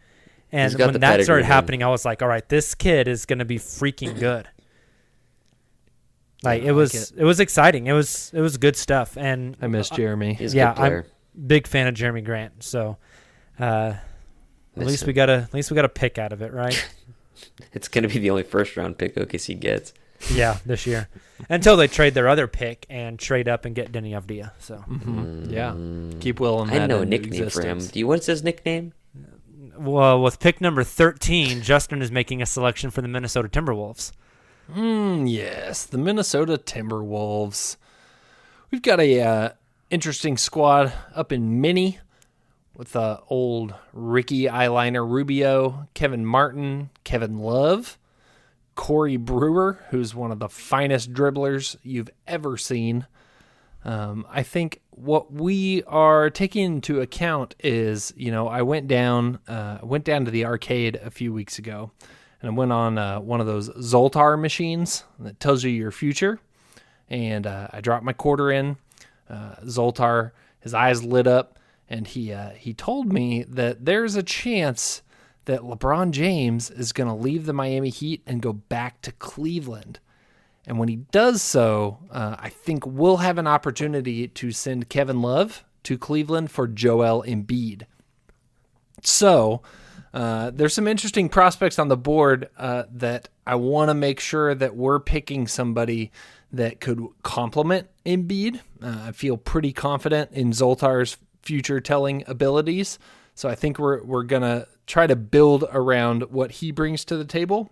And 0.53 0.73
when 0.75 1.01
that 1.01 1.23
started 1.25 1.43
man. 1.43 1.51
happening, 1.51 1.83
I 1.83 1.89
was 1.89 2.05
like, 2.05 2.23
all 2.23 2.29
right, 2.29 2.49
this 2.49 2.75
kid 2.75 3.09
is 3.09 3.27
going 3.27 3.41
to 3.41 3.45
be 3.45 3.59
freaking 3.59 4.19
good. 4.19 4.49
Like 6.43 6.63
I 6.63 6.67
it 6.67 6.69
like 6.69 6.77
was, 6.77 6.95
it. 6.95 7.19
it. 7.19 7.25
was 7.25 7.41
exciting. 7.41 7.87
It 7.87 7.93
was, 7.93 8.31
it 8.33 8.41
was 8.41 8.57
good 8.57 8.77
stuff. 8.77 9.17
And 9.17 9.57
I 9.61 9.67
miss 9.67 9.91
Jerami. 9.91 10.37
He's 10.37 10.55
a 10.55 10.57
yeah, 10.57 10.67
good 10.69 10.77
player. 10.77 11.07
I'm 11.35 11.47
big 11.47 11.67
fan 11.67 11.87
of 11.89 11.95
Jerami 11.95 12.25
Grant. 12.25 12.63
So, 12.63 12.99
uh, 13.59 13.95
at 14.77 14.87
least 14.87 15.03
him. 15.03 15.07
we 15.09 15.13
got 15.13 15.29
a, 15.31 15.35
at 15.35 15.55
least 15.55 15.71
we 15.71 15.75
got 15.75 15.85
a 15.85 15.89
pick 15.91 16.19
out 16.19 16.33
of 16.33 16.43
it, 16.43 16.53
right? 16.53 16.89
It's 17.73 17.89
going 17.89 18.03
to 18.03 18.09
be 18.09 18.21
the 18.21 18.31
only 18.31 18.45
first 18.45 18.77
round 18.77 18.97
pick 18.97 19.17
OKC 19.17 19.59
gets. 19.59 19.93
yeah, 20.33 20.59
this 20.65 20.87
year 20.87 21.09
until 21.51 21.77
they 21.77 21.89
trade 21.89 22.15
their 22.15 22.29
other 22.29 22.47
pick 22.47 22.87
and 22.89 23.19
trade 23.19 23.49
up 23.49 23.65
and 23.65 23.75
get 23.75 23.91
Deni 23.93 24.11
Avdija. 24.19 24.53
So, 24.61 24.85
Mhm. 24.89 25.51
Yeah, 25.51 26.21
keep 26.21 26.39
willing. 26.41 26.71
I 26.71 26.87
know 26.87 27.01
a 27.03 27.05
nickname 27.05 27.51
for 27.51 27.63
him. 27.67 27.81
Do 27.81 27.99
you 27.99 28.07
what's 28.07 28.27
his 28.27 28.45
nickname? 28.45 28.93
well, 29.77 30.23
with 30.23 30.39
pick 30.39 30.61
number 30.61 30.85
thirteen, 30.85 31.61
Justin 31.61 32.01
is 32.01 32.13
making 32.13 32.41
a 32.41 32.47
selection 32.47 32.91
for 32.91 33.03
the 33.03 33.09
Minnesota 33.09 33.49
Timberwolves. 33.49 34.13
Mm, 34.73 35.31
yes, 35.31 35.85
the 35.85 35.99
Minnesota 35.99 36.57
Timberwolves. 36.57 37.77
We've 38.71 38.81
got 38.83 39.01
a 39.01 39.21
uh, 39.21 39.49
interesting 39.91 40.37
squad 40.37 40.93
up 41.15 41.33
in 41.33 41.61
Mini 41.61 41.99
with 42.77 42.97
uh, 42.97 43.19
old 43.29 43.75
Ricky 43.93 44.45
eyeliner 44.45 45.09
Rubio, 45.09 45.89
Kevin 45.95 46.27
Martin, 46.27 46.91
Kevin 47.05 47.39
Love, 47.39 47.99
Corey 48.75 49.17
Brewer, 49.17 49.79
who's 49.91 50.15
one 50.15 50.33
of 50.33 50.41
the 50.41 50.49
finest 50.49 51.13
dribblers 51.13 51.77
you've 51.83 52.11
ever 52.27 52.57
seen. 52.57 53.07
Um, 53.85 54.27
I 54.31 54.43
think 54.43 54.81
what 54.91 55.33
we 55.33 55.83
are 55.85 56.31
taking 56.31 56.65
into 56.65 57.01
account 57.01 57.55
is, 57.61 58.13
you 58.17 58.33
know, 58.33 58.49
I 58.49 58.63
went 58.63 58.89
down, 58.89 59.39
uh, 59.47 59.79
went 59.83 60.05
down 60.05 60.25
to 60.25 60.31
the 60.31 60.47
arcade 60.47 60.97
a 60.97 61.11
few 61.11 61.33
weeks 61.33 61.59
ago, 61.59 61.93
and 62.41 62.51
I 62.51 62.55
went 62.55 62.73
on 62.73 62.99
uh, 62.99 63.21
one 63.21 63.41
of 63.41 63.47
those 63.47 63.69
Zoltar 63.71 64.41
machines 64.41 65.05
that 65.19 65.39
tells 65.39 65.63
you 65.63 65.71
your 65.71 65.91
future, 65.91 66.41
and 67.09 67.47
uh, 67.47 67.69
I 67.73 67.81
dropped 67.81 68.05
my 68.05 68.15
quarter 68.15 68.51
in. 68.51 68.77
Uh, 69.29 69.57
Zoltar, 69.65 70.33
his 70.61 70.75
eyes 70.75 71.05
lit 71.05 71.27
up, 71.27 71.59
and 71.89 72.07
he 72.07 72.33
uh, 72.33 72.51
he 72.51 72.75
told 72.75 73.13
me 73.13 73.45
that 73.45 73.85
there's 73.85 74.17
a 74.17 74.23
chance 74.23 75.03
that 75.45 75.61
LeBron 75.61 76.11
James 76.11 76.71
is 76.71 76.93
going 76.93 77.09
to 77.09 77.15
leave 77.15 77.47
the 77.47 77.53
Miami 77.53 77.91
Heat 77.91 78.23
and 78.27 78.41
go 78.41 78.53
back 78.53 79.03
to 79.03 79.13
Cleveland. 79.13 79.99
And 80.67 80.79
when 80.79 80.89
he 80.89 80.97
does 80.97 81.43
so, 81.43 81.99
uh, 82.11 82.37
I 82.39 82.49
think 82.49 82.87
we'll 82.87 83.19
have 83.19 83.37
an 83.37 83.47
opportunity 83.47 84.29
to 84.29 84.51
send 84.51 84.89
Kevin 84.89 85.21
Love 85.21 85.63
to 85.83 85.99
Cleveland 85.99 86.51
for 86.51 86.67
Joel 86.67 87.23
Embiid. 87.27 87.83
So 89.03 89.61
uh, 90.15 90.51
there's 90.55 90.73
some 90.73 90.89
interesting 90.89 91.29
prospects 91.29 91.79
on 91.79 91.89
the 91.89 91.97
board 91.97 92.49
uh, 92.57 92.85
that 92.93 93.29
I 93.47 93.57
want 93.57 93.91
to 93.91 93.95
make 93.95 94.21
sure 94.21 94.55
that 94.55 94.75
we're 94.75 95.01
picking 95.01 95.47
somebody 95.47 96.11
that 96.53 96.81
could 96.81 97.05
complement 97.23 97.89
Embiid. 98.07 98.61
Uh, 98.83 99.07
I 99.09 99.13
feel 99.13 99.37
pretty 99.37 99.73
confident 99.73 100.31
in 100.33 100.53
Zoltar's 100.53 101.19
future 101.45 101.81
telling 101.81 102.25
abilities. 102.27 102.99
So 103.35 103.49
I 103.49 103.55
think 103.55 103.79
we're 103.79 104.03
we're 104.03 104.23
gonna 104.23 104.67
try 104.87 105.07
to 105.07 105.17
build 105.17 105.65
around 105.73 106.25
what 106.31 106.53
he 106.53 106.71
brings 106.71 107.05
to 107.07 107.17
the 107.17 107.25
table. 107.25 107.71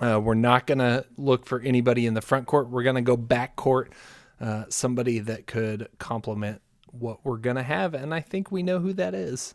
Uh, 0.00 0.20
we're 0.22 0.34
not 0.34 0.66
to 0.78 1.04
look 1.16 1.46
for 1.46 1.60
anybody 1.60 2.06
in 2.06 2.14
the 2.14 2.22
front 2.22 2.46
court. 2.46 2.70
We're 2.70 2.82
to 2.96 3.02
go 3.02 3.16
back 3.16 3.56
court, 3.56 3.92
uh, 4.40 4.64
somebody 4.68 5.18
that 5.18 5.46
could 5.46 5.88
complement 5.98 6.62
what 6.86 7.24
we're 7.24 7.38
to 7.56 7.62
have. 7.62 7.94
And 7.94 8.14
I 8.14 8.20
think 8.20 8.50
we 8.50 8.62
know 8.62 8.78
who 8.78 8.92
that 8.94 9.14
is. 9.14 9.54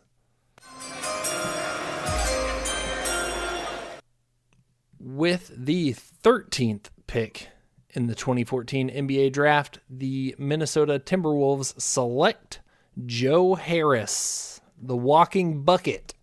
With 4.98 5.52
the 5.56 5.94
13th 5.94 6.86
pick 7.06 7.48
in 7.90 8.06
the 8.06 8.14
2014 8.14 8.90
NBA 8.90 9.32
draft, 9.32 9.78
the 9.88 10.34
Minnesota 10.38 10.98
Timberwolves 10.98 11.80
select 11.80 12.60
Joe 13.04 13.54
Harris, 13.54 14.60
the 14.80 14.96
walking 14.96 15.62
bucket. 15.62 16.14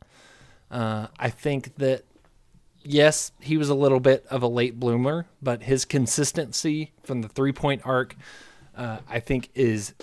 Uh, 0.71 1.07
I 1.19 1.29
think 1.29 1.75
that 1.77 2.03
yes, 2.83 3.31
he 3.39 3.57
was 3.57 3.69
a 3.69 3.75
little 3.75 3.99
bit 3.99 4.25
of 4.29 4.43
a 4.43 4.47
late 4.47 4.79
bloomer, 4.79 5.25
but 5.41 5.63
his 5.63 5.85
consistency 5.85 6.91
from 7.03 7.21
the 7.21 7.27
three 7.27 7.51
point 7.51 7.81
arc, 7.85 8.15
uh, 8.75 8.99
I 9.07 9.19
think, 9.19 9.49
is 9.55 9.93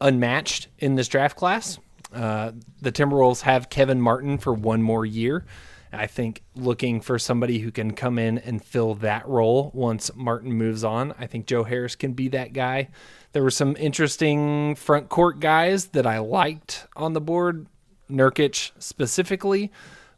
unmatched 0.00 0.68
in 0.78 0.94
this 0.94 1.08
draft 1.08 1.36
class. 1.36 1.78
Uh, 2.12 2.52
the 2.80 2.92
Timberwolves 2.92 3.42
have 3.42 3.68
Kevin 3.68 4.00
Martin 4.00 4.38
for 4.38 4.54
one 4.54 4.82
more 4.82 5.04
year. 5.04 5.44
I 5.92 6.06
think 6.06 6.42
looking 6.54 7.00
for 7.00 7.18
somebody 7.18 7.60
who 7.60 7.70
can 7.70 7.92
come 7.92 8.18
in 8.18 8.38
and 8.38 8.64
fill 8.64 8.94
that 8.96 9.26
role 9.26 9.70
once 9.74 10.10
Martin 10.14 10.52
moves 10.52 10.84
on, 10.84 11.14
I 11.18 11.26
think 11.26 11.46
Joe 11.46 11.64
Harris 11.64 11.96
can 11.96 12.12
be 12.12 12.28
that 12.28 12.52
guy. 12.52 12.88
There 13.32 13.42
were 13.42 13.50
some 13.50 13.76
interesting 13.78 14.74
front 14.74 15.08
court 15.08 15.40
guys 15.40 15.86
that 15.88 16.06
I 16.06 16.18
liked 16.18 16.86
on 16.96 17.12
the 17.12 17.20
board, 17.20 17.66
Nurkic 18.10 18.72
specifically. 18.78 19.72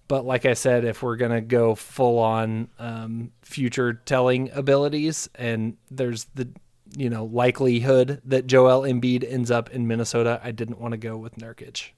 But 0.08 0.24
like 0.24 0.44
I 0.44 0.54
said, 0.54 0.84
if 0.84 1.02
we're 1.04 1.16
gonna 1.16 1.40
go 1.40 1.76
full 1.76 2.18
on 2.18 2.68
um, 2.80 3.30
future 3.42 3.92
telling 3.94 4.50
abilities, 4.50 5.30
and 5.36 5.76
there's 5.88 6.24
the 6.34 6.48
you 6.96 7.08
know 7.08 7.26
likelihood 7.26 8.20
that 8.24 8.48
Joel 8.48 8.82
Embiid 8.82 9.24
ends 9.30 9.52
up 9.52 9.70
in 9.70 9.86
Minnesota, 9.86 10.40
I 10.42 10.50
didn't 10.50 10.80
want 10.80 10.92
to 10.92 10.98
go 10.98 11.16
with 11.16 11.36
Nurkic. 11.36 11.90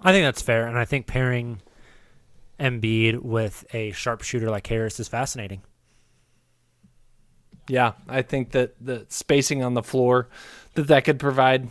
I 0.00 0.12
think 0.12 0.24
that's 0.24 0.40
fair, 0.40 0.66
and 0.66 0.78
I 0.78 0.86
think 0.86 1.06
pairing 1.06 1.60
Embiid 2.62 3.20
with 3.20 3.66
a 3.74 3.90
sharpshooter 3.90 4.48
like 4.48 4.66
Harris 4.68 5.00
is 5.00 5.08
fascinating. 5.08 5.62
Yeah, 7.68 7.92
I 8.08 8.22
think 8.22 8.52
that 8.52 8.74
the 8.80 9.06
spacing 9.08 9.62
on 9.62 9.74
the 9.74 9.82
floor 9.82 10.28
that 10.74 10.86
that 10.86 11.04
could 11.04 11.18
provide, 11.18 11.68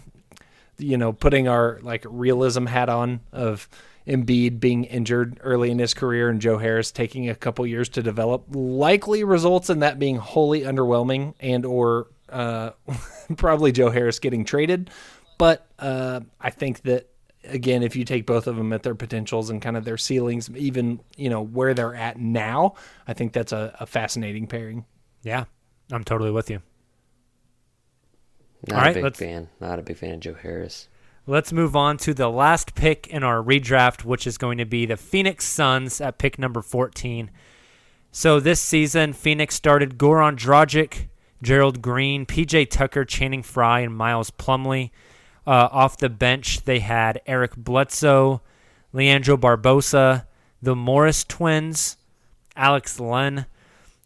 you 0.77 0.97
know, 0.97 1.13
putting 1.13 1.47
our 1.47 1.79
like 1.81 2.05
realism 2.09 2.65
hat 2.65 2.89
on 2.89 3.21
of 3.31 3.69
Embiid 4.05 4.59
being 4.59 4.83
injured 4.85 5.39
early 5.43 5.71
in 5.71 5.79
his 5.79 5.93
career 5.93 6.29
and 6.29 6.41
Joe 6.41 6.57
Harris 6.57 6.91
taking 6.91 7.29
a 7.29 7.35
couple 7.35 7.65
years 7.65 7.87
to 7.89 8.03
develop 8.03 8.45
likely 8.49 9.23
results 9.23 9.69
in 9.69 9.79
that 9.79 9.99
being 9.99 10.17
wholly 10.17 10.61
underwhelming 10.61 11.35
and 11.39 11.65
or 11.65 12.07
uh, 12.29 12.71
probably 13.37 13.71
Joe 13.71 13.91
Harris 13.91 14.19
getting 14.19 14.43
traded. 14.43 14.89
But 15.37 15.67
uh, 15.79 16.21
I 16.39 16.49
think 16.49 16.81
that 16.81 17.10
again, 17.43 17.83
if 17.83 17.95
you 17.95 18.03
take 18.05 18.25
both 18.25 18.47
of 18.47 18.55
them 18.55 18.71
at 18.73 18.83
their 18.83 18.95
potentials 18.95 19.49
and 19.49 19.61
kind 19.61 19.77
of 19.77 19.85
their 19.85 19.97
ceilings, 19.97 20.49
even 20.55 20.99
you 21.17 21.29
know 21.29 21.41
where 21.41 21.73
they're 21.73 21.95
at 21.95 22.17
now, 22.19 22.75
I 23.07 23.13
think 23.13 23.33
that's 23.33 23.51
a, 23.51 23.75
a 23.79 23.85
fascinating 23.85 24.47
pairing. 24.47 24.85
Yeah, 25.23 25.45
I'm 25.91 26.03
totally 26.03 26.31
with 26.31 26.49
you. 26.49 26.61
Not 28.67 28.75
All 28.77 28.81
a 28.81 28.85
right, 28.85 28.93
big 28.93 29.03
let's- 29.03 29.19
fan. 29.19 29.49
Not 29.59 29.79
a 29.79 29.81
big 29.81 29.97
fan 29.97 30.13
of 30.15 30.19
Joe 30.19 30.35
Harris. 30.35 30.87
Let's 31.27 31.53
move 31.53 31.75
on 31.75 31.97
to 31.97 32.13
the 32.15 32.29
last 32.29 32.73
pick 32.73 33.07
in 33.07 33.23
our 33.23 33.43
redraft, 33.43 34.03
which 34.03 34.25
is 34.25 34.39
going 34.39 34.57
to 34.57 34.65
be 34.65 34.87
the 34.87 34.97
Phoenix 34.97 35.45
Suns 35.45 36.01
at 36.01 36.17
pick 36.17 36.39
number 36.39 36.63
14. 36.63 37.29
So 38.11 38.39
this 38.39 38.59
season, 38.59 39.13
Phoenix 39.13 39.53
started 39.53 39.97
Goran 39.99 40.35
Dragic, 40.35 41.07
Gerald 41.43 41.81
Green, 41.81 42.25
PJ 42.25 42.69
Tucker, 42.71 43.05
Channing 43.05 43.43
Frye, 43.43 43.81
and 43.81 43.95
Miles 43.95 44.31
Plumlee. 44.31 44.89
Uh, 45.45 45.69
off 45.71 45.97
the 45.97 46.09
bench, 46.09 46.65
they 46.65 46.79
had 46.79 47.21
Eric 47.25 47.55
Bledsoe, 47.55 48.41
Leandro 48.93 49.37
Barbosa, 49.37 50.25
the 50.61 50.75
Morris 50.75 51.23
twins, 51.23 51.97
Alex 52.55 52.99
Len. 52.99 53.45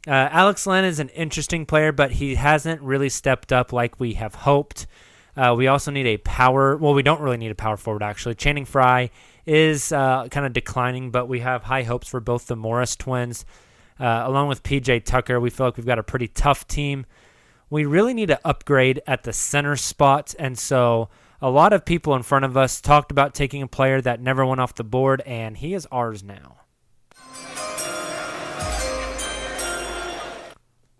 Uh, 0.07 0.29
Alex 0.31 0.65
Len 0.65 0.85
is 0.85 0.99
an 0.99 1.09
interesting 1.09 1.65
player, 1.65 1.91
but 1.91 2.11
he 2.11 2.35
hasn't 2.35 2.81
really 2.81 3.09
stepped 3.09 3.51
up 3.51 3.73
like 3.73 3.99
we 3.99 4.13
have 4.13 4.35
hoped. 4.35 4.87
Uh, 5.35 5.53
we 5.57 5.67
also 5.67 5.91
need 5.91 6.07
a 6.07 6.17
power. 6.17 6.77
Well, 6.77 6.93
we 6.93 7.03
don't 7.03 7.19
really 7.19 7.37
need 7.37 7.51
a 7.51 7.55
power 7.55 7.75
forward 7.75 8.03
actually. 8.03 8.35
Channing 8.35 8.65
Frye 8.65 9.09
is 9.45 9.91
uh, 9.91 10.27
kind 10.29 10.45
of 10.45 10.53
declining, 10.53 11.11
but 11.11 11.27
we 11.27 11.41
have 11.41 11.63
high 11.63 11.83
hopes 11.83 12.07
for 12.07 12.19
both 12.19 12.47
the 12.47 12.55
Morris 12.55 12.95
twins, 12.95 13.45
uh, 13.99 14.23
along 14.25 14.47
with 14.47 14.63
PJ 14.63 15.03
Tucker. 15.03 15.39
We 15.39 15.49
feel 15.49 15.67
like 15.67 15.77
we've 15.77 15.85
got 15.85 15.99
a 15.99 16.03
pretty 16.03 16.27
tough 16.27 16.67
team. 16.67 17.05
We 17.69 17.85
really 17.85 18.13
need 18.13 18.27
to 18.27 18.39
upgrade 18.45 19.01
at 19.07 19.23
the 19.23 19.33
center 19.33 19.75
spot, 19.75 20.33
and 20.39 20.57
so 20.57 21.09
a 21.41 21.49
lot 21.49 21.73
of 21.73 21.85
people 21.85 22.15
in 22.15 22.23
front 22.23 22.45
of 22.45 22.55
us 22.55 22.81
talked 22.81 23.11
about 23.11 23.33
taking 23.33 23.61
a 23.61 23.67
player 23.67 24.01
that 24.01 24.21
never 24.21 24.45
went 24.45 24.61
off 24.61 24.75
the 24.75 24.83
board, 24.83 25.21
and 25.21 25.57
he 25.57 25.73
is 25.73 25.87
ours 25.91 26.23
now. 26.23 26.57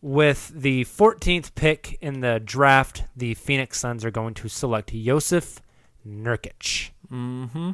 With 0.02 0.52
the 0.54 0.86
14th 0.86 1.56
pick 1.56 1.98
in 2.00 2.20
the 2.20 2.40
draft, 2.44 3.06
the 3.16 3.34
Phoenix 3.34 3.80
Suns 3.80 4.06
are 4.06 4.12
going 4.12 4.36
to 4.36 4.48
select 4.48 4.94
Jusuf 4.94 5.58
Nurkic. 6.08 6.92
Mm-hmm. 7.12 7.72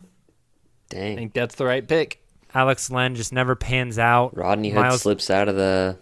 Dang. 0.90 1.14
I 1.14 1.16
think 1.16 1.34
that's 1.34 1.56
the 1.56 1.66
right 1.66 1.86
pick. 1.86 2.24
Alex 2.54 2.90
Len 2.90 3.16
just 3.16 3.34
never 3.34 3.56
pans 3.56 3.98
out. 3.98 4.36
Rodney 4.36 4.70
Hood 4.70 4.80
Miles- 4.82 5.02
slips 5.02 5.30
out 5.30 5.50
of 5.50 5.56
the 5.56 5.98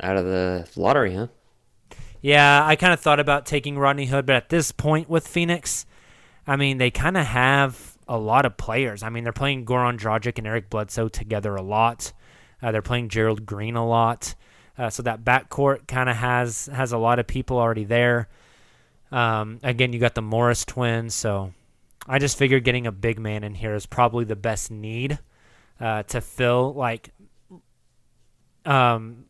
out 0.00 0.16
of 0.16 0.24
the 0.24 0.68
lottery, 0.76 1.14
huh? 1.14 1.26
Yeah, 2.20 2.64
I 2.64 2.74
kind 2.76 2.92
of 2.92 3.00
thought 3.00 3.20
about 3.20 3.46
taking 3.46 3.78
Rodney 3.78 4.06
Hood, 4.06 4.26
but 4.26 4.34
at 4.34 4.48
this 4.48 4.72
point 4.72 5.08
with 5.08 5.26
Phoenix, 5.26 5.86
I 6.48 6.56
mean, 6.56 6.78
they 6.78 6.90
kind 6.90 7.16
of 7.18 7.26
have 7.26 7.98
a 8.08 8.18
lot 8.18 8.46
of 8.46 8.56
players. 8.56 9.02
I 9.02 9.10
mean, 9.10 9.22
they're 9.22 9.34
playing 9.34 9.66
Goran 9.66 9.98
Dragic 9.98 10.38
and 10.38 10.46
Eric 10.46 10.70
Bledsoe 10.70 11.08
together 11.08 11.54
a 11.54 11.62
lot. 11.62 12.12
Uh, 12.62 12.72
they're 12.72 12.82
playing 12.82 13.10
Gerald 13.10 13.44
Green 13.44 13.76
a 13.76 13.86
lot. 13.86 14.34
Uh, 14.76 14.88
so 14.88 15.02
that 15.02 15.24
backcourt 15.24 15.86
kind 15.86 16.08
of 16.08 16.16
has 16.16 16.66
has 16.72 16.92
a 16.92 16.98
lot 16.98 17.18
of 17.18 17.26
people 17.26 17.58
already 17.58 17.84
there. 17.84 18.28
Um, 19.12 19.60
again, 19.62 19.92
you 19.92 19.98
got 19.98 20.14
the 20.14 20.22
Morris 20.22 20.64
twins, 20.64 21.14
so 21.14 21.52
I 22.06 22.18
just 22.18 22.38
figured 22.38 22.64
getting 22.64 22.86
a 22.86 22.92
big 22.92 23.18
man 23.18 23.44
in 23.44 23.54
here 23.54 23.74
is 23.74 23.86
probably 23.86 24.24
the 24.24 24.36
best 24.36 24.70
need 24.70 25.18
uh, 25.80 26.04
to 26.04 26.20
fill 26.20 26.72
like 26.74 27.10
um, 28.64 29.24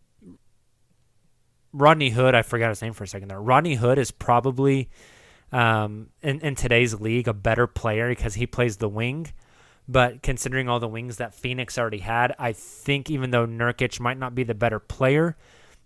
Rodney 1.73 2.11
Hood, 2.11 2.35
I 2.35 2.43
forgot 2.43 2.69
his 2.69 2.83
name 2.83 2.93
for 2.93 3.05
a 3.05 3.09
second 3.09 3.29
there. 3.29 3.41
Rodney 3.41 3.75
Hood 3.75 3.99
is 3.99 4.11
probably 4.11 4.89
um, 5.53 6.09
in, 6.23 6.41
in 6.41 6.55
today's 6.55 7.01
league 7.01 7.29
a 7.29 7.35
better 7.35 7.67
player 7.67 8.09
because 8.09 8.35
he 8.35 8.47
plays 8.47 8.77
the 8.77 8.89
wing. 8.89 9.33
But 9.91 10.23
considering 10.23 10.69
all 10.69 10.81
the 10.81 10.89
wings 10.89 11.17
that 11.17 11.35
Phoenix 11.35 11.79
already 11.79 11.99
had, 11.99 12.35
I 12.39 12.53
think 12.53 13.11
even 13.11 13.31
though 13.31 13.47
Nurkic 13.47 13.99
might 14.01 14.19
not 14.19 14.35
be 14.35 14.45
the 14.45 14.55
better 14.55 14.79
player, 14.79 15.37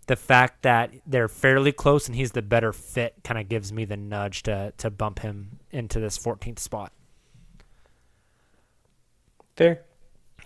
the 0.08 0.16
fact 0.16 0.62
that 0.62 0.90
they're 1.06 1.28
fairly 1.28 1.70
close 1.70 2.08
and 2.08 2.16
he's 2.16 2.32
the 2.32 2.42
better 2.42 2.72
fit 2.72 3.14
kind 3.22 3.38
of 3.38 3.48
gives 3.48 3.72
me 3.72 3.84
the 3.84 3.96
nudge 3.96 4.42
to 4.44 4.72
to 4.78 4.90
bump 4.90 5.20
him 5.20 5.60
into 5.70 6.00
this 6.00 6.18
14th 6.18 6.58
spot. 6.58 6.92
Fair. 9.56 9.82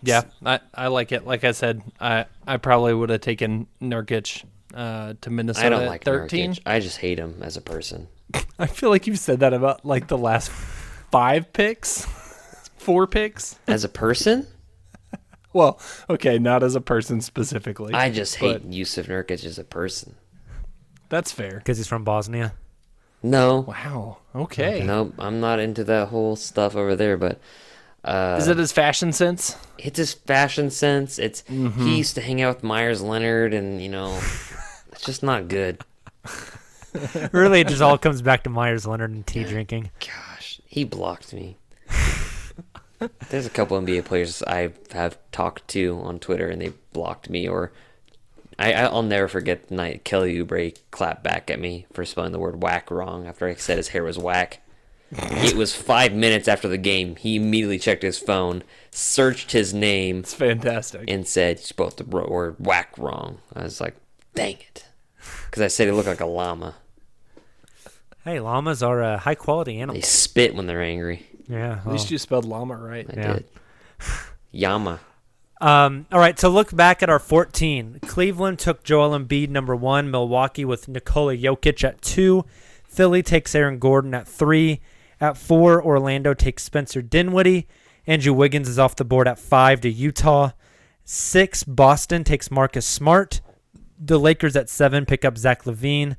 Yeah, 0.03 0.25
I, 0.45 0.61
I 0.75 0.89
like 0.89 1.11
it. 1.13 1.27
Like 1.27 1.45
I 1.45 1.53
said, 1.53 1.83
I 1.99 2.27
I 2.47 2.59
probably 2.59 2.93
would 2.93 3.09
have 3.09 3.23
taken 3.23 3.67
Nurkic 3.81 4.45
uh, 4.75 5.15
to 5.23 5.31
Minnesota 5.31 5.67
I 5.67 5.71
don't 5.71 5.83
at 5.83 5.89
like 5.89 6.05
13. 6.05 6.51
Nurkic. 6.53 6.61
I 6.67 6.81
just 6.81 6.99
hate 6.99 7.19
him 7.19 7.43
as 7.43 7.57
a 7.57 7.63
person. 7.63 8.09
I 8.59 8.67
feel 8.67 8.91
like 8.91 9.07
you've 9.07 9.19
said 9.19 9.41
that 9.41 9.53
about 9.53 9.85
like 9.85 10.09
the 10.09 10.19
last 10.19 10.51
five 10.51 11.53
picks, 11.53 12.05
four 12.79 13.07
picks. 13.07 13.59
As 13.67 13.85
a 13.85 13.89
person, 13.89 14.47
Well, 15.53 15.79
okay, 16.11 16.39
not 16.39 16.63
as 16.63 16.75
a 16.75 16.81
person 16.81 17.21
specifically. 17.21 17.95
I 17.95 18.11
just 18.11 18.37
hate 18.37 18.63
but 18.63 18.71
Jusuf 18.71 19.07
Nurkic 19.07 19.45
as 19.45 19.59
a 19.59 19.65
person. 19.65 20.15
That's 21.09 21.33
fair. 21.33 21.59
Because 21.59 21.77
he's 21.79 21.87
from 21.89 22.05
Bosnia. 22.05 22.55
No, 23.23 23.61
Wow. 23.61 24.19
Okay. 24.35 24.83
no, 24.85 25.13
I'm 25.19 25.41
not 25.41 25.59
into 25.61 25.83
that 25.85 26.09
whole 26.09 26.37
stuff 26.37 26.77
over 26.77 26.95
there. 26.97 27.17
But 27.17 27.41
uh, 28.05 28.37
Is 28.39 28.49
it 28.49 28.57
his 28.59 28.73
fashion 28.73 29.13
sense? 29.13 29.57
it's 29.79 29.99
his 29.99 30.13
fashion 30.15 30.71
sense. 30.71 31.19
It's 31.19 31.43
he 31.49 31.97
used 31.99 32.15
to 32.17 32.21
hang 32.21 32.43
out 32.43 32.57
with 32.57 32.65
Meyers 32.65 33.03
Leonard, 33.03 33.55
and 33.55 33.81
you 33.81 33.89
know, 33.89 34.15
it's 34.93 35.03
just 35.05 35.23
not 35.23 35.49
good. 35.49 35.81
really, 37.33 37.61
it 37.61 37.69
just 37.69 37.83
all 37.83 37.99
comes 37.99 38.23
back 38.23 38.45
to 38.45 38.51
Meyers 38.51 38.87
Leonard 38.87 39.11
and 39.11 39.27
tea 39.27 39.45
drinking. 39.45 39.91
Gosh, 40.01 40.61
he 40.67 40.85
blocked 40.85 41.33
me. 41.33 41.57
There's 43.29 43.47
a 43.47 43.51
couple 43.51 43.79
NBA 43.81 44.05
players 44.07 44.43
I 44.43 44.73
have 44.93 45.19
talked 45.31 45.69
to 45.69 46.01
on 46.03 46.19
Twitter, 46.19 46.49
and 46.49 46.61
they 46.63 46.73
blocked 46.93 47.29
me. 47.29 47.47
Or 47.49 47.73
I, 48.59 48.73
I'll 48.73 49.03
never 49.03 49.29
forget 49.29 49.69
the 49.69 49.75
night 49.75 50.05
Kelly 50.05 50.35
Oubre 50.43 50.77
clapped 50.91 51.23
back 51.23 51.51
at 51.51 51.61
me 51.61 51.87
for 51.93 52.05
spelling 52.07 52.33
the 52.33 52.39
word 52.39 52.63
whack 52.63 52.91
wrong 52.91 53.27
after 53.27 53.47
I 53.47 53.55
said 53.55 53.77
his 53.77 53.89
hair 53.89 54.03
was 54.05 54.17
whack. 54.19 54.61
it 55.13 55.55
was 55.57 55.75
five 55.75 56.15
minutes 56.15 56.49
after 56.49 56.69
the 56.69 56.79
game. 56.79 57.17
He 57.17 57.37
immediately 57.37 57.79
checked 57.79 58.03
his 58.03 58.19
phone, 58.19 58.63
searched 58.91 59.53
his 59.53 59.75
name, 59.75 60.21
It's 60.21 60.35
fantastic. 60.35 61.05
and 61.07 61.29
said 61.29 61.59
you 61.59 61.65
spelled 61.65 61.99
the 61.99 62.05
word 62.05 62.57
whack 62.59 62.97
wrong. 62.99 63.39
I 63.55 63.63
was 63.65 63.81
like, 63.81 63.95
dang 64.35 64.55
it. 64.57 64.87
Because 65.45 65.63
I 65.63 65.69
said 65.69 65.87
he 65.87 65.93
looked 65.93 66.09
like 66.09 66.21
a 66.21 66.27
llama. 66.27 66.77
Hey, 68.27 68.41
llamas 68.41 68.83
are 68.83 69.01
a 69.01 69.19
high 69.19 69.37
quality 69.37 69.79
animal. 69.79 69.95
They 69.95 70.01
spit 70.01 70.53
when 70.53 70.67
they're 70.67 70.83
angry. 70.83 71.25
Yeah. 71.47 71.79
At 71.87 71.93
least 71.93 72.11
you 72.11 72.19
spelled 72.19 72.45
llama 72.45 72.75
right. 72.77 73.07
I 73.09 73.17
Yeah. 73.17 73.33
did. 73.35 73.45
Yama. 74.51 74.99
Um, 75.61 76.07
all 76.11 76.19
right, 76.19 76.37
to 76.39 76.49
look 76.49 76.75
back 76.75 77.05
at 77.05 77.09
our 77.09 77.21
14, 77.21 78.01
Cleveland 78.03 78.59
took 78.59 78.83
Joel 78.83 79.17
Embiid 79.17 79.49
number 79.49 79.77
one, 79.77 80.11
Milwaukee 80.11 80.65
with 80.65 80.89
Nikola 80.89 81.37
Jokic 81.37 81.85
at 81.85 82.03
two, 82.03 82.45
Philly 82.89 83.23
takes 83.23 83.55
Aaron 83.55 83.79
Gordon 83.79 84.13
at 84.13 84.27
three, 84.27 84.81
at 85.21 85.39
four, 85.39 85.81
Orlando 85.83 86.35
takes 86.35 86.65
Spencer 86.65 87.01
Dinwiddie, 87.01 87.69
Andrew 88.09 88.35
Wiggins 88.35 88.69
is 88.69 88.79
off 88.79 88.97
the 88.97 89.05
board 89.05 89.29
at 89.29 89.39
five 89.39 89.81
to 89.83 89.89
Utah, 89.89 90.51
six, 91.05 91.63
Boston 91.63 92.25
takes 92.25 92.51
Marcus 92.51 92.85
Smart, 92.85 93.41
the 93.99 94.19
Lakers 94.19 94.57
at 94.57 94.69
seven 94.69 95.07
pick 95.07 95.25
up 95.25 95.39
Zach 95.39 95.63
LaVine, 95.65 96.17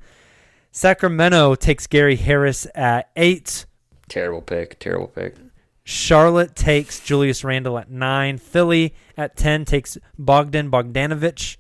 Sacramento 0.78 1.56
takes 1.56 1.88
Gary 1.88 2.18
Harris 2.18 2.68
at 2.76 3.10
eight, 3.16 3.66
Terrible 4.08 4.44
pick. 4.44 4.78
Terrible 4.78 5.08
pick. 5.08 5.36
Charlotte 5.84 6.56
takes 6.56 7.00
Julius 7.00 7.44
Randle 7.44 7.80
at 7.80 7.90
nine. 7.90 8.38
Philly 8.38 8.94
at 9.18 9.36
ten 9.36 9.66
takes 9.66 9.98
Bogdan 10.20 10.70
Bogdanovic. 10.70 11.58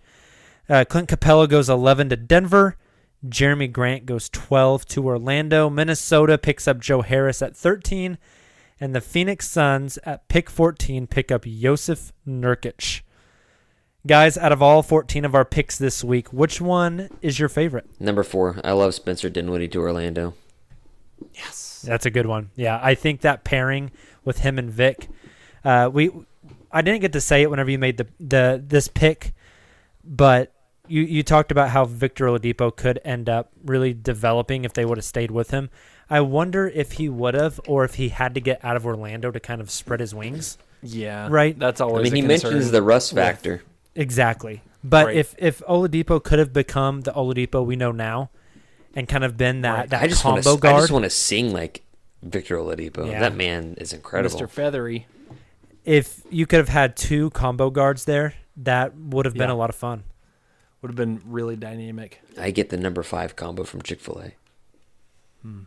Uh, 0.69 0.85
Clint 0.87 1.09
Capela 1.09 1.49
goes 1.49 1.67
eleven 1.67 2.09
to 2.09 2.15
Denver. 2.15 2.77
Jerami 3.25 3.71
Grant 3.71 4.05
goes 4.05 4.29
twelve 4.29 4.85
to 4.89 5.07
Orlando. 5.07 5.67
Minnesota 5.67 6.37
picks 6.37 6.67
up 6.67 6.79
Joe 6.79 7.01
Harris 7.01 7.41
at 7.41 7.57
thirteen, 7.57 8.19
and 8.79 8.93
the 8.93 9.01
Phoenix 9.01 9.49
Suns 9.49 9.97
at 10.03 10.27
pick 10.27 10.47
fourteen 10.47 11.07
pick 11.07 11.31
up 11.31 11.41
Jusuf 11.41 12.11
Nurkic. 12.27 13.01
Guys, 14.07 14.37
out 14.37 14.53
of 14.53 14.61
all 14.61 14.81
14 14.83 15.25
of 15.25 15.35
our 15.35 15.43
picks 15.43 15.77
this 15.77 16.01
week, 16.03 16.31
which 16.31 16.61
one 16.61 17.09
is 17.21 17.39
your 17.39 17.49
favorite? 17.49 17.85
Number 17.99 18.23
four. 18.23 18.59
I 18.63 18.71
love 18.71 18.93
Spencer 18.93 19.29
Dinwiddie 19.29 19.67
to 19.69 19.79
Orlando. 19.81 20.33
Yes. 21.33 21.83
That's 21.85 22.05
a 22.05 22.09
good 22.09 22.25
one. 22.25 22.49
Yeah, 22.55 22.79
I 22.81 22.95
think 22.95 23.21
that 23.21 23.43
pairing 23.43 23.91
with 24.23 24.39
him 24.39 24.57
and 24.57 24.71
Vic, 24.71 25.09
uh, 25.65 25.89
we, 25.91 26.09
I 26.71 26.81
didn't 26.81 27.01
get 27.01 27.13
to 27.13 27.21
say 27.21 27.41
it 27.41 27.49
whenever 27.49 27.69
you 27.69 27.77
made 27.77 27.97
the 27.97 28.07
the 28.19 28.63
this 28.65 28.87
pick, 28.87 29.33
but 30.03 30.53
you 30.87 31.01
you 31.01 31.21
talked 31.23 31.51
about 31.51 31.69
how 31.69 31.85
Victor 31.85 32.25
Oladipo 32.27 32.75
could 32.75 32.99
end 33.03 33.27
up 33.29 33.51
really 33.65 33.93
developing 33.93 34.63
if 34.63 34.73
they 34.73 34.85
would 34.85 34.97
have 34.97 35.05
stayed 35.05 35.31
with 35.31 35.51
him. 35.51 35.69
I 36.09 36.21
wonder 36.21 36.67
if 36.67 36.93
he 36.93 37.09
would 37.09 37.33
have, 37.33 37.59
or 37.67 37.83
if 37.83 37.95
he 37.95 38.09
had 38.09 38.33
to 38.35 38.41
get 38.41 38.63
out 38.63 38.77
of 38.77 38.85
Orlando 38.85 39.31
to 39.31 39.39
kind 39.39 39.59
of 39.59 39.69
spread 39.69 39.99
his 39.99 40.15
wings. 40.15 40.57
Yeah. 40.81 41.27
Right. 41.29 41.57
That's 41.57 41.81
all 41.81 41.97
I 41.97 42.03
mean, 42.03 42.13
a 42.13 42.15
he 42.15 42.21
concern 42.21 42.51
mentions 42.51 42.71
the 42.71 42.81
rust 42.81 43.11
with- 43.13 43.23
factor. 43.23 43.63
Exactly. 43.97 44.61
But 44.83 45.07
Right. 45.07 45.15
if 45.17 45.35
if 45.37 45.59
Oladipo 45.67 46.23
could 46.23 46.39
have 46.39 46.53
become 46.53 47.01
the 47.01 47.11
Oladipo 47.11 47.65
we 47.65 47.75
know 47.75 47.91
now, 47.91 48.29
and 48.95 49.07
kind 49.09 49.23
of 49.23 49.35
been 49.35 49.61
that 49.61 49.77
Right. 49.79 49.89
that 49.89 50.03
I 50.03 50.07
just 50.07 50.23
want 50.23 50.43
combo 50.43 50.57
to. 50.59 50.67
I 50.75 50.79
just 50.79 50.91
want 50.91 51.03
to 51.03 51.09
sing 51.09 51.51
like 51.51 51.81
Victor 52.23 52.55
Oladipo. 52.57 53.09
Yeah. 53.09 53.19
That 53.19 53.35
man 53.35 53.75
is 53.79 53.91
incredible. 53.91 54.39
Mr. 54.39 54.49
Feathery. 54.49 55.07
if 55.83 56.21
you 56.29 56.45
could 56.45 56.57
have 56.57 56.69
had 56.69 56.95
two 56.97 57.29
combo 57.31 57.69
guards 57.69 58.03
there, 58.05 58.33
that 58.57 58.93
would 58.97 59.25
have 59.25 59.33
been 59.35 59.47
Yeah. 59.49 59.53
a 59.55 59.55
lot 59.55 59.69
of 59.69 59.75
fun. 59.75 60.03
Would 60.81 60.89
have 60.89 60.95
been 60.97 61.21
really 61.25 61.55
dynamic. 61.55 62.21
I 62.37 62.51
get 62.51 62.69
the 62.69 62.77
number 62.77 63.03
five 63.03 63.35
combo 63.37 63.63
from 63.63 63.81
Chick 63.81 63.99
Fil 64.01 64.19
A. 64.19 64.31
Hmm. 65.41 65.61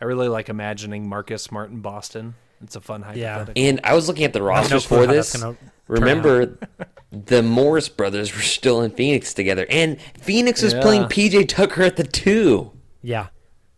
I 0.00 0.04
really 0.06 0.28
like 0.28 0.48
imagining 0.48 1.08
Marcus 1.08 1.42
Smart 1.42 1.70
in 1.70 1.80
Boston. 1.80 2.34
It's 2.62 2.76
a 2.76 2.80
fun 2.80 3.02
hypothetical. 3.02 3.52
Yeah. 3.56 3.68
And 3.68 3.80
I 3.84 3.94
was 3.94 4.06
looking 4.08 4.24
at 4.24 4.32
the 4.32 4.42
rosters 4.42 4.86
clue 4.86 5.06
for 5.06 5.06
this. 5.06 5.42
Remember, 5.88 6.58
the 7.12 7.42
Morris 7.42 7.88
brothers 7.88 8.34
were 8.34 8.42
still 8.42 8.82
in 8.82 8.90
Phoenix 8.92 9.32
together, 9.34 9.66
and 9.70 10.00
Phoenix 10.20 10.62
was 10.62 10.74
Yeah. 10.74 10.82
playing 10.82 11.02
PJ 11.04 11.48
Tucker 11.48 11.82
at 11.82 11.96
the 11.96 12.04
two. 12.04 12.72
Yeah. 13.02 13.28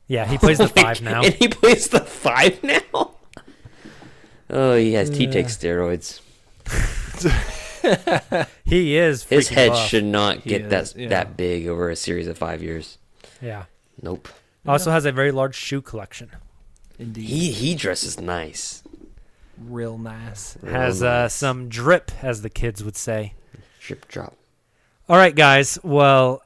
Yeah, 0.08 0.26
he 0.26 0.36
plays 0.36 0.58
the 0.58 0.64
oh 0.64 0.68
five 0.68 1.00
now. 1.00 1.22
and 1.24 1.32
he 1.34 1.48
plays 1.48 1.88
the 1.88 2.00
five 2.00 2.62
now. 2.62 3.12
Oh, 4.50 4.76
he 4.76 4.92
has 4.92 5.08
T 5.08 5.26
take 5.28 5.46
steroids. 5.46 6.20
He 8.64 8.96
is 8.96 9.24
His 9.24 9.48
head 9.48 9.70
buff. 9.70 9.88
should 9.88 10.04
not 10.04 10.44
get 10.44 10.70
that 10.70 10.82
is, 10.82 10.94
yeah. 10.96 11.08
that 11.08 11.36
big 11.36 11.66
over 11.66 11.88
a 11.90 11.96
series 11.96 12.26
of 12.26 12.36
five 12.38 12.62
years. 12.62 12.98
Yeah. 13.40 13.64
Nope. 14.00 14.28
Also 14.66 14.90
has 14.90 15.04
a 15.04 15.12
very 15.12 15.32
large 15.32 15.54
shoe 15.54 15.80
collection. 15.82 16.30
Indeed. 17.02 17.24
He 17.24 17.50
he 17.50 17.74
dresses 17.74 18.20
nice. 18.20 18.82
Real 19.58 19.98
nice. 19.98 20.56
Has 20.64 21.02
uh, 21.02 21.28
some 21.28 21.68
drip, 21.68 22.12
as 22.22 22.42
the 22.42 22.50
kids 22.50 22.84
would 22.84 22.96
say. 22.96 23.34
Drip 23.80 24.06
drop. 24.06 24.36
All 25.08 25.16
right, 25.16 25.34
guys. 25.34 25.78
Well, 25.82 26.42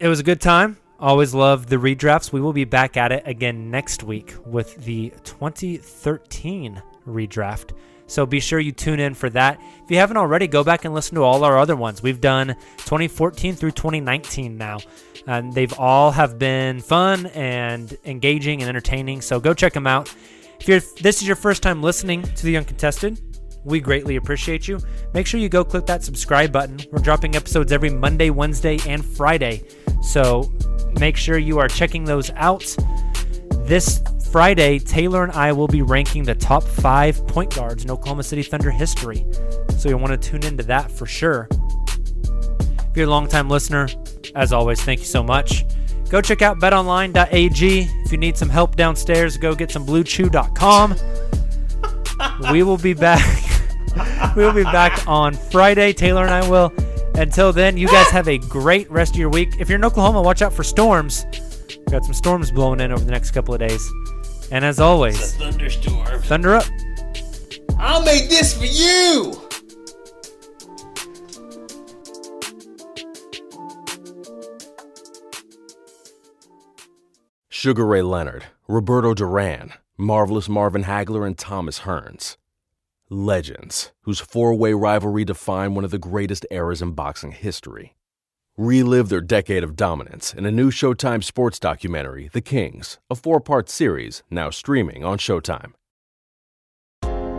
it 0.00 0.08
was 0.08 0.18
a 0.18 0.24
good 0.24 0.40
time. 0.40 0.76
Always 0.98 1.34
love 1.34 1.68
the 1.68 1.76
redrafts. 1.76 2.32
We 2.32 2.40
will 2.40 2.52
be 2.52 2.64
back 2.64 2.96
at 2.96 3.12
it 3.12 3.22
again 3.24 3.70
next 3.70 4.02
week 4.02 4.34
with 4.44 4.84
the 4.84 5.12
2013 5.22 6.82
redraft. 7.06 7.76
So 8.08 8.26
be 8.26 8.40
sure 8.40 8.58
you 8.58 8.72
tune 8.72 9.00
in 9.00 9.14
for 9.14 9.30
that. 9.30 9.60
If 9.84 9.90
you 9.90 9.98
haven't 9.98 10.16
already, 10.16 10.46
go 10.48 10.62
back 10.64 10.84
and 10.84 10.94
listen 10.94 11.14
to 11.14 11.22
all 11.22 11.44
our 11.44 11.58
other 11.58 11.76
ones. 11.76 12.02
We've 12.02 12.20
done 12.20 12.48
2014 12.78 13.54
through 13.54 13.70
2019 13.70 14.58
now, 14.58 14.78
and 15.26 15.52
they've 15.52 15.72
all 15.78 16.10
have 16.10 16.38
been 16.38 16.80
fun 16.80 17.26
and 17.26 17.96
engaging 18.04 18.60
and 18.60 18.68
entertaining. 18.68 19.20
So 19.20 19.40
go 19.40 19.54
check 19.54 19.72
them 19.72 19.86
out. 19.86 20.14
If 20.60 20.68
you're 20.68 20.80
this 21.00 21.20
is 21.20 21.26
your 21.26 21.36
first 21.36 21.62
time 21.62 21.82
listening 21.82 22.22
to 22.22 22.46
the 22.46 22.56
Uncontested, 22.56 23.20
we 23.64 23.80
greatly 23.80 24.16
appreciate 24.16 24.66
you. 24.66 24.78
Make 25.14 25.26
sure 25.26 25.40
you 25.40 25.48
go 25.48 25.64
click 25.64 25.86
that 25.86 26.02
subscribe 26.02 26.52
button. 26.52 26.80
We're 26.90 27.02
dropping 27.02 27.36
episodes 27.36 27.72
every 27.72 27.90
Monday, 27.90 28.30
Wednesday, 28.30 28.78
and 28.86 29.04
Friday. 29.04 29.62
So 30.02 30.52
make 30.98 31.16
sure 31.16 31.38
you 31.38 31.58
are 31.58 31.68
checking 31.68 32.04
those 32.04 32.30
out. 32.30 32.76
This 33.64 34.02
Friday, 34.32 34.78
Taylor 34.78 35.24
and 35.24 35.32
I 35.32 35.52
will 35.52 35.68
be 35.68 35.82
ranking 35.82 36.24
the 36.24 36.34
top 36.34 36.62
five 36.64 37.26
point 37.26 37.54
guards 37.54 37.84
in 37.84 37.90
Oklahoma 37.90 38.22
City 38.22 38.42
Thunder 38.42 38.70
history. 38.70 39.26
So 39.78 39.88
you'll 39.88 40.00
want 40.00 40.20
to 40.20 40.30
tune 40.30 40.44
into 40.44 40.62
that 40.64 40.90
for 40.90 41.06
sure. 41.06 41.48
If 42.92 42.98
you're 42.98 43.06
a 43.06 43.10
longtime 43.10 43.48
listener, 43.48 43.88
as 44.34 44.52
always, 44.52 44.82
thank 44.82 45.00
you 45.00 45.06
so 45.06 45.22
much. 45.22 45.64
Go 46.10 46.20
check 46.20 46.42
out 46.42 46.58
betonline.ag. 46.58 47.88
If 48.04 48.12
you 48.12 48.18
need 48.18 48.36
some 48.36 48.50
help 48.50 48.76
downstairs, 48.76 49.38
go 49.38 49.54
get 49.54 49.70
some 49.70 49.86
bluechew.com. 49.86 50.94
we 52.52 52.62
will 52.62 52.76
be 52.76 52.92
back. 52.92 53.26
we 54.36 54.44
will 54.44 54.52
be 54.52 54.64
back 54.64 55.08
on 55.08 55.32
Friday. 55.32 55.94
Taylor 55.94 56.24
and 56.24 56.34
I 56.34 56.46
will. 56.50 56.70
Until 57.14 57.50
then, 57.50 57.78
you 57.78 57.86
guys 57.88 58.10
have 58.10 58.28
a 58.28 58.36
great 58.36 58.90
rest 58.90 59.14
of 59.14 59.18
your 59.18 59.30
week. 59.30 59.54
If 59.58 59.70
you're 59.70 59.78
in 59.78 59.84
Oklahoma, 59.86 60.20
watch 60.20 60.42
out 60.42 60.52
for 60.52 60.62
storms. 60.62 61.24
Got 61.90 62.04
some 62.04 62.12
storms 62.12 62.50
blowing 62.50 62.80
in 62.80 62.92
over 62.92 63.02
the 63.02 63.10
next 63.10 63.30
couple 63.30 63.54
of 63.54 63.60
days. 63.60 63.90
And 64.50 64.66
as 64.66 64.80
always, 64.80 65.34
Thunderstorm. 65.36 66.20
thunder 66.24 66.56
up. 66.56 66.66
I'll 67.78 68.04
make 68.04 68.28
this 68.28 68.54
for 68.54 68.66
you. 68.66 69.41
Sugar 77.62 77.86
Ray 77.86 78.02
Leonard, 78.02 78.46
Roberto 78.66 79.14
Duran, 79.14 79.72
Marvelous 79.96 80.48
Marvin 80.48 80.82
Hagler, 80.82 81.24
and 81.24 81.38
Thomas 81.38 81.82
Hearns. 81.82 82.36
Legends, 83.08 83.92
whose 84.00 84.18
four 84.18 84.52
way 84.52 84.72
rivalry 84.72 85.24
defined 85.24 85.76
one 85.76 85.84
of 85.84 85.92
the 85.92 85.96
greatest 85.96 86.44
eras 86.50 86.82
in 86.82 86.90
boxing 86.90 87.30
history. 87.30 87.94
Relive 88.56 89.10
their 89.10 89.20
decade 89.20 89.62
of 89.62 89.76
dominance 89.76 90.34
in 90.34 90.44
a 90.44 90.50
new 90.50 90.72
Showtime 90.72 91.22
sports 91.22 91.60
documentary, 91.60 92.28
The 92.32 92.40
Kings, 92.40 92.98
a 93.08 93.14
four 93.14 93.38
part 93.38 93.68
series 93.68 94.24
now 94.28 94.50
streaming 94.50 95.04
on 95.04 95.18
Showtime. 95.18 95.74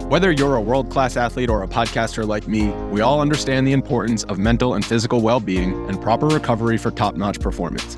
Whether 0.08 0.32
you're 0.32 0.56
a 0.56 0.62
world 0.62 0.90
class 0.90 1.18
athlete 1.18 1.50
or 1.50 1.64
a 1.64 1.68
podcaster 1.68 2.26
like 2.26 2.48
me, 2.48 2.70
we 2.94 3.02
all 3.02 3.20
understand 3.20 3.68
the 3.68 3.74
importance 3.74 4.24
of 4.24 4.40
mental 4.40 4.76
and 4.76 4.86
physical 4.86 5.20
well 5.20 5.42
being 5.42 5.74
and 5.90 6.02
proper 6.02 6.28
recovery 6.28 6.78
for 6.78 6.92
top 6.92 7.16
notch 7.18 7.42
performance. 7.42 7.98